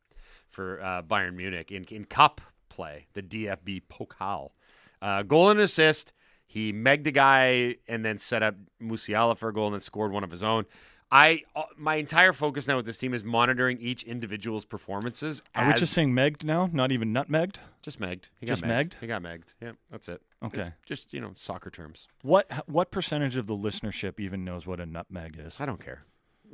for 0.50 0.82
uh, 0.82 1.02
Bayern 1.02 1.36
Munich 1.36 1.72
in, 1.72 1.84
in 1.86 2.06
cup 2.06 2.42
play, 2.70 3.08
the 3.14 3.22
DFB 3.22 3.84
Pokal. 3.92 4.50
Uh, 5.02 5.24
goal 5.24 5.50
and 5.50 5.60
assist. 5.60 6.14
He 6.46 6.74
megged 6.74 7.08
a 7.08 7.12
guy 7.12 7.76
and 7.88 8.04
then 8.04 8.18
set 8.18 8.44
up 8.44 8.56
Musiala 8.82 9.38
for 9.38 9.50
a 9.50 9.54
goal 9.54 9.68
and 9.68 9.74
then 9.76 9.82
scored 9.82 10.12
one 10.12 10.24
of 10.24 10.32
his 10.32 10.44
own. 10.44 10.66
I 11.10 11.44
uh, 11.56 11.64
my 11.78 11.96
entire 11.96 12.32
focus 12.34 12.68
now 12.68 12.78
with 12.78 12.86
this 12.86 12.98
team 12.98 13.14
is 13.14 13.24
monitoring 13.24 13.78
each 13.80 14.04
individual's 14.04 14.64
performances. 14.64 15.42
Are 15.56 15.68
we 15.68 15.74
just 15.74 15.94
saying 15.94 16.14
megged 16.14 16.44
now? 16.44 16.70
Not 16.72 16.92
even 16.92 17.14
nutmegged? 17.14 17.56
just 17.82 18.00
megged? 18.00 18.26
He 18.40 18.46
Just 18.46 18.62
got 18.62 18.70
megged. 18.70 18.90
megged? 18.90 18.94
He 19.02 19.08
got 19.08 19.22
megged. 19.22 19.44
Yeah, 19.62 19.72
that's 19.90 20.08
it. 20.08 20.22
Okay. 20.44 20.62
It's 20.62 20.72
just 20.86 21.14
you 21.14 21.22
know 21.22 21.32
soccer 21.36 21.70
terms. 21.70 22.08
What 22.24 22.50
what 22.68 22.92
percentage 22.92 23.38
of 23.38 23.48
the 23.48 23.56
listenership 23.56 24.20
even 24.20 24.44
knows 24.44 24.66
what 24.66 24.80
a 24.80 24.86
nutmeg 24.86 25.38
is? 25.40 25.58
I 25.60 25.66
don't 25.66 25.84
care. 25.84 26.04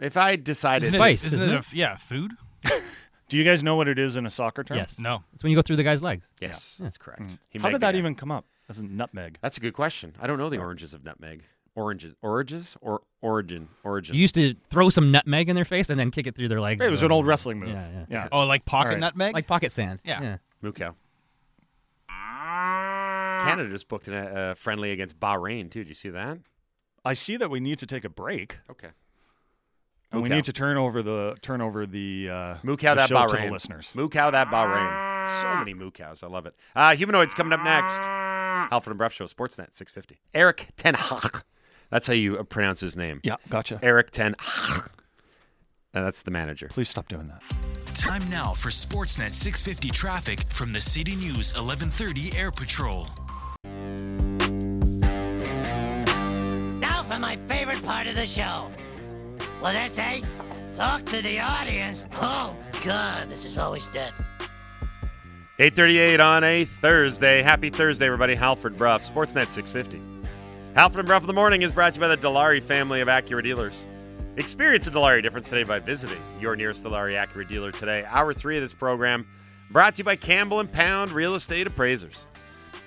If 0.02 0.16
I 0.18 0.36
decided, 0.36 0.88
Isn't 0.88 1.00
Spice, 1.00 1.24
it, 1.24 1.28
isn't 1.28 1.38
isn't 1.40 1.50
it? 1.50 1.54
it? 1.54 1.56
A, 1.56 1.60
f- 1.60 1.74
yeah, 1.74 1.96
food. 1.96 2.34
Do 3.30 3.36
you 3.38 3.44
guys 3.44 3.62
know 3.64 3.76
what 3.76 3.88
it 3.88 3.98
is 4.00 4.16
in 4.16 4.26
a 4.26 4.30
soccer 4.30 4.64
term? 4.64 4.78
Yes. 4.78 5.00
No. 5.00 5.24
It's 5.34 5.44
when 5.44 5.52
you 5.52 5.58
go 5.58 5.62
through 5.62 5.76
the 5.78 5.84
guy's 5.84 6.02
legs. 6.02 6.30
yes, 6.40 6.78
that's 6.82 6.98
correct. 6.98 7.38
He 7.50 7.60
Mm. 7.60 7.62
How 7.64 7.68
megged 7.70 7.72
did 7.74 7.82
that 7.82 7.92
guy. 7.94 7.98
even 7.98 8.16
come 8.16 8.32
up 8.32 8.46
as 8.70 8.78
a 8.80 8.84
nutmeg? 8.84 9.38
That's 9.42 9.58
a 9.58 9.60
good 9.60 9.74
question. 9.74 10.16
I 10.22 10.28
don't 10.28 10.38
know 10.38 10.50
the 10.50 10.60
oranges 10.60 10.94
of 10.94 11.04
nutmeg. 11.04 11.44
Oranges, 11.76 12.14
oranges, 12.24 12.76
or 12.82 13.02
origin, 13.22 13.68
origin. 13.84 14.16
You 14.16 14.22
used 14.22 14.34
to 14.36 14.56
throw 14.70 14.90
some 14.90 15.12
nutmeg 15.12 15.48
in 15.50 15.56
their 15.56 15.66
face 15.66 15.90
and 15.92 16.00
then 16.00 16.10
kick 16.10 16.26
it 16.26 16.36
through 16.36 16.48
their 16.48 16.62
legs. 16.62 16.84
It 16.84 16.90
was 16.90 17.04
an 17.04 17.12
old 17.12 17.28
wrestling 17.28 17.60
move. 17.60 17.70
Yeah, 17.70 17.88
yeah. 17.92 18.06
yeah. 18.10 18.28
Oh, 18.32 18.46
like 18.46 18.66
pocket 18.66 18.88
All 18.88 18.94
right. 18.94 19.00
nutmeg. 19.00 19.34
Like 19.34 19.46
pocket 19.48 19.72
sand. 19.72 20.00
Yeah. 20.04 20.22
yeah. 20.22 20.38
Moo 20.62 20.72
cow. 20.72 20.96
Canada 23.44 23.70
just 23.70 23.88
booked 23.88 24.08
a, 24.08 24.52
a 24.52 24.56
friendly 24.56 24.92
against 24.92 25.20
Bahrain 25.20 25.70
too. 25.72 25.80
Did 25.84 25.90
you 25.90 25.96
see 25.96 26.10
that? 26.10 26.40
I 27.06 27.14
see 27.14 27.38
that 27.38 27.50
we 27.50 27.60
need 27.60 27.80
to 27.80 27.86
take 27.86 28.04
a 28.04 28.10
break, 28.10 28.58
Okay. 28.70 28.90
and 30.12 30.22
we 30.22 30.28
Okay. 30.28 30.36
need 30.36 30.46
to 30.46 30.54
turn 30.54 30.78
over 30.78 31.02
the 31.02 31.38
turn 31.42 31.62
over 31.62 31.86
the 31.86 32.30
uh, 32.30 32.56
Moo 32.64 32.76
cow 32.78 32.94
the 32.96 33.02
that 33.02 33.10
show 33.10 33.16
Bahrain. 33.16 33.42
to 33.42 33.46
the 33.48 33.52
listeners. 33.52 33.92
Moo 33.96 34.10
cow 34.10 34.30
that 34.32 34.48
Bahrain. 34.50 35.42
So 35.42 35.56
many 35.56 35.74
moo 35.74 35.92
cows. 35.92 36.24
I 36.24 36.28
love 36.28 36.46
it. 36.46 36.56
Uh, 36.76 36.96
humanoids 36.96 37.34
coming 37.34 37.54
up 37.54 37.64
next. 37.64 38.00
Halford 38.00 38.92
and 38.92 38.98
Brough 38.98 39.10
Show, 39.10 39.26
Sportsnet 39.26 39.76
650. 39.76 40.20
Erik 40.34 40.70
ten 40.78 40.94
Hag. 40.96 41.44
That's 41.90 42.08
how 42.08 42.14
you 42.14 42.38
uh, 42.38 42.44
pronounce 42.44 42.80
his 42.80 42.96
name. 42.98 43.20
Yeah, 43.24 43.36
gotcha. 43.50 43.80
Erik 43.84 44.12
ten 44.12 44.36
Hag. 44.40 44.90
And 45.94 46.06
that's 46.06 46.22
the 46.22 46.32
manager. 46.32 46.68
Please 46.70 46.90
stop 46.90 47.08
doing 47.08 47.28
that. 47.30 47.42
Time 47.94 48.28
now 48.30 48.54
for 48.54 48.70
Sportsnet 48.70 49.32
650 49.32 49.90
traffic 49.90 50.40
from 50.52 50.72
the 50.74 50.82
City 50.82 51.16
News 51.16 51.54
1130 51.56 52.38
Air 52.38 52.52
Patrol. 52.52 53.08
Part 57.88 58.06
of 58.08 58.16
the 58.16 58.28
show. 58.28 58.70
What 59.62 59.72
did 59.72 59.82
I 59.82 59.88
say? 59.88 60.22
Talk 60.76 61.06
to 61.06 61.22
the 61.22 61.40
audience. 61.40 62.04
Oh, 62.16 62.54
God, 62.84 63.30
this 63.30 63.46
is 63.46 63.58
always 63.58 63.88
dead. 63.88 64.12
838 65.58 66.20
on 66.20 66.44
a 66.44 66.66
Thursday. 66.66 67.42
Happy 67.42 67.70
Thursday, 67.70 68.08
everybody. 68.08 68.36
Halford 68.36 68.76
Brough, 68.76 68.98
Sportsnet 68.98 69.52
650. 69.52 70.02
Halford 70.76 71.00
and 71.00 71.08
Brough 71.08 71.20
in 71.20 71.28
the 71.28 71.34
Morning 71.34 71.62
is 71.62 71.72
brought 71.72 71.94
to 71.94 72.00
you 72.00 72.02
by 72.02 72.14
the 72.14 72.18
Dilawri 72.18 72.62
family 72.62 73.00
of 73.00 73.08
Acura 73.08 73.42
dealers. 73.42 73.88
Experience 74.36 74.84
the 74.84 74.92
Dilawri 74.92 75.24
difference 75.24 75.48
today 75.48 75.64
by 75.64 75.80
visiting 75.80 76.22
your 76.42 76.58
nearest 76.58 76.84
Dilawri 76.84 77.14
Acura 77.14 77.48
dealer 77.48 77.72
today. 77.72 78.04
Hour 78.10 78.34
three 78.34 78.58
of 78.58 78.64
this 78.64 78.74
program 78.74 79.26
brought 79.72 79.94
to 79.94 80.00
you 80.00 80.04
by 80.04 80.18
Campbell 80.18 80.60
and 80.60 80.70
Pound 80.70 81.14
Real 81.14 81.36
Estate 81.36 81.68
Appraisers. 81.68 82.26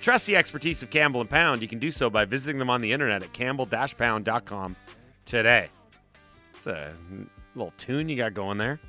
Trust 0.01 0.25
the 0.25 0.35
expertise 0.35 0.81
of 0.81 0.89
Campbell 0.89 1.21
and 1.21 1.29
Pound. 1.29 1.61
You 1.61 1.67
can 1.67 1.79
do 1.79 1.91
so 1.91 2.09
by 2.09 2.25
visiting 2.25 2.57
them 2.57 2.69
on 2.69 2.81
the 2.81 2.91
internet 2.91 3.21
at 3.23 3.31
campbell-pound.com 3.33 4.75
today. 5.25 5.69
It's 6.53 6.67
a 6.67 6.93
little 7.55 7.73
tune 7.77 8.09
you 8.09 8.17
got 8.17 8.33
going 8.33 8.57
there. 8.57 8.79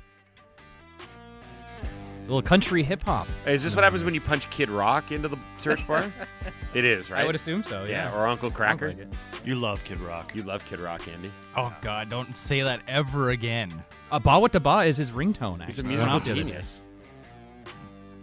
A 0.99 2.21
little 2.23 2.41
country 2.41 2.83
hip 2.83 3.03
hop. 3.03 3.27
Is 3.45 3.63
this 3.63 3.75
what 3.75 3.83
happens 3.83 4.03
when 4.03 4.13
you 4.13 4.21
punch 4.21 4.49
Kid 4.49 4.69
Rock 4.69 5.11
into 5.11 5.27
the 5.27 5.37
search 5.57 5.85
bar? 5.85 6.11
it 6.73 6.85
is, 6.85 7.11
right? 7.11 7.23
I 7.23 7.25
would 7.25 7.35
assume 7.35 7.63
so. 7.63 7.83
Yeah, 7.83 8.09
Yeah. 8.09 8.15
or 8.15 8.27
Uncle 8.27 8.49
Kracker. 8.49 8.89
like 8.89 8.97
it. 8.99 9.13
You 9.43 9.55
love 9.55 9.83
Kid 9.83 9.99
Rock. 9.99 10.33
You 10.33 10.43
love 10.43 10.63
Kid 10.65 10.79
Rock, 10.79 11.05
Andy. 11.09 11.29
Oh 11.57 11.75
God, 11.81 12.09
don't 12.09 12.33
say 12.33 12.61
that 12.61 12.79
ever 12.87 13.31
again. 13.31 13.71
Uh, 14.09 14.19
ba 14.19 14.39
what 14.39 14.53
da 14.53 14.59
ba 14.59 14.79
is 14.85 14.95
his 14.95 15.11
ringtone. 15.11 15.55
Actually. 15.59 15.65
He's 15.65 15.79
a 15.79 15.83
musical 15.83 16.13
off 16.15 16.23
day. 16.23 16.33
genius. 16.35 16.79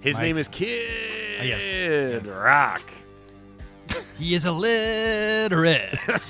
His 0.00 0.16
Mike. 0.16 0.22
name 0.22 0.38
is 0.38 0.48
Kid 0.48 1.40
Uh, 1.40 1.44
yes, 1.44 1.62
yes. 1.64 2.26
Rock. 2.26 2.82
He 4.18 4.34
is 4.34 4.44
illiterate. 4.44 5.98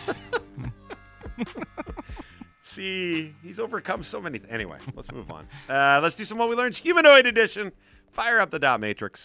See, 2.60 3.32
he's 3.42 3.58
overcome 3.58 4.02
so 4.02 4.20
many. 4.20 4.38
Th- 4.38 4.50
anyway, 4.52 4.78
let's 4.94 5.10
move 5.10 5.30
on. 5.30 5.46
Uh, 5.68 5.98
let's 6.02 6.14
do 6.16 6.24
some 6.24 6.38
what 6.38 6.48
we 6.48 6.54
learned. 6.54 6.76
Humanoid 6.76 7.26
edition. 7.26 7.72
Fire 8.12 8.38
up 8.38 8.50
the 8.50 8.58
dot 8.58 8.80
matrix. 8.80 9.24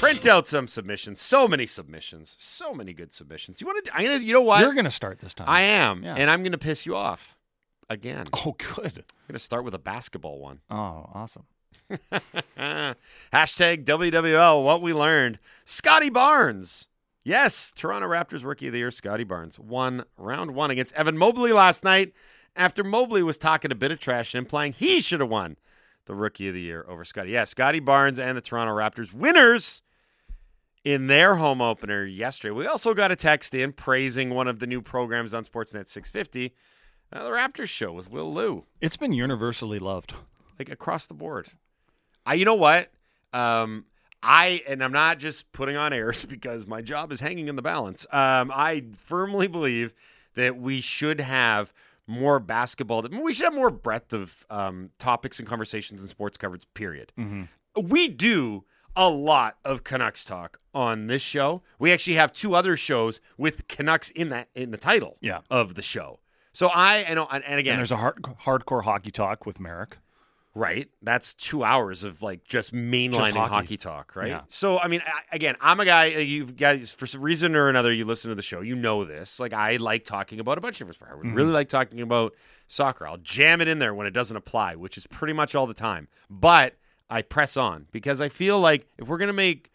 Print 0.00 0.26
out 0.26 0.46
some 0.46 0.66
submissions. 0.68 1.20
So 1.20 1.46
many 1.46 1.66
submissions. 1.66 2.34
So 2.38 2.72
many 2.72 2.92
good 2.92 3.12
submissions. 3.12 3.60
You 3.60 3.66
want 3.66 3.84
to? 3.84 3.94
I'm 3.96 4.04
gonna. 4.04 4.18
You 4.18 4.32
know 4.32 4.40
what? 4.40 4.60
You're 4.60 4.74
gonna 4.74 4.90
start 4.90 5.18
this 5.18 5.34
time. 5.34 5.48
I 5.48 5.62
am, 5.62 6.02
Yeah. 6.02 6.14
and 6.16 6.30
I'm 6.30 6.42
gonna 6.42 6.58
piss 6.58 6.86
you 6.86 6.96
off 6.96 7.36
again. 7.90 8.26
Oh, 8.44 8.52
good. 8.58 8.98
I'm 9.06 9.26
gonna 9.28 9.38
start 9.38 9.64
with 9.64 9.74
a 9.74 9.78
basketball 9.78 10.38
one. 10.38 10.60
Oh, 10.70 11.10
awesome. 11.14 11.44
Hashtag 13.32 13.84
WWL, 13.84 14.64
what 14.64 14.82
we 14.82 14.92
learned. 14.92 15.38
Scottie 15.64 16.10
Barnes. 16.10 16.88
Yes, 17.24 17.72
Toronto 17.74 18.08
Raptors 18.08 18.44
Rookie 18.44 18.68
of 18.68 18.72
the 18.72 18.78
Year, 18.78 18.90
Scottie 18.90 19.24
Barnes, 19.24 19.58
won 19.58 20.04
round 20.16 20.52
one 20.54 20.70
against 20.70 20.94
Evan 20.94 21.18
Mobley 21.18 21.52
last 21.52 21.82
night 21.82 22.12
after 22.54 22.84
Mobley 22.84 23.22
was 23.22 23.36
talking 23.36 23.72
a 23.72 23.74
bit 23.74 23.90
of 23.90 23.98
trash 23.98 24.32
and 24.34 24.44
implying 24.44 24.72
he 24.72 25.00
should 25.00 25.20
have 25.20 25.28
won 25.28 25.56
the 26.06 26.14
Rookie 26.14 26.46
of 26.48 26.54
the 26.54 26.60
Year 26.60 26.86
over 26.88 27.04
Scottie. 27.04 27.32
Yeah, 27.32 27.44
Scottie 27.44 27.80
Barnes 27.80 28.18
and 28.20 28.36
the 28.36 28.40
Toronto 28.40 28.72
Raptors 28.76 29.12
winners 29.12 29.82
in 30.84 31.08
their 31.08 31.34
home 31.34 31.60
opener 31.60 32.04
yesterday. 32.04 32.52
We 32.52 32.64
also 32.66 32.94
got 32.94 33.10
a 33.10 33.16
text 33.16 33.54
in 33.54 33.72
praising 33.72 34.30
one 34.30 34.46
of 34.46 34.60
the 34.60 34.66
new 34.68 34.80
programs 34.80 35.34
on 35.34 35.44
Sportsnet 35.44 35.88
650, 35.88 36.54
uh, 37.12 37.24
the 37.24 37.30
Raptors 37.30 37.68
show 37.68 37.92
with 37.92 38.08
Will 38.08 38.32
Liu 38.32 38.66
It's 38.80 38.96
been 38.96 39.12
universally 39.12 39.80
loved. 39.80 40.14
like 40.60 40.68
across 40.70 41.08
the 41.08 41.14
board. 41.14 41.48
I, 42.26 42.34
you 42.34 42.44
know 42.44 42.54
what? 42.54 42.90
Um, 43.32 43.86
I 44.22 44.62
and 44.66 44.82
I'm 44.82 44.92
not 44.92 45.18
just 45.18 45.52
putting 45.52 45.76
on 45.76 45.92
airs 45.92 46.24
because 46.28 46.66
my 46.66 46.82
job 46.82 47.12
is 47.12 47.20
hanging 47.20 47.48
in 47.48 47.56
the 47.56 47.62
balance. 47.62 48.06
Um, 48.10 48.50
I 48.54 48.84
firmly 48.98 49.46
believe 49.46 49.94
that 50.34 50.56
we 50.58 50.80
should 50.80 51.20
have 51.20 51.72
more 52.06 52.38
basketball. 52.40 53.02
We 53.02 53.32
should 53.34 53.44
have 53.44 53.54
more 53.54 53.70
breadth 53.70 54.12
of 54.12 54.44
um, 54.50 54.90
topics 54.98 55.38
and 55.38 55.48
conversations 55.48 56.00
and 56.00 56.10
sports 56.10 56.36
coverage. 56.36 56.64
Period. 56.74 57.12
We 57.80 58.08
do 58.08 58.64
a 58.94 59.08
lot 59.10 59.58
of 59.64 59.84
Canucks 59.84 60.24
talk 60.24 60.58
on 60.74 61.06
this 61.06 61.20
show. 61.22 61.62
We 61.78 61.92
actually 61.92 62.14
have 62.14 62.32
two 62.32 62.54
other 62.54 62.76
shows 62.76 63.20
with 63.36 63.68
Canucks 63.68 64.10
in 64.10 64.28
that 64.30 64.48
in 64.54 64.70
the 64.70 64.78
title 64.78 65.16
Yeah. 65.20 65.40
of 65.50 65.74
the 65.74 65.82
show. 65.82 66.20
So 66.52 66.68
I 66.68 66.98
and, 66.98 67.18
and 67.18 67.58
again, 67.58 67.74
And 67.74 67.78
there's 67.80 67.90
a 67.92 67.96
hard, 67.96 68.22
hardcore 68.22 68.84
hockey 68.84 69.10
talk 69.10 69.44
with 69.44 69.60
Merrick. 69.60 69.98
Right. 70.56 70.88
That's 71.02 71.34
two 71.34 71.64
hours 71.64 72.02
of 72.02 72.22
like 72.22 72.42
just 72.44 72.72
mainlining 72.72 73.32
hockey. 73.32 73.54
hockey. 73.54 73.76
talk, 73.76 74.16
right? 74.16 74.28
Yeah. 74.28 74.40
So, 74.48 74.78
I 74.78 74.88
mean, 74.88 75.02
I, 75.06 75.36
again, 75.36 75.54
I'm 75.60 75.78
a 75.80 75.84
guy, 75.84 76.14
uh, 76.14 76.18
you 76.20 76.46
guys, 76.46 76.90
for 76.90 77.06
some 77.06 77.20
reason 77.20 77.54
or 77.54 77.68
another, 77.68 77.92
you 77.92 78.06
listen 78.06 78.30
to 78.30 78.34
the 78.34 78.42
show, 78.42 78.62
you 78.62 78.74
know 78.74 79.04
this. 79.04 79.38
Like, 79.38 79.52
I 79.52 79.76
like 79.76 80.06
talking 80.06 80.40
about 80.40 80.56
a 80.56 80.62
bunch 80.62 80.76
of 80.76 80.78
different 80.88 80.94
sports. 80.94 81.12
I 81.12 81.16
would 81.16 81.36
really 81.36 81.52
like 81.52 81.68
talking 81.68 82.00
about 82.00 82.34
soccer. 82.68 83.06
I'll 83.06 83.18
jam 83.18 83.60
it 83.60 83.68
in 83.68 83.80
there 83.80 83.94
when 83.94 84.06
it 84.06 84.12
doesn't 84.12 84.36
apply, 84.36 84.76
which 84.76 84.96
is 84.96 85.06
pretty 85.06 85.34
much 85.34 85.54
all 85.54 85.66
the 85.66 85.74
time. 85.74 86.08
But 86.30 86.78
I 87.10 87.20
press 87.20 87.58
on 87.58 87.84
because 87.92 88.22
I 88.22 88.30
feel 88.30 88.58
like 88.58 88.86
if 88.96 89.08
we're 89.08 89.18
going 89.18 89.28
to 89.28 89.34
make 89.34 89.70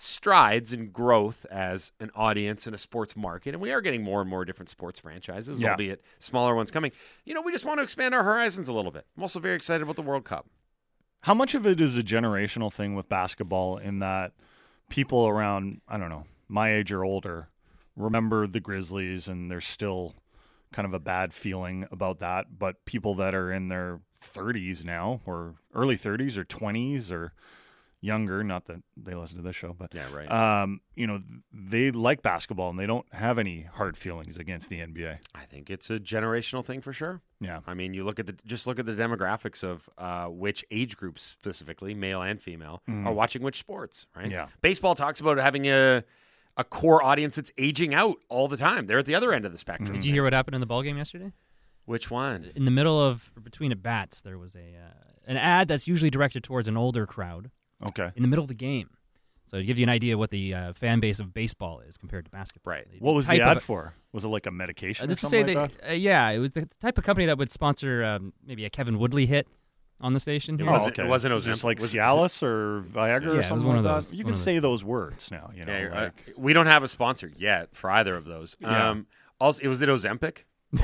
strides 0.00 0.72
in 0.72 0.90
growth 0.90 1.44
as 1.50 1.92
an 2.00 2.10
audience 2.14 2.66
in 2.66 2.74
a 2.74 2.78
sports 2.78 3.16
market, 3.16 3.54
and 3.54 3.60
we 3.60 3.70
are 3.72 3.80
getting 3.80 4.02
more 4.02 4.20
and 4.20 4.30
more 4.30 4.44
different 4.44 4.68
sports 4.68 5.00
franchises, 5.00 5.60
Yeah. 5.60 5.70
albeit 5.70 6.02
smaller 6.18 6.54
ones 6.54 6.70
coming. 6.70 6.92
You 7.24 7.34
know, 7.34 7.42
we 7.42 7.52
just 7.52 7.64
want 7.64 7.78
to 7.78 7.82
expand 7.82 8.14
our 8.14 8.22
horizons 8.24 8.68
a 8.68 8.72
little 8.72 8.90
bit. 8.92 9.06
I'm 9.16 9.22
also 9.22 9.40
very 9.40 9.56
excited 9.56 9.82
about 9.82 9.96
the 9.96 10.02
World 10.02 10.24
Cup. 10.24 10.46
How 11.22 11.34
much 11.34 11.54
of 11.54 11.66
it 11.66 11.80
is 11.80 11.96
a 11.98 12.02
generational 12.02 12.72
thing 12.72 12.94
with 12.94 13.08
basketball 13.08 13.76
in 13.78 13.98
that 13.98 14.32
people 14.88 15.26
around, 15.26 15.80
I 15.88 15.98
don't 15.98 16.10
know, 16.10 16.26
my 16.48 16.72
age 16.72 16.92
or 16.92 17.04
older 17.04 17.48
remember 17.96 18.46
the 18.46 18.60
Grizzlies 18.60 19.26
and 19.28 19.50
there's 19.50 19.66
still 19.66 20.14
kind 20.72 20.86
of 20.86 20.94
a 20.94 21.00
bad 21.00 21.34
feeling 21.34 21.86
about 21.90 22.20
that. 22.20 22.58
But 22.58 22.84
people 22.84 23.14
that 23.16 23.34
are 23.34 23.52
in 23.52 23.68
their 23.68 24.00
30s 24.22 24.84
now 24.84 25.20
or 25.26 25.56
early 25.74 25.96
30s 25.96 26.36
or 26.38 26.44
20s 26.44 27.10
or 27.10 27.32
younger, 28.00 28.44
not 28.44 28.66
that 28.66 28.82
they 28.96 29.14
listen 29.14 29.36
to 29.36 29.42
this 29.42 29.56
show, 29.56 29.74
but 29.76 29.90
Yeah, 29.94 30.12
right. 30.12 30.30
um, 30.30 30.80
you 30.94 31.06
know, 31.06 31.20
they 31.52 31.90
like 31.90 32.22
basketball 32.22 32.70
and 32.70 32.78
they 32.78 32.86
don't 32.86 33.06
have 33.12 33.38
any 33.38 33.62
hard 33.62 33.96
feelings 33.96 34.36
against 34.38 34.68
the 34.70 34.78
NBA. 34.80 35.18
I 35.34 35.44
think 35.46 35.68
it's 35.70 35.90
a 35.90 35.98
generational 35.98 36.64
thing 36.64 36.80
for 36.80 36.92
sure. 36.92 37.22
Yeah. 37.40 37.60
I 37.66 37.74
mean, 37.74 37.94
you 37.94 38.04
look 38.04 38.18
at 38.18 38.26
the 38.26 38.34
just 38.44 38.66
look 38.66 38.78
at 38.78 38.86
the 38.86 38.92
demographics 38.92 39.64
of 39.64 39.88
uh, 39.98 40.26
which 40.26 40.64
age 40.70 40.96
groups 40.96 41.22
specifically, 41.22 41.94
male 41.94 42.22
and 42.22 42.40
female, 42.40 42.82
are 42.88 43.12
watching 43.12 43.42
which 43.42 43.58
sports. 43.58 44.06
Right? 44.14 44.24
Mm-hmm. 44.26 44.32
Yeah. 44.32 44.46
Baseball 44.62 44.94
talks 44.94 45.20
about 45.20 45.38
having 45.38 45.66
a 45.66 46.04
a 46.56 46.64
core 46.64 47.02
audience 47.04 47.36
that's 47.36 47.52
aging 47.56 47.94
out 47.94 48.16
all 48.28 48.48
the 48.48 48.56
time. 48.56 48.86
They're 48.88 48.98
at 48.98 49.06
the 49.06 49.14
other 49.14 49.32
end 49.32 49.44
of 49.44 49.52
the 49.52 49.58
spectrum. 49.58 49.92
Did 49.92 50.04
you 50.04 50.12
hear 50.12 50.24
what 50.24 50.32
happened 50.32 50.56
in 50.56 50.60
the 50.60 50.66
ball 50.66 50.82
game 50.82 50.96
yesterday? 50.98 51.32
Which 51.84 52.10
one? 52.10 52.50
In 52.56 52.64
the 52.64 52.70
middle 52.72 53.00
of 53.00 53.30
between 53.42 53.70
at 53.72 53.82
bats, 53.82 54.20
there 54.20 54.36
was 54.38 54.54
a 54.56 54.58
uh, 54.58 55.02
an 55.26 55.36
ad 55.36 55.68
that's 55.68 55.86
usually 55.86 56.10
directed 56.10 56.42
towards 56.42 56.66
an 56.68 56.76
older 56.76 57.06
crowd. 57.06 57.50
Okay. 57.88 58.10
In 58.16 58.22
the 58.22 58.28
middle 58.28 58.42
of 58.42 58.48
the 58.48 58.54
game, 58.54 58.90
So 59.46 59.58
to 59.58 59.64
give 59.64 59.78
you 59.78 59.82
an 59.84 59.88
idea 59.88 60.14
of 60.14 60.18
what 60.18 60.30
the 60.30 60.52
uh, 60.54 60.72
fan 60.72 61.00
base 61.00 61.20
of 61.20 61.32
baseball 61.32 61.80
is 61.80 61.96
compared 61.96 62.24
to 62.26 62.30
basketball. 62.30 62.72
Right. 62.72 62.90
The 62.90 62.98
What 62.98 63.14
was 63.14 63.26
the 63.28 63.40
ad 63.40 63.56
of- 63.58 63.62
for? 63.62 63.94
Was 64.12 64.24
it 64.24 64.28
like 64.28 64.46
a 64.46 64.50
Uh, 64.50 64.52
medication 64.52 65.04
or 65.04 65.08
let's 65.08 65.20
just 65.22 65.30
something 65.30 65.54
say 65.54 65.60
like 65.60 65.72
that, 65.72 65.80
that? 65.82 65.90
uh, 65.90 65.94
yeah, 65.94 66.28
it 66.30 66.38
was 66.38 66.50
the 66.50 66.66
type 66.80 66.98
of 66.98 67.04
company 67.04 67.26
that 67.26 67.38
would 67.38 67.50
sponsor 67.50 68.04
um, 68.04 68.32
maybe 68.46 68.64
a 68.64 68.70
Kevin 68.70 68.98
Woodley 68.98 69.26
hit 69.26 69.46
on 70.00 70.12
the 70.12 70.20
station. 70.20 70.54
It 70.56 70.60
here. 70.62 70.68
Oh, 70.68 70.72
wasn't- 70.72 70.92
okay. 70.98 71.06
it 71.06 71.08
wasn't 71.10 71.34
Was 71.34 71.44
this 71.44 71.58
Ozempic. 71.60 71.64
like 71.64 71.80
Was- 71.80 71.94
Cialis 71.94 72.42
or 72.42 72.82
Viagra 72.82 73.22
Yeah, 73.34 73.40
or 73.40 73.42
something 73.42 73.66
one 73.66 73.76
like 73.76 73.78
of 73.78 73.84
that? 73.84 73.94
those. 73.94 74.14
You 74.14 74.24
One 74.24 74.32
can 74.34 74.38
of 74.40 74.44
say 74.44 74.58
those 74.58 74.84
words 74.84 75.30
now. 75.30 75.50
You 75.54 75.64
know, 75.64 75.72
Yeah, 75.78 75.94
uh, 75.94 76.10
we 76.36 76.52
don't 76.52 76.66
have 76.66 76.82
a 76.82 76.88
sponsor 76.88 77.30
yet 77.36 77.74
for 77.76 77.90
either 77.90 78.14
of 78.16 78.24
those. 78.24 78.56
Yeah. 78.60 78.90
Um, 78.90 79.06
also, 79.40 79.60
it 79.62 79.68
was 79.68 79.80
it 79.82 79.88
Ozempic. 79.88 80.38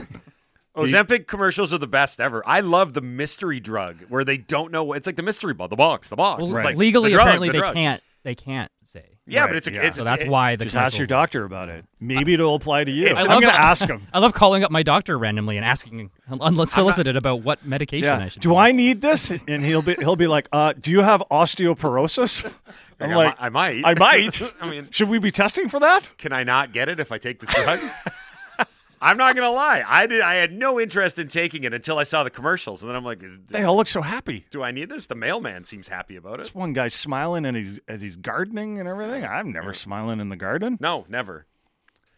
Ozempic 0.76 1.26
commercials 1.26 1.72
are 1.72 1.78
the 1.78 1.86
best 1.86 2.20
ever. 2.20 2.42
I 2.46 2.60
love 2.60 2.94
the 2.94 3.00
mystery 3.00 3.60
drug 3.60 4.02
where 4.08 4.24
they 4.24 4.36
don't 4.36 4.72
know. 4.72 4.82
what 4.84 4.96
It's 4.98 5.06
like 5.06 5.16
the 5.16 5.22
mystery 5.22 5.54
ball, 5.54 5.68
the 5.68 5.76
box, 5.76 6.08
the 6.08 6.16
box. 6.16 6.42
Well, 6.42 6.56
It's 6.56 6.64
like 6.64 6.76
legally, 6.76 7.10
the 7.10 7.14
drug, 7.16 7.26
apparently, 7.26 7.48
the 7.48 7.52
they 7.52 7.58
drug. 7.58 7.74
can't. 7.74 8.02
They 8.24 8.34
can't 8.34 8.72
say. 8.82 9.04
Yeah, 9.26 9.42
Right, 9.42 9.46
but 9.48 9.56
it's 9.56 9.66
a, 9.66 9.72
yeah. 9.72 9.82
it's 9.82 9.96
So 9.98 10.04
that's 10.04 10.22
it- 10.22 10.28
why 10.28 10.56
the 10.56 10.64
just 10.64 10.76
ask 10.76 10.96
your 10.98 11.06
doctor 11.06 11.44
about 11.44 11.68
it. 11.68 11.84
Maybe 12.00 12.32
it'll 12.34 12.54
apply 12.54 12.84
to 12.84 12.90
you. 12.90 13.08
I'm 13.08 13.14
love 13.28 13.42
going 13.42 13.52
to 13.54 13.60
ask 13.60 13.86
him. 13.86 14.06
I 14.14 14.18
love 14.18 14.32
calling 14.34 14.64
up 14.64 14.70
my 14.70 14.82
doctor 14.82 15.18
randomly 15.18 15.56
and 15.58 15.64
asking 15.64 15.98
him 15.98 16.10
unsolicited 16.40 17.16
about 17.16 17.42
what 17.42 17.64
medication 17.66 18.08
I 18.08 18.28
should. 18.28 18.40
Do 18.42 18.50
take. 18.50 18.58
I 18.58 18.72
need 18.72 19.00
this? 19.02 19.30
And 19.46 19.62
he'll 19.64 19.82
be 19.82 19.94
he'll 19.98 20.16
be 20.16 20.26
like, 20.26 20.48
uh, 20.52 20.72
"Do 20.78 20.90
you 20.90 21.00
have 21.00 21.22
osteoporosis?" 21.30 22.44
I'm 23.00 23.10
I 23.10 23.14
like, 23.14 23.40
mi- 23.40 23.44
I 23.46 23.48
might. 23.50 23.82
I 23.84 23.94
might. 23.94 24.42
I 24.60 24.70
mean, 24.70 24.88
Should 24.90 25.08
we 25.08 25.18
be 25.18 25.30
testing 25.30 25.68
for 25.68 25.80
that? 25.80 26.10
can 26.18 26.32
I 26.32 26.44
not 26.44 26.72
get 26.72 26.88
it 26.88 27.00
if 27.00 27.10
I 27.12 27.18
take 27.18 27.40
this 27.40 27.52
drug? 27.52 27.80
I'm 29.04 29.16
not 29.18 29.36
gonna 29.36 29.50
lie. 29.50 29.84
I 29.86 30.06
did. 30.06 30.20
I 30.22 30.34
had 30.36 30.52
no 30.52 30.80
interest 30.80 31.18
in 31.18 31.28
taking 31.28 31.62
it 31.64 31.74
until 31.74 31.98
I 31.98 32.04
saw 32.04 32.24
the 32.24 32.30
commercials, 32.30 32.82
and 32.82 32.88
then 32.88 32.96
I'm 32.96 33.04
like, 33.04 33.22
is, 33.22 33.38
They 33.48 33.62
all 33.62 33.76
look 33.76 33.86
so 33.88 34.00
happy. 34.02 34.46
"Do 34.50 34.62
I 34.62 34.70
need 34.70 34.88
this?" 34.88 35.06
The 35.06 35.14
mailman 35.14 35.64
seems 35.64 35.88
happy 35.88 36.16
about 36.16 36.34
it. 36.40 36.44
This 36.44 36.54
one 36.54 36.72
guy's 36.72 36.94
smiling 36.94 37.44
and 37.44 37.56
he's 37.56 37.78
as 37.86 38.00
he's 38.02 38.16
gardening 38.16 38.78
and 38.80 38.88
everything. 38.88 39.24
I'm 39.24 39.52
never 39.52 39.74
smiling 39.74 40.20
in 40.20 40.30
the 40.30 40.36
garden. 40.36 40.78
No, 40.80 41.04
never. 41.08 41.46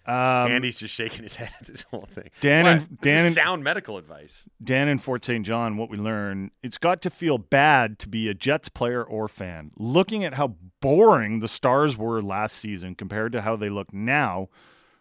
Um, 0.09 0.15
Andy's 0.53 0.79
just 0.79 0.95
shaking 0.95 1.25
his 1.25 1.35
head 1.41 1.51
at 1.61 1.67
this 1.67 1.83
whole 1.91 2.07
thing. 2.15 2.31
Dan 2.41 2.65
What? 2.65 2.73
and- 2.77 3.01
Dan 3.01 3.27
and- 3.27 3.35
sound 3.35 3.65
medical 3.65 3.99
advice. 3.99 4.49
Dan 4.63 4.87
in 4.87 4.99
Fort 4.99 5.25
St. 5.25 5.45
John, 5.45 5.77
what 5.77 5.91
we 5.91 5.97
learn, 5.97 6.53
it's 6.63 6.79
got 6.79 7.03
to 7.03 7.11
feel 7.11 7.39
bad 7.39 7.99
to 7.99 8.09
be 8.09 8.29
a 8.29 8.35
Jets 8.35 8.69
player 8.69 9.03
or 9.03 9.27
fan. 9.27 9.73
Looking 9.77 10.23
at 10.23 10.35
how 10.35 10.55
boring 10.81 11.41
the 11.41 11.49
Stars 11.49 11.97
were 11.97 12.23
last 12.23 12.57
season 12.57 12.95
compared 12.95 13.33
to 13.33 13.41
how 13.43 13.57
they 13.57 13.69
look 13.69 13.93
now, 13.93 14.49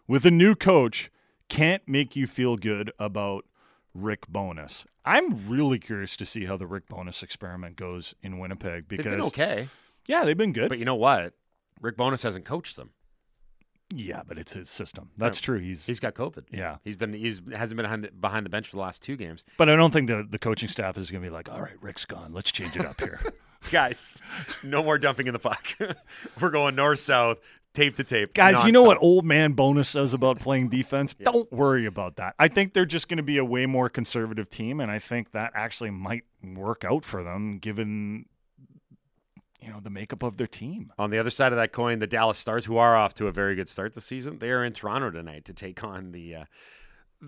with 0.08 0.26
a 0.26 0.32
new 0.32 0.56
coach, 0.56 1.12
can't 1.50 1.88
make 1.88 2.16
you 2.16 2.28
feel 2.28 2.58
good 2.58 2.92
about 3.00 3.46
Rick 3.94 4.28
Bowness. 4.28 4.86
I'm 5.06 5.48
really 5.48 5.80
curious 5.80 6.18
to 6.18 6.26
see 6.26 6.46
how 6.46 6.58
the 6.58 6.68
Rick 6.68 6.88
Bowness 6.90 7.22
experiment 7.24 7.76
goes 7.76 8.16
in 8.22 8.40
Winnipeg 8.40 8.88
because 8.88 9.06
They've 9.06 9.14
been 9.14 9.22
okay, 9.28 9.68
yeah, 10.08 10.24
they've 10.26 10.38
been 10.38 10.54
good. 10.54 10.70
but 10.70 10.80
you 10.80 10.86
know 10.86 10.96
what? 10.96 11.34
Rick 11.82 11.98
Bowness 11.98 12.24
hasn't 12.24 12.46
coached 12.46 12.76
them. 12.76 12.92
yeah, 13.94 14.24
but 14.28 14.38
it's 14.38 14.54
his 14.54 14.70
system. 14.70 15.12
That's 15.18 15.40
true. 15.40 15.60
He's, 15.60 15.86
He's 15.86 16.00
got 16.00 16.16
COVID. 16.16 16.46
yeah, 16.52 16.78
He's 16.84 16.96
been 16.98 17.14
he's 17.14 17.42
hasn't 17.54 17.78
been 17.78 17.84
behind 17.86 18.04
the, 18.06 18.12
behind 18.12 18.46
the 18.46 18.50
bench 18.50 18.68
for 18.70 18.78
the 18.78 18.82
last 18.82 19.02
two 19.04 19.16
games. 19.16 19.44
but 19.58 19.70
I 19.70 19.76
don't 19.76 19.92
think 19.92 20.08
the 20.08 20.28
the 20.30 20.40
coaching 20.40 20.70
staff 20.70 20.98
is 20.98 21.12
going 21.12 21.22
to 21.24 21.30
be 21.30 21.34
like, 21.34 21.52
all 21.52 21.62
right, 21.62 21.82
Rick's 21.82 22.06
gone. 22.06 22.34
Let's 22.34 22.52
change 22.52 22.76
it 22.76 22.86
up 22.86 23.00
here. 23.00 23.22
Guys, 23.72 24.18
no 24.64 24.84
more 24.84 24.98
dumping 24.98 25.28
in 25.28 25.34
the 25.34 25.40
puck. 25.40 25.68
We're 26.42 26.50
going 26.52 26.76
north 26.76 27.00
south, 27.00 27.40
tape 27.76 27.96
to 27.98 28.04
tape. 28.04 28.34
Guys, 28.34 28.64
you 28.64 28.72
know 28.72 28.84
what 28.84 28.98
old 29.02 29.26
man 29.26 29.54
Bowness 29.54 29.90
says 29.90 30.14
about 30.14 30.40
playing 30.40 30.70
defense? 30.70 31.14
Don't 31.14 31.52
worry 31.52 31.86
about 31.86 32.16
that. 32.16 32.36
I 32.40 32.48
think 32.48 32.74
they're 32.74 32.86
just 32.86 33.08
going 33.08 33.18
to 33.18 33.24
be 33.24 33.38
a 33.38 33.46
way 33.46 33.66
more 33.66 33.90
conservative 33.90 34.50
team, 34.50 34.80
and 34.80 34.90
I 34.90 35.00
think 35.00 35.32
that 35.32 35.52
actually 35.54 35.92
might 35.92 36.24
work 36.44 36.84
out 36.84 37.04
for 37.04 37.24
them 37.24 37.58
given 37.58 38.26
you 39.66 39.72
know 39.72 39.80
the 39.80 39.90
makeup 39.90 40.24
of 40.24 40.38
their 40.38 40.48
team. 40.48 40.92
On 40.98 41.10
the 41.10 41.18
other 41.18 41.30
side 41.30 41.52
of 41.52 41.58
that 41.58 41.72
coin, 41.72 42.00
the 42.00 42.08
Dallas 42.08 42.38
Stars, 42.38 42.66
who 42.66 42.78
are 42.78 42.96
off 42.96 43.14
to 43.16 43.28
a 43.28 43.32
very 43.32 43.56
good 43.56 43.68
start 43.68 43.94
this 43.94 44.06
season, 44.06 44.40
they 44.40 44.52
are 44.52 44.64
in 44.64 44.74
Toronto 44.74 45.10
tonight 45.10 45.46
to 45.46 45.54
take 45.54 45.84
on 45.84 46.12
the 46.12 46.36
uh, 46.36 46.46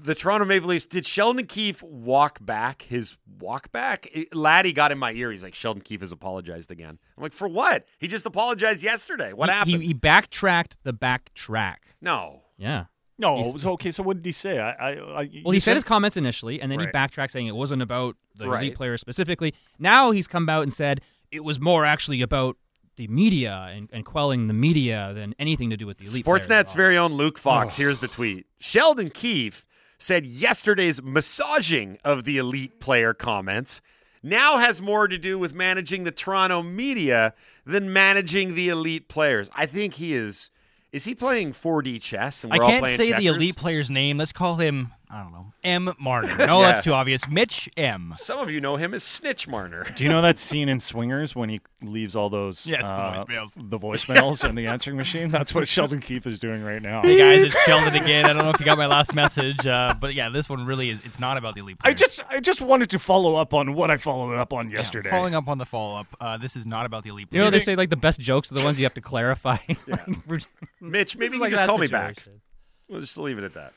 the 0.03 0.15
Toronto 0.15 0.45
Maple 0.45 0.69
Leafs. 0.69 0.85
Did 0.85 1.05
Sheldon 1.05 1.45
Keefe 1.45 1.81
walk 1.83 2.39
back 2.41 2.83
his 2.83 3.17
walk 3.39 3.71
back? 3.71 4.07
It- 4.11 4.35
Laddie 4.35 4.73
got 4.73 4.91
in 4.91 4.97
my 4.97 5.11
ear. 5.13 5.31
He's 5.31 5.43
like, 5.43 5.53
Sheldon 5.55 5.81
Keefe 5.81 6.01
has 6.01 6.11
apologized 6.11 6.71
again. 6.71 6.97
I'm 7.17 7.23
like, 7.23 7.33
for 7.33 7.47
what? 7.47 7.85
He 7.97 8.07
just 8.07 8.25
apologized 8.25 8.83
yesterday. 8.83 9.33
What 9.33 9.49
he, 9.49 9.53
happened? 9.55 9.81
He, 9.81 9.87
he 9.89 9.93
backtracked 9.93 10.77
the 10.83 10.93
backtrack. 10.93 11.77
no. 12.01 12.41
Yeah. 12.57 12.85
No, 13.19 13.37
He's- 13.37 13.47
it 13.49 13.53
was 13.53 13.65
okay. 13.65 13.91
So 13.91 14.03
what 14.03 14.17
did 14.17 14.25
he 14.25 14.31
say? 14.31 14.59
I, 14.59 14.71
I, 14.73 15.21
I 15.21 15.29
Well, 15.43 15.51
he 15.51 15.59
said 15.59 15.75
his 15.75 15.83
comments 15.83 16.17
initially, 16.17 16.61
and 16.61 16.71
then 16.71 16.79
he 16.79 16.85
Right. 16.85 16.93
backtracked 16.93 17.31
saying 17.31 17.47
it 17.47 17.55
wasn't 17.55 17.81
about 17.81 18.15
the 18.35 18.47
Right. 18.47 18.63
elite 18.65 18.75
players 18.75 19.01
specifically. 19.01 19.55
Now 19.79 20.11
he's 20.11 20.27
come 20.27 20.47
out 20.49 20.61
and 20.63 20.71
said 20.71 21.01
it 21.31 21.43
was 21.43 21.59
more 21.59 21.83
actually 21.83 22.21
about 22.21 22.57
the 22.95 23.07
media 23.07 23.69
and, 23.71 23.89
and 23.91 24.05
quelling 24.05 24.45
the 24.47 24.53
media 24.53 25.13
than 25.15 25.33
anything 25.39 25.69
to 25.71 25.77
do 25.77 25.85
with 25.87 25.97
the 25.97 26.05
elite 26.05 26.25
players 26.25 26.47
at 26.47 26.67
Sportsnet's 26.67 26.73
very 26.73 26.95
own 26.97 27.13
Luke 27.13 27.37
Fox. 27.39 27.75
Here's 27.75 27.99
the 28.01 28.07
tweet. 28.07 28.45
Sheldon 28.59 29.09
Keefe 29.09 29.65
said 29.97 30.25
yesterday's 30.25 31.01
massaging 31.01 31.97
of 32.03 32.23
the 32.23 32.37
elite 32.37 32.79
player 32.79 33.13
comments 33.13 33.81
now 34.23 34.57
has 34.57 34.81
more 34.81 35.07
to 35.07 35.17
do 35.17 35.39
with 35.39 35.53
managing 35.53 36.03
the 36.03 36.11
Toronto 36.11 36.61
media 36.61 37.33
than 37.65 37.91
managing 37.91 38.55
the 38.55 38.69
elite 38.69 39.07
players. 39.07 39.49
I 39.55 39.65
think 39.65 39.95
he 39.95 40.13
is. 40.13 40.49
Is 40.91 41.05
he 41.05 41.13
playing 41.13 41.53
4D 41.53 42.01
chess? 42.01 42.43
And 42.43 42.53
I 42.53 42.57
we're 42.57 42.63
all 42.63 42.69
can't 42.69 42.87
say 42.87 43.13
the 43.13 43.27
elite 43.27 43.57
player's 43.57 43.89
name. 43.89 44.17
Let's 44.17 44.31
call 44.31 44.55
him, 44.55 44.93
I 45.09 45.23
don't 45.23 45.31
know, 45.31 45.53
M. 45.63 45.93
Martin. 45.99 46.35
No, 46.37 46.59
Yeah. 46.61 46.71
that's 46.71 46.83
too 46.83 46.91
obvious. 46.93 47.27
Mitch 47.29 47.69
M. 47.77 48.13
Some 48.17 48.39
of 48.39 48.51
you 48.51 48.59
know 48.59 48.75
him 48.75 48.93
as 48.93 49.03
Snitch 49.05 49.47
Marner. 49.47 49.85
Do 49.95 50.03
you 50.03 50.09
know 50.09 50.21
that 50.21 50.37
scene 50.37 50.67
in 50.67 50.81
Swingers 50.81 51.33
when 51.33 51.47
he 51.47 51.61
leaves 51.81 52.13
all 52.13 52.29
those 52.29 52.65
Yeah, 52.65 52.81
it's 52.81 52.89
the 52.89 52.95
uh, 52.95 53.23
voicemails. 53.23 53.69
the 53.69 53.79
voicemails 53.79 54.43
and 54.43 54.57
the 54.57 54.67
answering 54.67 54.97
machine? 54.97 55.29
That's 55.29 55.53
what 55.53 55.67
Sheldon 55.69 56.01
Keefe 56.01 56.27
is 56.27 56.39
doing 56.39 56.61
right 56.63 56.81
now. 56.81 57.03
Hey 57.03 57.17
guys, 57.17 57.45
it's 57.47 57.63
Sheldon 57.63 57.95
again. 57.95 58.25
I 58.25 58.33
don't 58.33 58.43
know 58.43 58.49
if 58.49 58.59
you 58.59 58.65
got 58.65 58.77
my 58.77 58.85
last 58.87 59.13
message, 59.15 59.65
uh, 59.65 59.93
but 59.99 60.13
yeah, 60.13 60.27
this 60.29 60.49
one 60.49 60.65
really 60.65 60.89
is. 60.89 60.99
It's 61.05 61.21
not 61.21 61.37
about 61.37 61.55
the 61.55 61.61
elite 61.61 61.77
I 61.81 61.93
players. 61.93 61.99
just 62.01 62.23
I 62.29 62.39
just 62.41 62.59
wanted 62.59 62.89
to 62.89 62.99
follow 62.99 63.35
up 63.35 63.53
on 63.53 63.75
what 63.75 63.89
I 63.89 63.95
followed 63.95 64.35
up 64.35 64.51
on 64.51 64.69
Yeah, 64.69 64.79
yesterday. 64.79 65.09
following 65.09 65.35
up 65.35 65.47
on 65.47 65.57
the 65.57 65.65
follow 65.65 65.95
up, 66.01 66.07
uh, 66.19 66.37
this 66.37 66.57
is 66.57 66.65
not 66.65 66.85
about 66.85 67.03
the 67.05 67.11
elite 67.11 67.29
You 67.31 67.37
know, 67.39 67.49
players. 67.49 67.63
they 67.65 67.71
say 67.71 67.75
like 67.77 67.89
the 67.89 67.95
best 67.95 68.19
jokes 68.19 68.51
are 68.51 68.55
the 68.55 68.63
ones 68.65 68.77
you 68.77 68.83
have 68.83 68.93
to 68.95 69.01
clarify. 69.01 69.57
We're- 70.27 70.41
Mitch, 70.81 71.15
maybe 71.15 71.27
is 71.27 71.33
you 71.33 71.39
like 71.39 71.49
can 71.51 71.51
just 71.51 71.61
that 71.61 71.67
call 71.69 71.77
me 71.77 71.87
back. 71.87 72.15
situation. 72.15 72.41
We'll 72.89 72.99
just 73.01 73.17
leave 73.17 73.37
it 73.37 73.45
at 73.45 73.53
that. 73.53 73.73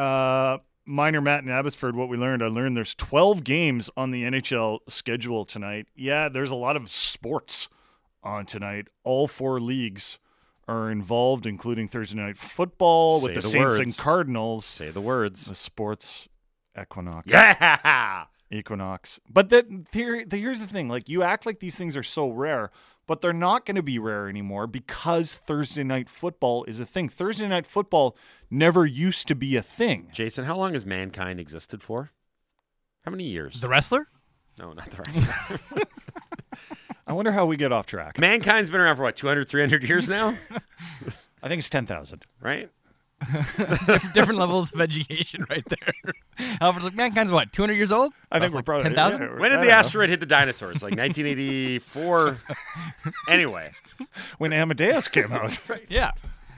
Uh, 0.00 0.58
minor 0.84 1.20
Matt 1.20 1.44
in 1.44 1.50
Abbotsford, 1.50 1.96
what 1.96 2.08
we 2.08 2.16
learned, 2.16 2.42
I 2.42 2.48
learned 2.48 2.76
there's 2.76 2.94
12 2.94 3.44
games 3.44 3.90
on 3.96 4.10
the 4.10 4.24
NHL 4.24 4.80
schedule 4.88 5.44
tonight. 5.44 5.86
Yeah, 5.94 6.28
there's 6.28 6.50
a 6.50 6.56
lot 6.56 6.76
of 6.76 6.92
sports 6.92 7.68
on 8.22 8.46
tonight. 8.46 8.88
All 9.04 9.28
four 9.28 9.60
leagues 9.60 10.18
are 10.68 10.90
involved, 10.90 11.46
including 11.46 11.88
Thursday 11.88 12.16
night 12.18 12.36
football 12.36 13.20
Say 13.20 13.26
with 13.26 13.34
the, 13.34 13.40
the 13.40 13.48
Saints 13.48 13.76
and. 13.76 13.96
Cardinals. 13.96 14.64
Say 14.64 14.90
the 14.90 15.00
words. 15.00 15.46
The 15.46 15.54
sports 15.54 16.28
equinox. 16.80 17.26
Yeah. 17.28 18.24
Equinox. 18.50 19.18
But 19.28 19.50
here, 19.92 20.24
the, 20.26 20.36
here's 20.36 20.60
the 20.60 20.66
thing: 20.66 20.88
like 20.88 21.08
you 21.08 21.22
act 21.22 21.46
like 21.46 21.60
these 21.60 21.74
things 21.74 21.96
are 21.96 22.02
so 22.02 22.28
rare, 22.28 22.70
but 23.06 23.20
they're 23.20 23.32
not 23.32 23.66
going 23.66 23.76
to 23.76 23.82
be 23.82 23.98
rare 23.98 24.28
anymore 24.28 24.66
because 24.66 25.34
Thursday 25.34 25.82
night 25.84 26.08
football 26.08 26.64
is 26.64 26.78
a 26.80 26.86
thing. 26.86 27.08
Thursday 27.08 27.48
night 27.48 27.66
football 27.66 28.16
never 28.50 28.86
used 28.86 29.26
to 29.28 29.34
be 29.34 29.56
a 29.56 29.62
thing. 29.62 30.08
Jason, 30.12 30.44
how 30.44 30.56
long 30.56 30.72
has 30.74 30.86
mankind 30.86 31.40
existed 31.40 31.82
for? 31.82 32.10
How 33.04 33.10
many 33.10 33.24
years? 33.24 33.60
the 33.60 33.68
wrestler. 33.68 34.08
no, 34.58 34.72
not 34.72 34.90
the 34.90 35.02
rest. 35.02 35.28
I 37.06 37.12
wonder 37.14 37.32
how 37.32 37.46
we 37.46 37.56
get 37.56 37.72
off 37.72 37.86
track. 37.86 38.18
Mankind's 38.18 38.70
been 38.70 38.80
around 38.80 38.96
for 38.96 39.02
what, 39.02 39.16
200, 39.16 39.48
300 39.48 39.82
years 39.82 40.08
now? 40.08 40.36
I 41.42 41.48
think 41.48 41.58
it's 41.58 41.68
ten 41.68 41.84
thousand. 41.86 42.24
right? 42.40 42.70
Different 44.14 44.38
levels 44.38 44.72
of 44.72 44.80
education, 44.80 45.46
right 45.48 45.64
there. 45.66 46.48
Alfred's 46.60 46.84
like, 46.86 46.94
mankind's 46.94 47.32
what, 47.32 47.52
200 47.52 47.74
years 47.74 47.92
old? 47.92 48.12
I 48.30 48.38
think 48.40 48.52
we're 48.52 48.58
like 48.58 48.64
probably 48.64 48.84
10,000? 48.84 49.20
yeah, 49.22 49.28
When 49.38 49.50
did 49.50 49.58
the 49.58 49.62
don't 49.62 49.66
know. 49.68 49.70
asteroid 49.74 50.08
hit 50.10 50.20
the 50.20 50.26
dinosaurs? 50.26 50.82
Like 50.82 50.96
1984? 50.96 52.38
anyway, 53.28 53.72
When 54.38 54.52
Amadeus 54.52 55.08
came 55.08 55.32
out. 55.32 55.58
Yeah. 55.88 56.12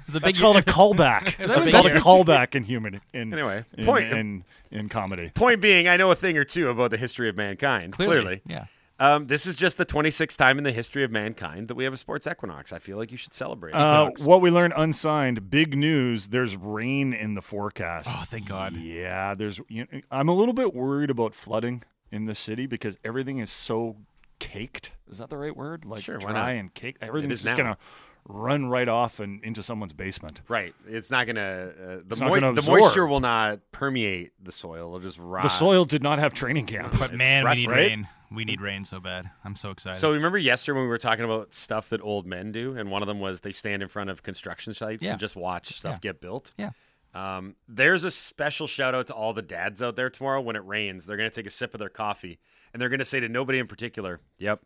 It's 0.07 0.15
a 0.17 0.21
That's 0.21 0.37
big 0.37 0.43
called 0.43 0.57
a 0.59 0.62
callback. 0.62 1.37
That's 1.39 1.67
That's 1.67 1.67
a 1.67 1.71
called 1.73 1.87
a 1.87 1.95
callback 2.35 2.55
in 2.55 2.65
human. 2.65 3.01
In, 3.15 3.33
Anyway, 3.33 3.65
in, 3.77 3.87
point- 3.87 4.12
in, 4.12 4.45
in 4.71 4.89
comedy. 4.91 5.31
point 5.35 5.62
being, 5.62 5.89
I 5.89 5.97
know 5.97 6.11
a 6.11 6.15
thing 6.15 6.37
or 6.37 6.45
two 6.45 6.69
about 6.69 6.91
the 6.91 6.99
history 6.99 7.29
of 7.31 7.37
mankind. 7.37 7.95
Clearly. 7.95 8.43
Yeah. 8.47 8.67
Um, 9.01 9.27
this 9.27 9.45
is 9.47 9.57
just 9.57 9.77
the 9.77 9.85
26th 9.87 10.37
time 10.37 10.57
in 10.57 10.63
the 10.65 10.71
history 10.73 11.03
of 11.03 11.11
mankind 11.11 11.67
that 11.69 11.75
we 11.75 11.83
have 11.85 11.93
a 11.93 11.97
sports 11.97 12.27
equinox. 12.29 12.73
I 12.73 12.79
feel 12.79 12.97
like 12.97 13.11
you 13.11 13.17
should 13.19 13.35
celebrate. 13.35 13.75
Uh, 13.75 14.11
what 14.23 14.41
we 14.41 14.51
learned 14.51 14.75
unsigned, 14.77 15.51
big 15.51 15.77
news. 15.77 16.29
There's 16.29 16.57
rain 16.57 17.13
in 17.13 17.35
the 17.35 17.43
forecast. 17.43 18.09
Oh, 18.13 18.23
thank 18.25 18.49
God. 18.49 18.75
Yeah, 18.77 19.35
there's. 19.35 19.61
You 19.69 19.87
know, 19.93 20.01
I'm 20.11 20.29
a 20.29 20.35
little 20.35 20.55
bit 20.55 20.75
worried 20.75 21.11
about 21.11 21.35
flooding 21.35 21.83
in 22.13 22.27
the 22.27 22.35
city 22.37 22.67
because 22.67 22.97
everything 23.05 23.39
is 23.39 23.51
so 23.51 23.97
caked. 24.39 24.93
Is 25.11 25.19
that 25.19 25.29
the 25.31 25.37
right 25.39 25.57
word? 25.57 25.85
Like 25.85 26.03
Sure, 26.03 26.19
why 26.21 26.31
dry 26.31 26.53
not? 26.55 26.61
and 26.61 26.75
caked. 26.75 27.03
Everything's 27.03 27.33
is 27.35 27.43
just 27.43 27.57
now. 27.57 27.63
gonna 27.65 27.79
run 28.27 28.66
right 28.68 28.89
off 28.89 29.20
and 29.20 29.43
into 29.45 29.62
someone's 29.62 29.93
basement. 29.93 30.41
Right. 30.49 30.75
It's 30.89 31.11
not 31.11 31.27
gonna. 31.27 31.41
Uh, 31.43 31.87
the 31.97 32.05
It's 32.11 32.20
not 32.20 32.29
moi- 32.31 32.41
gonna 32.41 32.53
the 32.61 32.62
moisture 32.68 33.07
will 33.07 33.20
not 33.20 33.61
permeate 33.72 34.33
the 34.43 34.53
soil. 34.53 34.89
It'll 34.89 35.01
just 35.01 35.18
rot. 35.18 35.43
The 35.43 35.49
soil 35.51 35.85
did 35.85 36.03
not 36.03 36.18
have 36.18 36.33
training 36.35 36.66
camp. 36.66 36.95
But 36.99 37.11
It's 37.11 37.18
man, 37.18 37.45
we 37.45 37.55
need 37.55 37.68
right? 37.68 37.77
rain. 37.77 38.09
We 38.31 38.45
need 38.45 38.61
rain 38.61 38.85
so 38.85 38.99
bad. 38.99 39.31
I'm 39.45 39.55
so 39.55 39.70
excited. 39.70 40.01
So 40.01 40.12
remember 40.12 40.39
yesterday 40.39 40.75
when 40.77 40.85
we 40.85 40.89
were 40.89 40.99
talking 40.99 41.25
about 41.25 41.55
stuff 41.55 41.89
that 41.91 42.01
old 42.01 42.27
men 42.27 42.51
do, 42.51 42.77
and 42.77 42.91
one 42.91 43.01
of 43.03 43.07
them 43.07 43.20
was 43.20 43.43
they 43.43 43.53
stand 43.53 43.83
in 43.83 43.89
front 43.89 44.11
of 44.11 44.22
construction 44.25 44.75
sites 44.75 45.03
Yeah. 45.05 45.12
and 45.12 45.20
just 45.20 45.37
watch 45.37 45.75
stuff 45.77 45.95
Yeah. 45.97 45.99
get 46.12 46.20
built. 46.20 46.53
Yeah. 46.59 46.70
Um, 47.14 47.55
there's 47.68 48.03
a 48.03 48.11
special 48.11 48.66
shout 48.66 48.93
out 48.93 49.07
to 49.07 49.14
all 49.14 49.33
the 49.35 49.43
dads 49.43 49.81
out 49.81 49.95
there 49.95 50.11
tomorrow 50.11 50.41
when 50.41 50.57
it 50.57 50.64
rains. 50.64 51.07
They're 51.07 51.16
gonna 51.16 51.31
take 51.31 51.47
a 51.47 51.51
sip 51.51 51.75
of 51.75 51.79
their 51.79 51.89
coffee 51.89 52.41
and 52.72 52.83
they're 52.83 52.89
gonna 52.89 53.05
say 53.05 53.20
to 53.20 53.29
nobody 53.29 53.61
in 53.61 53.68
particular, 53.68 54.20
"Yep, 54.39 54.62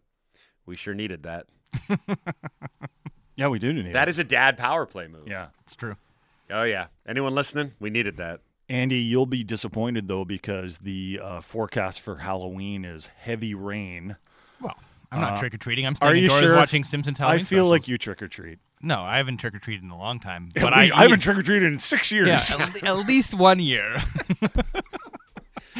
we 0.64 0.74
sure 0.76 0.94
needed 0.94 1.24
that." 1.24 1.46
Yeah, 3.38 3.48
we 3.48 3.58
do 3.58 3.72
need 3.72 3.92
That 3.94 4.08
it. 4.08 4.10
is 4.10 4.18
a 4.18 4.24
dad 4.24 4.58
power 4.58 4.84
play 4.84 5.06
move. 5.06 5.26
Yeah. 5.28 5.46
it's 5.64 5.74
true. 5.76 5.96
Oh 6.50 6.64
yeah. 6.64 6.88
Anyone 7.06 7.34
listening? 7.34 7.72
We 7.78 7.88
needed 7.88 8.16
that. 8.16 8.40
Andy, 8.68 8.96
you'll 8.98 9.26
be 9.26 9.44
disappointed 9.44 10.08
though 10.08 10.24
because 10.24 10.78
the 10.78 11.20
uh, 11.22 11.40
forecast 11.40 12.00
for 12.00 12.16
Halloween 12.16 12.84
is 12.84 13.06
heavy 13.18 13.54
rain. 13.54 14.16
Well, 14.60 14.74
I'm 15.12 15.20
not 15.20 15.32
Uh, 15.34 15.38
trick 15.38 15.54
or 15.54 15.58
treating. 15.58 15.86
I'm 15.86 15.92
Are 15.92 15.96
staying 15.96 16.16
you 16.16 16.22
indoors 16.24 16.40
sure? 16.40 16.56
watching 16.56 16.82
Simpsons 16.84 17.20
I 17.20 17.22
Halloween 17.24 17.44
feel 17.46 17.66
like 17.66 17.86
you 17.88 17.96
trick 17.96 18.20
or 18.22 18.28
treat. 18.28 18.58
No, 18.82 19.00
I 19.00 19.16
haven't 19.18 19.38
trick 19.38 19.54
or 19.54 19.58
treated 19.58 19.84
in 19.84 19.90
a 19.90 19.96
long 19.98 20.20
time. 20.20 20.50
But 20.52 20.62
But 20.64 20.72
I, 20.72 20.90
I, 20.94 21.02
haven't 21.02 21.20
trick 21.20 21.38
or 21.38 21.42
treated 21.42 21.72
in 21.72 21.78
six 21.78 22.10
years. 22.12 22.28
yeah, 22.28 22.42
at, 22.58 22.82
at 22.84 22.96
least 23.06 23.34
one 23.34 23.58
year. 23.60 24.02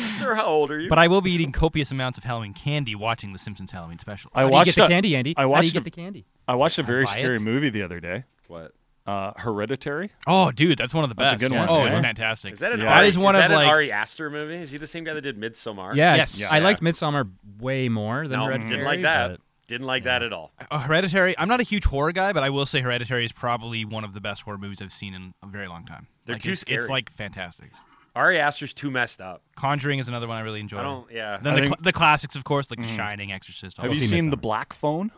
Sir, 0.19 0.35
how 0.35 0.45
old 0.47 0.71
are 0.71 0.79
you? 0.81 0.89
but 0.89 0.99
I 0.99 1.09
will 1.09 1.21
be 1.21 1.31
eating 1.33 1.53
copious 1.53 1.91
amounts 1.91 2.19
of 2.19 2.25
Halloween 2.25 2.55
candy 2.55 2.95
watching 2.95 3.33
the 3.33 3.39
Simpsons 3.39 3.71
Halloween 3.73 3.99
specials. 3.99 4.33
I 4.35 4.41
How 4.43 4.47
do 4.47 4.51
you 4.51 4.53
watched 4.55 4.67
get 4.67 4.75
the 4.77 4.85
a- 4.85 4.89
candy, 4.89 5.17
Andy? 5.17 5.35
I 5.37 5.41
How 5.43 5.47
do 5.47 5.51
watched 5.51 5.65
you 5.67 5.73
get 5.73 5.81
a- 5.81 5.85
the 5.85 5.91
candy? 5.91 6.27
I 6.47 6.55
watched 6.55 6.79
a 6.79 6.83
very 6.83 7.05
buy 7.05 7.13
scary 7.13 7.37
it. 7.37 7.41
movie 7.41 7.71
the 7.71 7.83
other 7.83 8.01
day, 8.01 8.25
what? 8.47 8.73
uh, 9.07 9.33
Hereditary. 9.37 10.11
oh, 10.27 10.51
dude, 10.51 10.79
that's 10.79 10.93
one 10.95 11.05
of 11.05 11.11
the 11.11 11.17
That's 11.17 11.33
a 11.33 11.35
best. 11.37 11.41
good 11.41 11.53
Yeah. 11.53 11.67
one, 11.67 11.69
Oh, 11.71 11.83
yeah. 11.85 11.89
it's 11.91 11.99
fantastic. 11.99 12.53
Is 12.53 12.59
that 12.61 12.73
an 12.73 12.81
Yeah. 12.81 12.87
Ari, 12.93 12.97
That 13.05 13.07
is 13.09 13.19
one 13.19 13.35
is 13.37 13.43
of 13.43 13.49
that 13.49 13.55
like 13.55 13.65
an 13.65 13.71
Ari 13.71 13.93
Aster 13.93 14.31
movie? 14.31 14.55
Is 14.57 14.71
he 14.71 14.79
the 14.79 14.87
same 14.87 15.05
guy 15.05 15.15
that 15.15 15.23
did 15.23 15.39
Midsommar? 15.41 15.95
Yeah, 15.95 16.15
Yes. 16.17 16.37
it's- 16.37 16.53
I 16.53 16.59
Yeah. 16.59 16.65
liked 16.65 16.83
Midsommar 16.83 17.31
way 17.59 17.89
more 17.89 18.29
than 18.29 18.39
No, 18.39 18.47
Hereditary. 18.47 18.69
didn't 18.71 18.85
like 18.85 19.03
that. 19.03 19.29
but- 19.33 19.41
Didn't 19.67 19.87
like 19.87 20.05
that 20.05 20.23
at 20.23 20.33
all. 20.33 20.53
Uh, 20.71 20.79
Hereditary. 20.79 21.37
I'm 21.39 21.47
not 21.49 21.61
a 21.61 21.63
huge 21.63 21.85
horror 21.85 22.13
guy, 22.13 22.33
but 22.33 22.43
I 22.43 22.49
will 22.49 22.65
say 22.65 22.81
Hereditary 22.81 23.27
is 23.27 23.33
probably 23.33 23.85
one 23.85 24.03
of 24.03 24.15
the 24.15 24.21
best 24.21 24.41
horror 24.43 24.57
movies 24.57 24.81
I've 24.81 24.93
seen 24.93 25.13
in 25.13 25.35
a 25.43 25.47
very 25.47 25.69
long 25.69 25.85
time. 25.85 26.07
They're 26.25 26.37
Like, 26.37 26.43
too 26.43 26.53
it's, 26.53 26.63
scary. 26.63 26.79
It's 26.81 26.89
like 26.89 27.13
fantastic. 27.15 27.71
Ari 28.19 28.39
Aster's 28.39 28.75
too 28.75 28.91
messed 28.91 29.21
up. 29.21 29.43
Conjuring 29.57 29.99
is 29.99 30.09
another 30.09 30.27
one 30.29 30.37
I 30.37 30.41
really 30.41 30.61
enjoy. 30.61 30.79
I 30.79 30.83
don't. 30.83 31.11
Yeah. 31.11 31.39
Then 31.43 31.53
I 31.53 31.57
the, 31.57 31.61
think- 31.63 31.75
cl- 31.77 31.83
the 31.85 31.93
classics, 31.93 32.37
of 32.37 32.45
course, 32.45 32.71
like 32.71 32.81
The 32.81 32.87
Shining, 32.87 33.33
Exorcist. 33.33 33.79
All 33.79 33.85
Have 33.85 33.95
you 33.95 34.01
seen 34.01 34.09
seen 34.09 34.31
The 34.31 34.37
Black 34.37 34.73
Phone? 34.73 35.11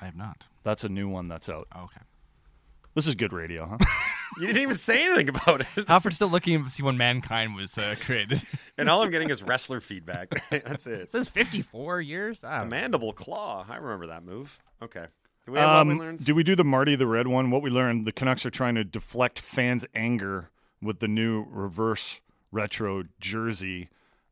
I 0.00 0.04
have 0.06 0.16
not. 0.16 0.44
That's 0.62 0.84
a 0.84 0.88
new 0.88 1.08
one 1.08 1.28
that's 1.28 1.48
out. 1.48 1.66
Oh, 1.74 1.84
okay. 1.84 2.00
This 2.94 3.06
is 3.06 3.14
good 3.14 3.32
radio, 3.32 3.66
huh? 3.66 3.78
You 4.38 4.46
didn't 4.48 4.62
even 4.62 4.74
say 4.76 5.04
anything 5.06 5.30
about 5.30 5.62
it. 5.62 5.66
Alfred's 5.88 6.16
still 6.16 6.28
looking 6.28 6.62
to 6.62 6.68
see 6.68 6.82
when 6.82 6.98
mankind 6.98 7.54
was 7.54 7.78
uh, 7.78 7.94
created. 8.00 8.42
And 8.76 8.90
all 8.90 9.02
I'm 9.02 9.10
getting 9.10 9.30
is 9.30 9.42
wrestler 9.42 9.80
feedback. 9.80 10.28
That's 10.50 10.86
it. 10.86 11.00
It 11.00 11.10
says 11.10 11.26
54 11.30 12.02
years. 12.02 12.44
I 12.44 12.56
A 12.56 12.58
don't 12.60 12.68
know. 12.68 12.76
mandible 12.76 13.12
claw. 13.14 13.64
I 13.66 13.76
remember 13.76 14.08
that 14.08 14.22
move. 14.24 14.58
Okay. 14.82 15.06
Do 15.46 15.52
we 15.52 15.58
have 15.58 15.68
what 15.78 15.86
we 15.86 15.92
Um, 15.92 15.98
learned? 15.98 16.24
do 16.26 16.34
we 16.34 16.42
do 16.42 16.54
the 16.54 16.64
Marty 16.64 16.96
the 16.96 17.06
Red 17.06 17.28
one? 17.28 17.50
What 17.50 17.62
we 17.62 17.70
learned, 17.70 18.06
the 18.06 18.12
Canucks 18.12 18.44
are 18.44 18.50
trying 18.50 18.74
to 18.74 18.84
deflect 18.84 19.38
fans' 19.38 19.86
anger 19.94 20.50
with 20.82 20.98
the 21.00 21.08
new 21.08 21.46
reverse 21.48 22.20
retro 22.52 23.04
jersey. 23.20 23.88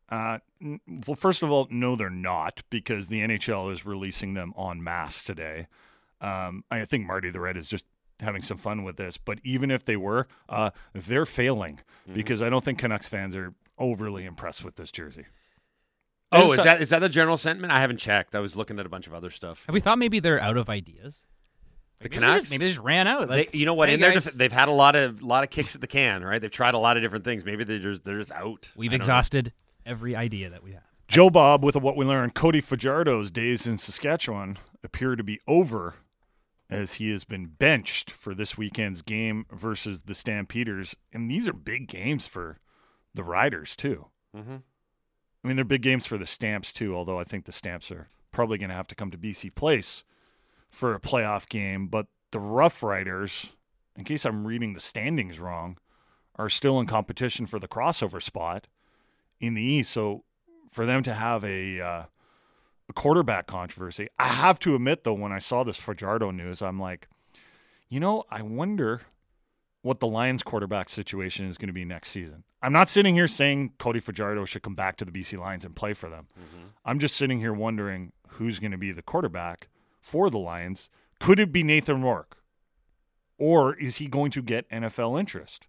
Uh, 0.09 0.39
n- 0.63 0.81
well, 1.07 1.15
first 1.17 1.43
of 1.43 1.51
all, 1.51 1.67
no, 1.71 1.97
they're 1.97 2.11
not 2.11 2.63
because 2.71 3.09
the 3.09 3.21
NHL 3.21 3.73
is 3.73 3.85
releasing 3.87 4.35
them 4.35 4.53
en 4.59 4.83
masse 4.83 5.23
today. 5.23 5.67
Um, 6.21 6.65
I 6.71 6.85
think 6.85 7.07
Marty 7.07 7.31
the 7.31 7.41
Red 7.41 7.57
is 7.57 7.69
just 7.69 7.85
having 8.21 8.43
some 8.43 8.57
fun 8.57 8.85
with 8.85 8.97
this, 8.97 9.17
but 9.17 9.39
even 9.43 9.71
if 9.71 9.85
they 9.85 9.97
were, 9.97 10.27
uh, 10.49 10.71
they're 10.93 11.27
failing 11.27 11.81
Mm-hmm. 12.07 12.15
because 12.15 12.43
I 12.43 12.51
don't 12.51 12.63
think 12.65 12.79
Canucks 12.79 13.09
fans 13.09 13.35
are 13.35 13.55
overly 13.79 14.25
impressed 14.27 14.63
with 14.63 14.77
this 14.77 14.91
jersey. 14.91 15.25
oh, 16.33 16.53
is 16.53 16.59
thought- 16.59 16.65
that 16.65 16.83
is 16.83 16.91
that 16.91 16.99
the 17.01 17.09
general 17.09 17.37
sentiment? 17.39 17.73
I 17.73 17.81
haven't 17.81 17.97
checked. 17.97 18.35
I 18.35 18.41
was 18.41 18.57
looking 18.57 18.79
at 18.79 18.85
a 18.87 18.89
bunch 18.91 19.07
of 19.07 19.15
other 19.15 19.31
stuff. 19.31 19.65
Have 19.67 19.73
we 19.75 19.81
thought 19.81 19.99
maybe 19.99 20.21
they're 20.21 20.41
out 20.41 20.57
of 20.59 20.69
ideas? 20.69 21.25
The 22.01 22.05
Maybe 22.05 22.17
they 22.17 22.21
Canucks? 22.21 22.41
just, 22.43 22.51
maybe 22.53 22.65
they 22.67 22.71
just 22.73 22.85
ran 22.85 23.07
out. 23.07 23.29
They, 23.29 23.47
you 23.53 23.65
know 23.67 23.75
what? 23.75 23.89
Hey, 23.89 23.95
In 23.95 24.01
their 24.01 24.13
guys, 24.13 24.25
def- 24.25 24.35
they've 24.35 24.53
had 24.53 24.69
a 24.69 24.73
lot 24.73 24.95
of 24.97 25.23
lot 25.23 25.43
of 25.45 25.51
kicks 25.51 25.75
at 25.75 25.81
the 25.81 25.87
can, 25.87 26.23
right? 26.23 26.41
They've 26.41 26.51
tried 26.51 26.75
a 26.75 26.79
lot 26.79 26.97
of 26.97 27.03
different 27.03 27.25
things. 27.25 27.45
Maybe 27.45 27.65
they're 27.65 27.79
just 27.79 28.05
they're 28.05 28.19
just 28.19 28.33
out. 28.33 28.71
we've 28.77 28.89
I 28.89 28.91
don't 28.91 28.93
know. 28.93 29.03
exhausted 29.05 29.53
every 29.87 30.15
idea 30.15 30.51
that 30.51 30.63
we 30.63 30.73
have. 30.73 30.83
Joe 31.09 31.31
Bob, 31.31 31.63
with 31.65 31.77
what 31.77 31.97
we 31.97 32.05
learned, 32.05 32.35
Cody 32.35 32.61
Fajardo's 32.61 33.31
days 33.31 33.67
in 33.67 33.79
Saskatchewan 33.79 34.59
appear 34.83 35.17
to 35.17 35.23
be 35.23 35.41
over 35.47 35.95
as 36.71 36.95
he 36.95 37.11
has 37.11 37.25
been 37.25 37.47
benched 37.47 38.11
for 38.11 38.35
this 38.35 38.57
weekend's 38.57 39.03
game 39.03 39.45
versus 39.53 40.03
the 40.03 40.15
Stampeders. 40.15 40.97
And 41.13 41.31
these 41.31 41.47
are 41.47 41.53
big 41.53 41.89
games 41.89 42.27
for 42.27 42.59
the 43.15 43.23
Riders, 43.23 43.77
too. 43.77 44.07
Mhm. 44.35 44.63
I 45.45 45.47
mean, 45.47 45.57
they're 45.57 45.65
big 45.65 45.83
games 45.83 46.07
for 46.07 46.17
the 46.19 46.27
Stamps, 46.27 46.73
too, 46.73 46.97
although 46.97 47.19
I 47.19 47.25
think 47.25 47.45
the 47.45 47.53
Stamps 47.53 47.91
are 47.91 48.09
probably 48.33 48.57
going 48.59 48.71
to 48.71 48.75
have 48.75 48.89
to 48.89 48.95
come 48.95 49.11
to 49.11 49.19
BC 49.19 49.51
Place 49.55 50.05
for 50.75 50.95
a 50.95 51.01
playoff 51.01 51.49
game. 51.49 51.87
But 51.87 52.07
the 52.33 52.41
Rough 52.41 52.83
Riders, 52.83 53.53
in 53.97 54.05
case 54.05 54.25
I'm 54.25 54.47
reading 54.47 54.75
the 54.75 54.81
standings 54.81 55.39
wrong, 55.39 55.79
are 56.37 56.51
still 56.51 56.81
in 56.81 56.87
competition 56.87 57.47
for 57.47 57.59
the 57.59 57.69
crossover 57.69 58.23
spot 58.23 58.67
in 59.41 59.55
the 59.55 59.63
East. 59.63 59.93
So 59.93 60.25
for 60.71 60.85
them 60.85 61.03
to 61.05 61.15
have 61.15 61.45
a 61.45 61.81
uh, 61.81 62.05
a 62.89 62.93
quarterback 62.93 63.47
controversy, 63.47 64.09
I 64.19 64.29
have 64.29 64.59
to 64.61 64.75
admit 64.75 65.05
though, 65.05 65.15
when 65.15 65.33
I 65.33 65.39
saw 65.39 65.65
this 65.65 65.79
Fajardo 65.79 66.31
news, 66.31 66.61
I'm 66.61 66.79
like, 66.79 67.09
you 67.89 68.01
know, 68.01 68.25
I 68.31 68.43
wonder 68.43 69.03
what 69.83 70.01
the 70.01 70.07
Lions 70.07 70.43
quarterback 70.43 70.89
situation 70.89 71.47
is 71.47 71.59
going 71.59 71.69
to 71.69 71.73
be 71.75 71.85
next 71.85 72.09
season. 72.11 72.45
I'm 72.63 72.73
not 72.73 72.89
sitting 72.89 73.15
here 73.15 73.29
saying 73.29 73.75
Cody 73.79 74.01
Fajardo 74.01 74.47
should 74.47 74.63
come 74.63 74.75
back 74.75 74.97
to 74.97 75.05
the 75.05 75.13
BC 75.13 75.39
Lions 75.39 75.65
and 75.65 75.77
play 75.77 75.93
for 75.93 76.09
them. 76.09 76.27
I'm 76.85 76.99
just 76.99 77.15
sitting 77.15 77.39
here 77.39 77.53
wondering 77.53 78.13
who's 78.29 78.59
going 78.59 78.73
to 78.73 78.79
be 78.79 78.91
the 78.93 79.03
quarterback 79.03 79.69
for 80.05 80.29
the 80.29 80.39
Lions. 80.39 80.91
Could 81.19 81.41
it 81.41 81.51
be 81.51 81.63
Nathan 81.63 82.03
Rourke? 82.03 82.37
Or 83.39 83.75
is 83.75 83.97
he 83.97 84.07
going 84.07 84.31
to 84.33 84.43
get 84.43 84.69
NFL 84.69 85.19
interest? 85.19 85.67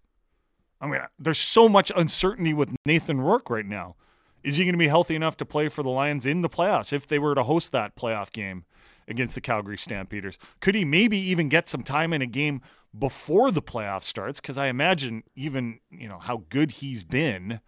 I 0.78 0.86
mean, 0.86 1.00
there's 1.18 1.38
so 1.38 1.70
much 1.70 1.90
uncertainty 1.96 2.52
with 2.52 2.76
Nathan 2.84 3.18
Rourke 3.18 3.48
right 3.48 3.64
now. 3.64 3.96
Is 4.44 4.58
he 4.58 4.64
going 4.64 4.74
to 4.74 4.78
be 4.78 4.88
healthy 4.88 5.16
enough 5.16 5.38
to 5.38 5.46
play 5.46 5.68
for 5.68 5.82
the 5.82 5.88
Lions 5.88 6.26
in 6.26 6.42
the 6.42 6.50
playoffs 6.50 6.92
if 6.92 7.06
they 7.06 7.18
were 7.18 7.34
to 7.34 7.44
host 7.44 7.72
that 7.72 7.96
playoff 7.96 8.30
game 8.30 8.66
against 9.08 9.34
the 9.34 9.40
Calgary 9.40 9.78
Stampeders? 9.78 10.38
Could 10.60 10.74
he 10.74 10.84
maybe 10.84 11.16
even 11.16 11.48
get 11.48 11.70
some 11.70 11.82
time 11.82 12.12
in 12.12 12.20
a 12.20 12.26
game 12.26 12.60
before 12.96 13.50
the 13.50 13.62
playoff 13.62 14.02
starts? 14.02 14.38
Because 14.38 14.58
I 14.58 14.66
imagine 14.66 15.22
even 15.34 15.80
you 15.90 16.08
know 16.08 16.18
how 16.18 16.44
good 16.50 16.72
he's 16.72 17.04
been, 17.04 17.60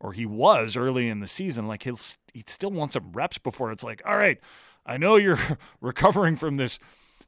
or 0.00 0.14
he 0.14 0.24
was 0.24 0.74
early 0.74 1.10
in 1.10 1.20
the 1.20 1.28
season. 1.28 1.68
Like 1.68 1.82
he'll 1.82 2.00
he'd 2.32 2.48
still 2.48 2.72
want 2.72 2.94
some 2.94 3.12
reps 3.12 3.36
before 3.36 3.70
it's 3.70 3.84
like, 3.84 4.00
all 4.06 4.16
right, 4.16 4.40
I 4.84 4.96
know 4.96 5.16
you're 5.16 5.38
recovering 5.80 6.36
from 6.36 6.56
this 6.56 6.78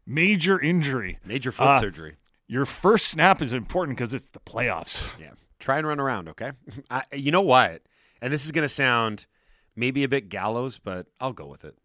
major 0.06 0.60
injury. 0.60 1.18
Major 1.24 1.52
foot 1.52 1.64
Uh, 1.68 1.80
surgery. 1.80 2.16
Your 2.46 2.66
first 2.66 3.06
snap 3.06 3.40
is 3.40 3.52
important 3.52 3.96
because 3.96 4.12
it's 4.12 4.28
the 4.28 4.40
playoffs. 4.40 5.06
Yeah. 5.18 5.30
Try 5.58 5.78
and 5.78 5.86
run 5.86 5.98
around, 6.00 6.28
okay? 6.30 6.52
I, 6.90 7.02
you 7.12 7.30
know 7.30 7.40
what? 7.40 7.82
And 8.20 8.32
this 8.32 8.44
is 8.44 8.52
going 8.52 8.64
to 8.64 8.68
sound 8.68 9.26
maybe 9.76 10.04
a 10.04 10.08
bit 10.08 10.28
gallows, 10.28 10.78
but 10.78 11.06
I'll 11.20 11.32
go 11.32 11.46
with 11.46 11.64
it. 11.64 11.76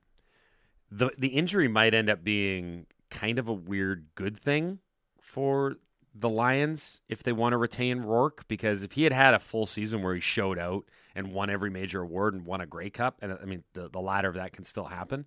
The 0.92 1.12
the 1.18 1.30
injury 1.30 1.68
might 1.68 1.94
end 1.94 2.10
up 2.10 2.24
being 2.24 2.88
kind 3.12 3.38
of 3.40 3.48
a 3.48 3.54
weird 3.54 4.08
good 4.16 4.40
thing 4.40 4.80
for 5.22 5.76
the 6.16 6.30
Lions 6.30 7.02
if 7.08 7.22
they 7.22 7.32
want 7.32 7.54
to 7.54 7.58
retain 7.58 8.00
Rourke 8.02 8.44
because 8.48 8.82
if 8.82 8.94
he 8.94 9.04
had 9.04 9.14
had 9.14 9.34
a 9.36 9.40
full 9.40 9.66
season 9.68 10.02
where 10.02 10.16
he 10.16 10.22
showed 10.22 10.58
out 10.58 10.86
and 11.16 11.32
won 11.32 11.50
every 11.52 11.70
major 11.70 12.02
award 12.02 12.34
and 12.34 12.44
won 12.46 12.60
a 12.62 12.66
Grey 12.66 12.90
Cup, 12.90 13.20
and 13.22 13.38
I 13.40 13.46
mean 13.46 13.64
the 13.74 13.88
the 13.90 14.02
latter 14.02 14.30
of 14.30 14.36
that 14.36 14.52
can 14.52 14.64
still 14.66 14.86
happen, 14.86 15.26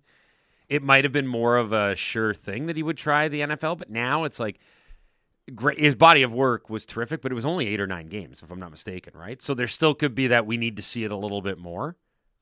it 0.73 0.83
might 0.83 1.03
have 1.03 1.13
been 1.13 1.27
more 1.27 1.57
of 1.57 1.71
a 1.71 1.95
sure 1.95 2.33
thing 2.33 2.65
that 2.67 2.75
he 2.75 2.83
would 2.83 2.97
try 2.97 3.27
the 3.27 3.41
NFL. 3.41 3.77
But 3.77 3.89
now 3.89 4.23
it's 4.23 4.39
like 4.39 4.59
great. 5.53 5.79
His 5.79 5.95
body 5.95 6.21
of 6.23 6.33
work 6.33 6.69
was 6.69 6.85
terrific, 6.85 7.21
but 7.21 7.31
it 7.31 7.35
was 7.35 7.45
only 7.45 7.67
eight 7.67 7.79
or 7.79 7.87
nine 7.87 8.07
games, 8.07 8.41
if 8.43 8.51
I'm 8.51 8.59
not 8.59 8.71
mistaken, 8.71 9.13
right? 9.15 9.41
So 9.41 9.53
there 9.53 9.67
still 9.67 9.93
could 9.93 10.15
be 10.15 10.27
that 10.27 10.45
we 10.45 10.57
need 10.57 10.75
to 10.77 10.81
see 10.81 11.03
it 11.03 11.11
a 11.11 11.17
little 11.17 11.41
bit 11.41 11.57
more. 11.57 11.95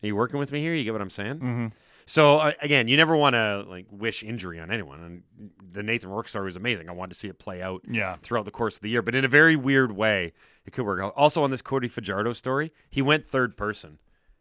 Are 0.04 0.08
you 0.08 0.16
working 0.16 0.40
with 0.40 0.52
me 0.52 0.62
here? 0.62 0.74
You 0.74 0.84
get 0.84 0.94
what 0.94 1.02
I'm 1.02 1.10
saying? 1.10 1.36
Mm-hmm. 1.36 1.68
So 2.06 2.38
uh, 2.40 2.52
again, 2.62 2.88
you 2.88 2.98
never 2.98 3.16
want 3.16 3.36
to 3.36 3.64
like 3.70 3.86
wish 3.92 4.24
injury 4.24 4.60
on 4.60 4.72
anyone. 4.72 5.24
And 5.40 5.52
the 5.72 5.84
Nathan 5.84 6.10
Rourke 6.10 6.28
story 6.28 6.46
was 6.46 6.56
amazing. 6.56 6.90
I 6.90 6.94
wanted 6.94 7.14
to 7.14 7.20
see 7.20 7.28
it 7.28 7.38
play 7.38 7.62
out 7.62 7.82
Yeah. 7.88 8.16
throughout 8.24 8.46
the 8.46 8.52
course 8.52 8.76
of 8.78 8.82
the 8.82 8.90
year, 8.90 9.02
but 9.04 9.14
in 9.14 9.24
a 9.24 9.28
very 9.30 9.56
weird 9.56 9.92
way, 9.92 10.34
it 10.66 10.72
could 10.74 10.86
work 10.86 11.00
out. 11.02 11.14
Also, 11.16 11.44
on 11.44 11.52
this 11.52 11.62
Cody 11.62 11.88
Fajardo 11.88 12.34
story, 12.34 12.72
he 12.90 13.02
went 13.02 13.28
third 13.30 13.56
person 13.56 14.00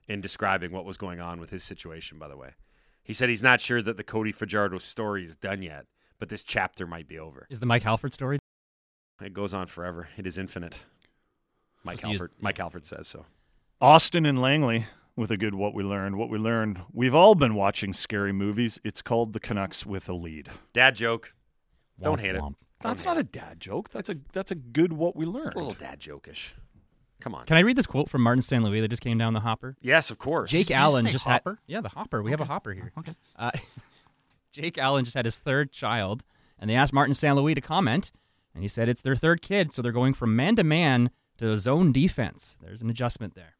in 0.09 0.20
describing 0.20 0.72
what 0.72 0.84
was 0.84 0.97
going 0.97 1.20
on 1.20 1.38
with 1.41 1.51
his 1.51 1.62
situation. 1.62 2.18
By 2.18 2.28
the 2.28 2.36
way, 2.36 2.51
he 3.03 3.12
said 3.14 3.28
he's 3.28 3.42
not 3.42 3.61
sure 3.61 3.82
that 3.82 3.96
the 3.96 4.05
Cody 4.05 4.32
Fajardo 4.32 4.78
story 4.78 5.24
is 5.24 5.36
done 5.36 5.62
yet, 5.62 5.86
but 6.18 6.28
this 6.28 6.42
chapter 6.42 6.86
might 6.86 7.09
be 7.09 7.18
over. 7.18 7.46
Is 7.51 7.61
the 7.61 7.66
Mike 7.66 7.82
Halford 7.82 8.12
story? 8.12 8.38
It 9.20 9.34
goes 9.34 9.53
on 9.53 9.66
forever. 9.66 10.09
It 10.16 10.26
is 10.26 10.38
infinite. 10.38 10.78
Mike 11.84 11.98
Supposed 11.98 12.03
to 12.03 12.12
use- 12.12 12.22
Alford. 12.22 12.32
Mike 12.40 12.61
Alford 12.61 12.86
says 12.86 13.09
so. 13.09 13.26
Austin 13.80 14.26
and 14.26 14.40
Langley 14.40 14.86
with 15.16 15.30
a 15.30 15.36
good 15.36 15.55
what 15.55 15.74
we 15.74 15.82
learned. 15.82 16.16
What 16.16 16.28
we 16.30 16.38
learned, 16.38 16.80
we've 16.92 17.14
all 17.14 17.34
been 17.34 17.55
watching 17.55 17.92
scary 17.92 18.32
movies. 18.32 18.78
It's 18.84 19.03
called 19.03 19.32
The 19.32 19.40
Canucks 19.40 19.84
with 19.86 20.09
a 20.09 20.12
Lead. 20.14 20.51
Dad 20.72 20.94
joke. 20.96 21.32
Don't 22.01 22.18
Womp 22.18 22.20
hate 22.20 22.34
it. 22.36 22.42
That's 22.80 23.05
not 23.05 23.18
a 23.18 23.22
dad 23.22 23.61
joke. 23.61 23.90
That's 23.90 24.09
a 24.09 24.14
that's 24.32 24.51
a 24.51 24.55
good 24.55 24.92
what 24.94 25.14
we 25.14 25.26
learned. 25.26 25.48
It's 25.48 25.57
a 25.57 25.59
little 25.59 25.74
dad 25.74 26.01
jokish. 26.01 26.53
Come 27.21 27.35
on. 27.35 27.47
Can 27.47 27.57
I 27.57 27.61
read 27.61 27.77
this 27.77 27.87
quote 27.87 28.09
from 28.09 28.23
Martin 28.23 28.43
St. 28.43 28.62
Louis 28.64 28.81
that 28.81 28.89
just 28.89 29.03
came 29.03 29.18
down 29.18 29.33
the 29.35 29.41
hopper? 29.41 29.77
yes, 29.81 30.11
of 30.11 30.18
course. 30.18 30.51
Jake 30.51 30.71
you 30.71 30.77
Allen 30.77 31.05
say 31.05 31.12
just 31.12 31.25
hopper? 31.27 31.51
had 31.51 31.59
yeah 31.66 31.81
the 31.81 31.89
hopper. 31.91 32.23
We 32.23 32.31
have 32.31 32.41
a 32.41 32.45
hopper 32.47 32.73
here. 32.73 32.93
Okay. 32.99 33.14
Uh, 33.37 33.51
Jake 34.53 34.79
Allen 34.79 35.05
just 35.05 35.16
had 35.16 35.25
his 35.25 35.39
third 35.39 35.71
child, 35.71 36.25
and 36.59 36.68
they 36.68 36.75
asked 36.75 36.93
Martin 36.93 37.14
St. 37.14 37.37
Louis 37.37 37.55
to 37.55 37.61
comment, 37.61 38.11
and 38.55 38.62
he 38.64 38.68
said 38.68 38.89
it's 38.89 39.03
their 39.03 39.14
third 39.14 39.43
kid, 39.43 39.73
so 39.73 39.81
they're 39.83 39.93
going 39.93 40.14
from 40.14 40.35
man 40.35 40.57
to 40.57 40.64
man 40.64 41.11
to 41.39 41.57
zone 41.57 41.93
defense. 41.93 42.57
There's 42.62 42.83
an 42.83 42.91
adjustment 42.91 43.35
there. 43.35 43.55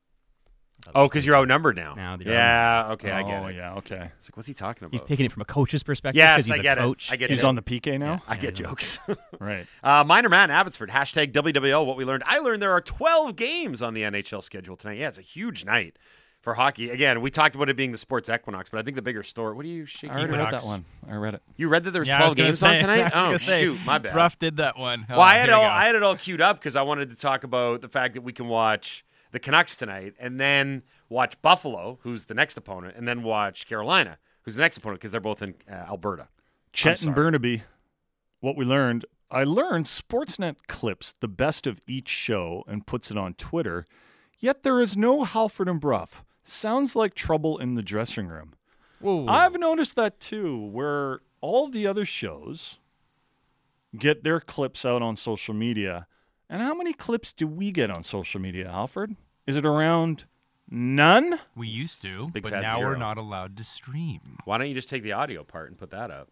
Oh, 0.95 1.07
because 1.09 1.25
you're 1.27 1.37
outnumbered 1.37 1.77
now. 1.77 1.95
Now 1.95 2.17
that 2.17 2.25
you're 2.25 2.35
yeah. 2.35 2.89
Okay, 2.93 3.11
I 3.11 3.23
get 3.23 3.43
oh 3.43 3.47
it. 3.47 3.57
yeah, 3.57 3.75
okay. 3.77 4.11
It's 4.19 4.29
like, 4.29 4.37
what's 4.37 4.47
he 4.49 4.55
talking 4.55 4.85
about? 4.85 4.93
He's 4.93 5.03
taking 5.03 5.27
it 5.27 5.33
from 5.33 5.43
a 5.43 5.47
coach's 5.47 5.83
perspective 5.83 6.17
Yes, 6.19 6.37
because 6.39 6.47
he's 6.47 6.57
I 6.57 6.61
a 6.61 6.63
get 6.63 6.79
it. 6.79 6.81
coach. 6.83 7.13
I 7.13 7.17
get 7.17 7.31
He's 7.31 7.39
it. 7.41 7.45
on 7.45 7.55
the 7.55 7.63
PK 7.63 7.99
now. 7.99 8.23
I 8.29 8.37
get 8.37 8.55
jokes. 8.55 8.99
Right. 9.39 9.67
uh, 9.83 10.05
Minor 10.05 10.29
Man 10.29 10.51
Abbotsford 10.51 10.91
hashtag 10.91 11.33
WWL. 11.33 11.87
What 11.87 11.97
we 11.97 12.05
learned. 12.05 12.25
I 12.27 12.39
learned 12.39 12.61
there 12.61 12.73
are 12.73 12.81
12 12.83 13.37
games 13.37 13.81
on 13.83 13.95
the 13.95 14.03
NHL 14.03 14.43
schedule 14.43 14.77
tonight. 14.77 14.99
Yeah, 14.99 15.09
it's 15.09 15.19
a 15.19 15.23
huge 15.23 15.65
night 15.65 15.97
for 16.43 16.55
hockey. 16.55 16.91
Again, 16.91 17.21
we 17.23 17.31
talked 17.31 17.55
about 17.55 17.69
it 17.71 17.77
being 17.77 17.93
the 17.93 17.99
sports 17.99 18.29
equinox, 18.29 18.69
but 18.71 18.81
I 18.81 18.83
think 18.83 18.97
the 18.97 19.03
bigger 19.03 19.23
story. 19.23 19.55
What 19.55 19.65
are 19.65 19.69
you 19.69 19.87
shaking? 19.87 20.11
I 20.11 20.15
already 20.21 20.33
your 20.35 20.43
read 20.45 20.53
that 20.53 20.65
one. 20.65 20.85
I 21.09 21.15
read 21.15 21.35
it. 21.35 21.43
You 21.57 21.69
read 21.69 21.85
that 21.85 21.91
there 21.93 22.01
was 22.01 22.09
Yeah, 22.09 22.23
I 22.23 22.25
was 22.29 22.35
12 22.35 22.37
gonna 22.37 22.49
games 22.49 22.59
say- 22.59 22.67
on 22.77 22.81
tonight? 22.81 22.99
I 23.01 23.03
was 23.05 23.13
Oh 23.15 23.27
gonna 23.27 23.39
say, 23.39 23.63
shoot, 23.65 23.79
my 23.87 23.99
bad. 23.99 24.13
Brough 24.13 24.31
did 24.39 24.57
that 24.59 24.79
one. 24.79 25.07
Oh, 25.09 25.13
Well, 25.15 25.21
I 25.23 25.35
had 25.37 25.49
it 25.49 25.53
all. 25.53 25.65
I 25.65 25.87
had 25.87 25.95
it 25.95 26.03
all 26.03 26.17
queued 26.17 26.41
up 26.43 26.59
because 26.59 26.77
I 26.77 26.83
wanted 26.83 27.11
to 27.11 27.17
talk 27.17 27.45
about 27.45 27.81
the 27.81 27.89
fact 27.89 28.15
that 28.15 28.23
we 28.23 28.33
can 28.33 28.49
watch 28.49 29.05
the 29.33 29.39
Canucks 29.39 29.77
tonight 29.77 30.15
and 30.19 30.41
then 30.41 30.83
watch 31.09 31.41
Buffalo, 31.43 31.99
who's 32.03 32.27
the 32.27 32.35
next 32.35 32.57
opponent, 32.57 32.97
and 32.97 33.07
then 33.07 33.23
watch 33.23 33.67
Carolina, 33.67 34.19
who's 34.43 34.55
the 34.55 34.61
next 34.61 34.77
opponent 34.77 35.01
because 35.01 35.13
they're 35.13 35.21
both 35.21 35.43
in 35.43 35.55
uh, 35.71 35.75
Alberta. 35.75 36.29
Chet 36.73 37.03
and 37.03 37.15
Burnaby. 37.15 37.65
What 38.41 38.57
we 38.57 38.65
learned. 38.65 39.05
I 39.31 39.45
learned 39.45 39.87
Sportsnet 39.87 40.57
clips 40.67 41.15
the 41.21 41.29
best 41.29 41.67
of 41.67 41.81
each 41.87 42.09
show 42.09 42.65
and 42.67 42.87
puts 42.87 43.11
it 43.11 43.17
on 43.17 43.35
Twitter. 43.35 43.87
Yet 44.39 44.63
there 44.63 44.81
is 44.81 44.97
no 44.97 45.25
Halford 45.25 45.69
and 45.69 45.81
Brough. 45.81 46.09
Sounds 46.43 46.97
like 46.97 47.15
trouble 47.15 47.59
in 47.59 47.75
the 47.75 47.83
dressing 47.83 48.27
room. 48.27 48.55
Whoa. 48.99 49.27
I've 49.27 49.59
noticed 49.59 49.95
that 49.97 50.19
too, 50.21 50.59
where 50.59 51.21
all 51.41 51.69
the 51.69 51.87
other 51.87 52.05
shows 52.05 52.79
get 53.97 54.25
their 54.25 54.41
clips 54.41 54.85
out 54.85 55.03
on 55.03 55.17
social 55.17 55.55
media. 55.55 56.07
And 56.51 56.61
how 56.61 56.75
many 56.75 56.93
clips 56.93 57.33
do 57.33 57.47
we 57.47 57.71
get 57.71 57.91
on 57.97 58.03
social 58.03 58.41
media, 58.41 58.69
Alfred? 58.69 59.15
Is 59.47 59.55
it 59.57 59.65
around 59.65 60.25
none? 60.69 61.39
We 61.57 61.69
used 61.69 62.03
to, 62.03 62.29
Big 62.31 62.43
but 62.43 62.51
fat 62.53 62.63
now 62.63 62.77
zero. 62.79 62.91
we're 62.91 62.97
not 62.97 63.17
allowed 63.19 63.57
to 63.59 63.65
stream. 63.65 64.21
Why 64.45 64.59
don't 64.59 64.67
you 64.69 64.75
just 64.75 64.89
take 64.89 65.03
the 65.05 65.13
audio 65.13 65.45
part 65.45 65.69
and 65.71 65.79
put 65.79 65.91
that 65.91 66.11
up? 66.11 66.29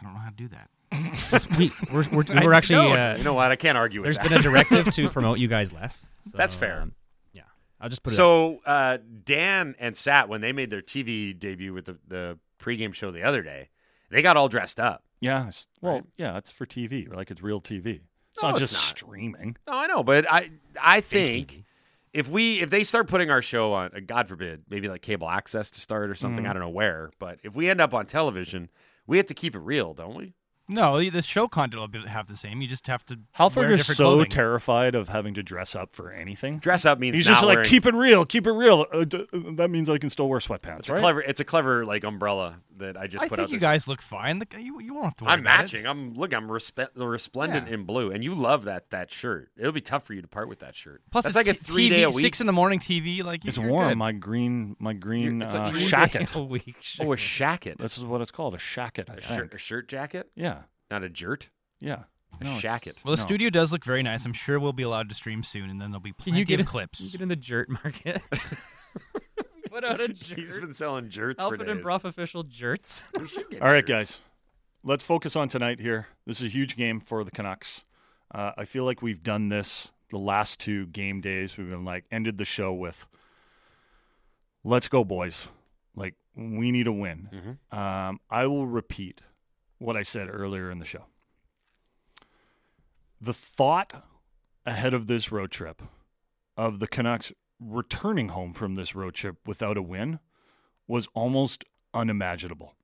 I 0.00 0.04
don't 0.04 0.14
know 0.14 0.20
how 0.20 0.30
to 0.30 0.34
do 0.36 0.48
that. 0.48 0.70
we, 1.58 1.70
we're, 1.92 2.06
we're, 2.10 2.44
we're 2.44 2.52
actually. 2.54 2.76
don't. 2.88 2.98
Uh, 2.98 3.14
You 3.18 3.24
know 3.24 3.34
what? 3.34 3.50
I 3.50 3.56
can't 3.56 3.76
argue 3.76 4.00
with 4.00 4.06
there's 4.06 4.16
that. 4.16 4.28
been 4.30 4.38
a 4.38 4.42
directive 4.42 4.92
to 4.94 5.08
promote 5.10 5.38
you 5.38 5.48
guys 5.48 5.72
less. 5.72 6.06
So, 6.24 6.38
That's 6.38 6.54
fair. 6.54 6.80
um, 6.80 6.92
yeah, 7.34 7.42
I'll 7.80 7.90
just 7.90 8.02
put 8.02 8.12
it. 8.12 8.14
up. 8.14 8.16
So 8.16 8.60
uh, 8.64 8.98
Dan 9.24 9.74
and 9.78 9.94
Sat, 9.94 10.30
when 10.30 10.40
they 10.40 10.52
made 10.52 10.70
their 10.70 10.80
TV 10.82 11.38
debut 11.38 11.74
with 11.74 11.84
the, 11.84 11.98
the 12.08 12.38
pregame 12.58 12.94
show 12.94 13.10
the 13.10 13.22
other 13.22 13.42
day, 13.42 13.68
they 14.10 14.22
got 14.22 14.38
all 14.38 14.48
dressed 14.48 14.80
up. 14.80 15.04
Yeah. 15.20 15.40
it's- 15.40 15.66
Well, 15.82 15.94
Right. 15.94 16.04
yeah, 16.16 16.38
it's 16.38 16.50
for 16.50 16.64
TV, 16.64 17.14
like 17.14 17.30
it's 17.30 17.42
real 17.42 17.60
TV. 17.60 18.00
It's 18.38 18.42
No, 18.44 18.50
not 18.50 18.62
it's 18.62 18.70
just 18.70 18.90
not. 18.92 18.98
streaming. 18.98 19.56
No, 19.66 19.72
I 19.74 19.86
know, 19.88 20.02
but 20.04 20.30
I 20.30 20.50
I 20.80 21.00
think 21.00 21.64
if 22.12 22.28
we 22.28 22.60
if 22.60 22.70
they 22.70 22.84
start 22.84 23.08
putting 23.08 23.30
our 23.30 23.42
show 23.42 23.72
on, 23.72 23.90
uh, 23.94 24.00
God 24.06 24.28
forbid, 24.28 24.62
maybe 24.70 24.88
like 24.88 25.02
cable 25.02 25.28
access 25.28 25.70
to 25.72 25.80
start 25.80 26.08
or 26.10 26.14
something, 26.14 26.44
Mm-hmm. 26.44 26.50
I 26.50 26.52
don't 26.54 26.62
know 26.62 26.68
where, 26.68 27.10
but 27.18 27.40
if 27.42 27.54
we 27.56 27.68
end 27.68 27.80
up 27.80 27.92
on 27.94 28.06
television, 28.06 28.70
we 29.06 29.16
have 29.16 29.26
to 29.26 29.34
keep 29.34 29.54
it 29.54 29.58
real, 29.60 29.92
don't 29.94 30.14
we? 30.16 30.34
No, 30.70 31.02
the 31.10 31.22
show 31.22 31.48
content 31.48 31.80
will 31.80 31.88
be 31.88 32.00
have 32.06 32.26
the 32.26 32.36
same. 32.36 32.60
You 32.60 32.68
just 32.68 32.86
have 32.88 33.04
to 33.06 33.18
Halford 33.32 33.70
is 33.70 33.86
so 33.86 33.94
clothing. 33.94 34.28
terrified 34.30 34.94
of 34.94 35.08
having 35.08 35.32
to 35.34 35.42
dress 35.42 35.74
up 35.74 35.94
for 35.94 36.10
anything. 36.12 36.58
Dress 36.58 36.84
up 36.84 36.98
means 36.98 37.16
He's 37.16 37.26
just 37.26 37.42
like, 37.42 37.56
wearing- 37.56 37.70
keep 37.70 37.86
it 37.86 37.94
real, 37.94 38.26
keep 38.26 38.46
it 38.46 38.52
real. 38.52 38.84
Uh, 38.92 39.04
d- 39.04 39.26
uh, 39.32 39.38
that 39.54 39.70
means 39.70 39.88
I 39.88 39.96
can 39.96 40.10
still 40.10 40.28
wear 40.28 40.40
sweatpants, 40.40 40.80
It's 40.80 40.88
a 40.90 40.92
right? 40.92 41.00
clever. 41.00 41.22
It's 41.22 41.40
a 41.40 41.44
clever 41.44 41.86
like 41.86 42.04
umbrella 42.04 42.56
that 42.78 42.96
I 42.96 43.06
just 43.06 43.24
I 43.24 43.28
put 43.28 43.36
think 43.38 43.48
out 43.48 43.52
you 43.52 43.58
guys 43.58 43.86
look 43.88 44.00
fine. 44.02 44.38
Look, 44.38 44.54
you, 44.58 44.80
you 44.80 44.94
won't 44.94 45.06
have 45.06 45.16
to 45.16 45.24
worry 45.24 45.32
I'm 45.34 45.40
about 45.40 45.58
matching. 45.60 45.84
It. 45.84 45.88
I'm 45.88 46.14
look. 46.14 46.32
I'm 46.34 46.48
respe- 46.48 46.88
resplendent 46.96 47.68
Yeah. 47.68 47.74
in 47.74 47.84
blue, 47.84 48.10
and 48.10 48.24
you 48.24 48.34
love 48.34 48.64
that 48.64 48.90
that 48.90 49.10
shirt. 49.12 49.50
It'll 49.56 49.72
be 49.72 49.80
tough 49.80 50.04
for 50.04 50.14
you 50.14 50.22
to 50.22 50.28
part 50.28 50.48
with 50.48 50.58
that 50.60 50.74
shirt. 50.74 51.02
Plus, 51.10 51.24
that's 51.24 51.36
it's 51.36 51.48
like 51.48 51.56
a 51.56 51.58
three 51.58 51.86
TV, 51.88 51.90
day 51.90 52.02
a 52.04 52.10
week. 52.10 52.20
six 52.20 52.40
in 52.40 52.46
the 52.46 52.52
morning 52.52 52.78
TV. 52.80 53.22
Like 53.22 53.44
It's 53.44 53.56
you're 53.58 53.66
warm. 53.68 53.88
good. 53.90 53.98
My 53.98 54.12
green, 54.12 54.76
my 54.78 54.92
green 54.92 55.42
It's 55.42 55.54
uh, 55.54 55.70
shacket. 55.72 56.34
a 56.34 56.42
week. 56.42 56.76
oh, 57.00 57.12
a 57.12 57.16
shacket. 57.16 57.78
This 57.78 57.98
is 57.98 58.04
what 58.04 58.20
it's 58.20 58.30
called, 58.30 58.54
a 58.54 58.58
shacket. 58.58 59.08
I 59.10 59.14
a 59.14 59.20
think. 59.20 59.40
shirt, 59.40 59.54
a 59.54 59.58
shirt 59.58 59.88
jacket, 59.88 60.30
Yeah, 60.34 60.62
not 60.90 61.02
a 61.02 61.08
jert. 61.08 61.48
yeah. 61.80 62.04
A 62.40 62.44
No, 62.44 62.50
shacket. 62.58 63.02
Well, 63.04 63.16
the 63.16 63.20
no. 63.22 63.26
studio 63.26 63.48
does 63.50 63.72
look 63.72 63.84
very 63.84 64.02
nice. 64.02 64.24
I'm 64.26 64.34
sure 64.34 64.60
we'll 64.60 64.74
be 64.74 64.82
allowed 64.82 65.08
to 65.08 65.14
stream 65.14 65.42
soon, 65.42 65.70
and 65.70 65.80
then 65.80 65.90
there'll 65.90 66.00
be 66.00 66.10
Can 66.10 66.24
plenty 66.24 66.38
you 66.40 66.44
get 66.44 66.54
of 66.56 66.60
in, 66.60 66.66
clips. 66.66 67.00
You 67.00 67.10
get 67.10 67.22
in 67.22 67.28
the 67.28 67.36
jert 67.36 67.70
market? 67.70 68.20
Put 69.80 69.84
out 69.84 70.00
a 70.00 70.08
jert. 70.08 70.38
He's 70.38 70.58
been 70.58 70.74
selling 70.74 71.08
jerts 71.08 71.38
for 71.42 71.50
Halford 71.50 71.60
days. 71.60 71.68
and 71.68 71.82
Brough 71.82 72.00
official 72.02 72.42
jerts. 72.42 73.04
We 73.20 73.28
should 73.28 73.48
get 73.48 73.62
All 73.62 73.70
right, 73.72 73.86
jerts. 73.86 74.10
guys. 74.16 74.20
Let's 74.82 75.04
focus 75.04 75.36
on 75.36 75.48
tonight 75.48 75.78
here. 75.78 76.08
This 76.26 76.38
is 76.40 76.46
a 76.46 76.50
huge 76.50 76.76
game 76.76 76.98
for 77.00 77.22
the 77.22 77.30
Canucks. 77.30 77.84
Uh, 78.34 78.52
I 78.56 78.64
feel 78.64 78.84
like 78.84 79.02
we've 79.02 79.22
done 79.22 79.50
this 79.50 79.92
the 80.10 80.18
last 80.18 80.58
two 80.58 80.86
game 80.88 81.20
days. 81.20 81.56
We've 81.56 81.68
been 81.70 81.84
like 81.84 82.06
ended 82.10 82.38
the 82.38 82.44
show 82.44 82.72
with, 82.72 83.06
"Let's 84.64 84.88
go, 84.88 85.04
boys! 85.04 85.46
Like 85.94 86.14
we 86.34 86.70
need 86.72 86.86
a 86.88 86.92
win." 86.92 87.58
Mhm. 87.72 87.76
Um, 87.78 88.20
I 88.30 88.46
will 88.46 88.66
repeat 88.66 89.20
what 89.78 89.96
I 89.96 90.02
said 90.02 90.28
earlier 90.28 90.70
in 90.72 90.78
the 90.80 90.84
show. 90.84 91.04
The 93.20 93.34
thought 93.34 94.04
ahead 94.66 94.92
of 94.94 95.06
this 95.06 95.30
road 95.32 95.50
trip 95.50 95.82
of 96.56 96.78
the 96.80 96.86
Canucks 96.88 97.32
returning 97.60 98.30
home 98.30 98.52
from 98.52 98.74
this 98.74 98.94
road 98.94 99.14
trip 99.14 99.36
without 99.46 99.76
a 99.76 99.82
win 99.82 100.20
was 100.86 101.08
almost 101.14 101.64
unimaginable. 101.92 102.74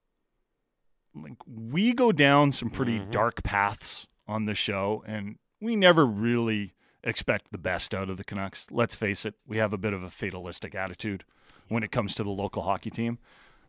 Like 1.14 1.36
we 1.46 1.92
go 1.92 2.10
down 2.12 2.52
some 2.52 2.70
pretty 2.70 2.98
Mhm. 2.98 3.10
dark 3.10 3.42
paths 3.42 4.06
on 4.26 4.46
the 4.46 4.54
show 4.54 5.04
and 5.06 5.38
we 5.60 5.76
never 5.76 6.04
really 6.04 6.74
expect 7.04 7.52
the 7.52 7.58
best 7.58 7.94
out 7.94 8.10
of 8.10 8.16
the 8.16 8.24
Canucks. 8.24 8.70
Let's 8.70 8.94
face 8.94 9.24
it, 9.24 9.34
we 9.46 9.58
have 9.58 9.72
a 9.72 9.78
bit 9.78 9.92
of 9.92 10.02
a 10.02 10.10
fatalistic 10.10 10.74
attitude 10.74 11.24
when 11.68 11.82
it 11.82 11.92
comes 11.92 12.14
to 12.16 12.24
the 12.24 12.30
local 12.30 12.62
hockey 12.62 12.90
team. 12.90 13.18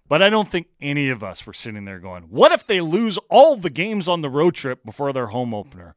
But 0.07 0.21
I 0.21 0.29
don't 0.29 0.49
think 0.49 0.67
any 0.79 1.09
of 1.09 1.23
us 1.23 1.45
were 1.45 1.53
sitting 1.53 1.85
there 1.85 1.99
going, 1.99 2.23
what 2.23 2.51
if 2.51 2.65
they 2.65 2.79
lose 2.81 3.17
all 3.29 3.57
the 3.57 3.69
games 3.69 4.07
on 4.07 4.21
the 4.21 4.29
road 4.29 4.55
trip 4.55 4.83
before 4.85 5.11
their 5.13 5.27
home 5.27 5.53
opener? 5.53 5.95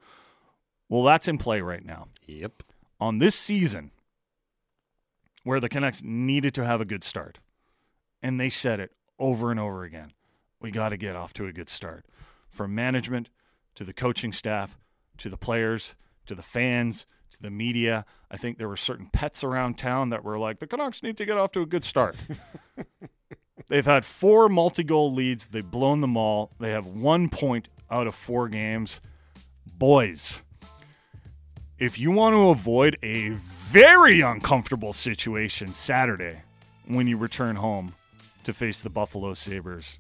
Well, 0.88 1.02
that's 1.04 1.28
in 1.28 1.38
play 1.38 1.60
right 1.60 1.84
now. 1.84 2.08
Yep. 2.26 2.62
On 3.00 3.18
this 3.18 3.34
season, 3.34 3.90
where 5.48 5.60
the 5.60 5.68
Canucks 5.70 6.02
needed 6.04 6.52
to 6.52 6.62
have 6.62 6.78
a 6.78 6.84
good 6.84 7.02
start, 7.02 7.38
and 8.22 8.38
they 8.38 8.50
said 8.50 8.80
it 8.80 8.92
over 9.18 9.50
and 9.50 9.58
over 9.58 9.82
again 9.82 10.12
we 10.60 10.70
got 10.70 10.90
to 10.90 10.98
get 10.98 11.16
off 11.16 11.32
to 11.32 11.46
a 11.46 11.52
good 11.54 11.70
start. 11.70 12.04
From 12.50 12.74
management 12.74 13.30
to 13.74 13.82
the 13.82 13.94
coaching 13.94 14.30
staff 14.30 14.76
to 15.16 15.30
the 15.30 15.38
players 15.38 15.94
to 16.26 16.34
the 16.34 16.42
fans 16.42 17.06
to 17.30 17.40
the 17.40 17.50
media. 17.50 18.04
I 18.30 18.36
think 18.36 18.58
there 18.58 18.68
were 18.68 18.76
certain 18.76 19.06
pets 19.10 19.42
around 19.42 19.78
town 19.78 20.10
that 20.10 20.22
were 20.22 20.38
like, 20.38 20.58
the 20.58 20.66
Canucks 20.66 21.02
need 21.02 21.16
to 21.16 21.24
get 21.24 21.38
off 21.38 21.52
to 21.52 21.62
a 21.62 21.66
good 21.66 21.84
start. 21.84 22.16
They've 23.68 23.86
had 23.86 24.04
four 24.04 24.50
multi 24.50 24.84
goal 24.84 25.14
leads. 25.14 25.46
They've 25.46 25.68
blown 25.68 26.02
them 26.02 26.18
all. 26.18 26.52
They 26.60 26.72
have 26.72 26.86
one 26.86 27.30
point 27.30 27.70
out 27.90 28.06
of 28.06 28.14
four 28.14 28.50
games. 28.50 29.00
Boys, 29.66 30.42
if 31.78 31.98
you 31.98 32.10
want 32.10 32.34
to 32.34 32.48
avoid 32.48 32.98
a 33.02 33.30
very 33.30 34.20
uncomfortable 34.20 34.92
situation 34.92 35.72
Saturday 35.72 36.42
when 36.86 37.06
you 37.06 37.16
return 37.16 37.56
home 37.56 37.94
to 38.44 38.52
face 38.52 38.80
the 38.80 38.90
Buffalo 38.90 39.34
Sabres, 39.34 39.98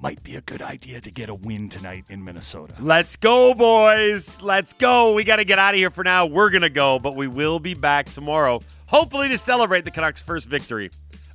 might 0.00 0.22
be 0.22 0.36
a 0.36 0.40
good 0.42 0.62
idea 0.62 1.00
to 1.00 1.10
get 1.10 1.28
a 1.28 1.34
win 1.34 1.68
tonight 1.68 2.04
in 2.08 2.22
Minnesota. 2.22 2.74
Let's 2.78 3.16
go, 3.16 3.54
boys. 3.54 4.40
Let's 4.42 4.72
go. 4.74 5.14
We 5.14 5.24
got 5.24 5.36
to 5.36 5.44
get 5.44 5.58
out 5.58 5.74
of 5.74 5.78
here 5.78 5.90
for 5.90 6.04
now. 6.04 6.26
We're 6.26 6.50
going 6.50 6.62
to 6.62 6.70
go, 6.70 6.98
but 6.98 7.16
we 7.16 7.26
will 7.26 7.58
be 7.58 7.74
back 7.74 8.06
tomorrow, 8.06 8.60
hopefully 8.86 9.28
to 9.30 9.38
celebrate 9.38 9.84
the 9.84 9.90
Canucks' 9.90 10.22
first 10.22 10.46
victory 10.46 10.90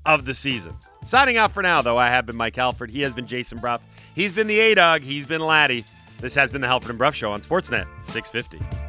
of 0.06 0.26
the 0.26 0.34
season. 0.34 0.76
Signing 1.04 1.36
out 1.36 1.52
for 1.52 1.62
now, 1.62 1.82
though, 1.82 1.98
I 1.98 2.10
have 2.10 2.26
been 2.26 2.38
Mike 2.38 2.56
Halford. 2.56 2.91
He 2.91 3.02
has 3.02 3.14
been 3.14 3.28
Jason 3.28 3.58
Brough. 3.58 3.80
He's 4.16 4.32
been 4.32 4.48
the 4.48 4.60
A 4.60 4.76
Dog. 4.76 5.02
He's 5.02 5.26
been 5.26 5.41
Laddie. 5.41 5.84
This 6.22 6.36
has 6.36 6.52
been 6.52 6.62
the 6.62 6.68
Halford 6.68 6.91
and 6.91 7.00
Brough 7.00 7.12
Show 7.12 7.34
on 7.34 7.41
Sportsnet 7.41 7.86
650. 8.04 8.83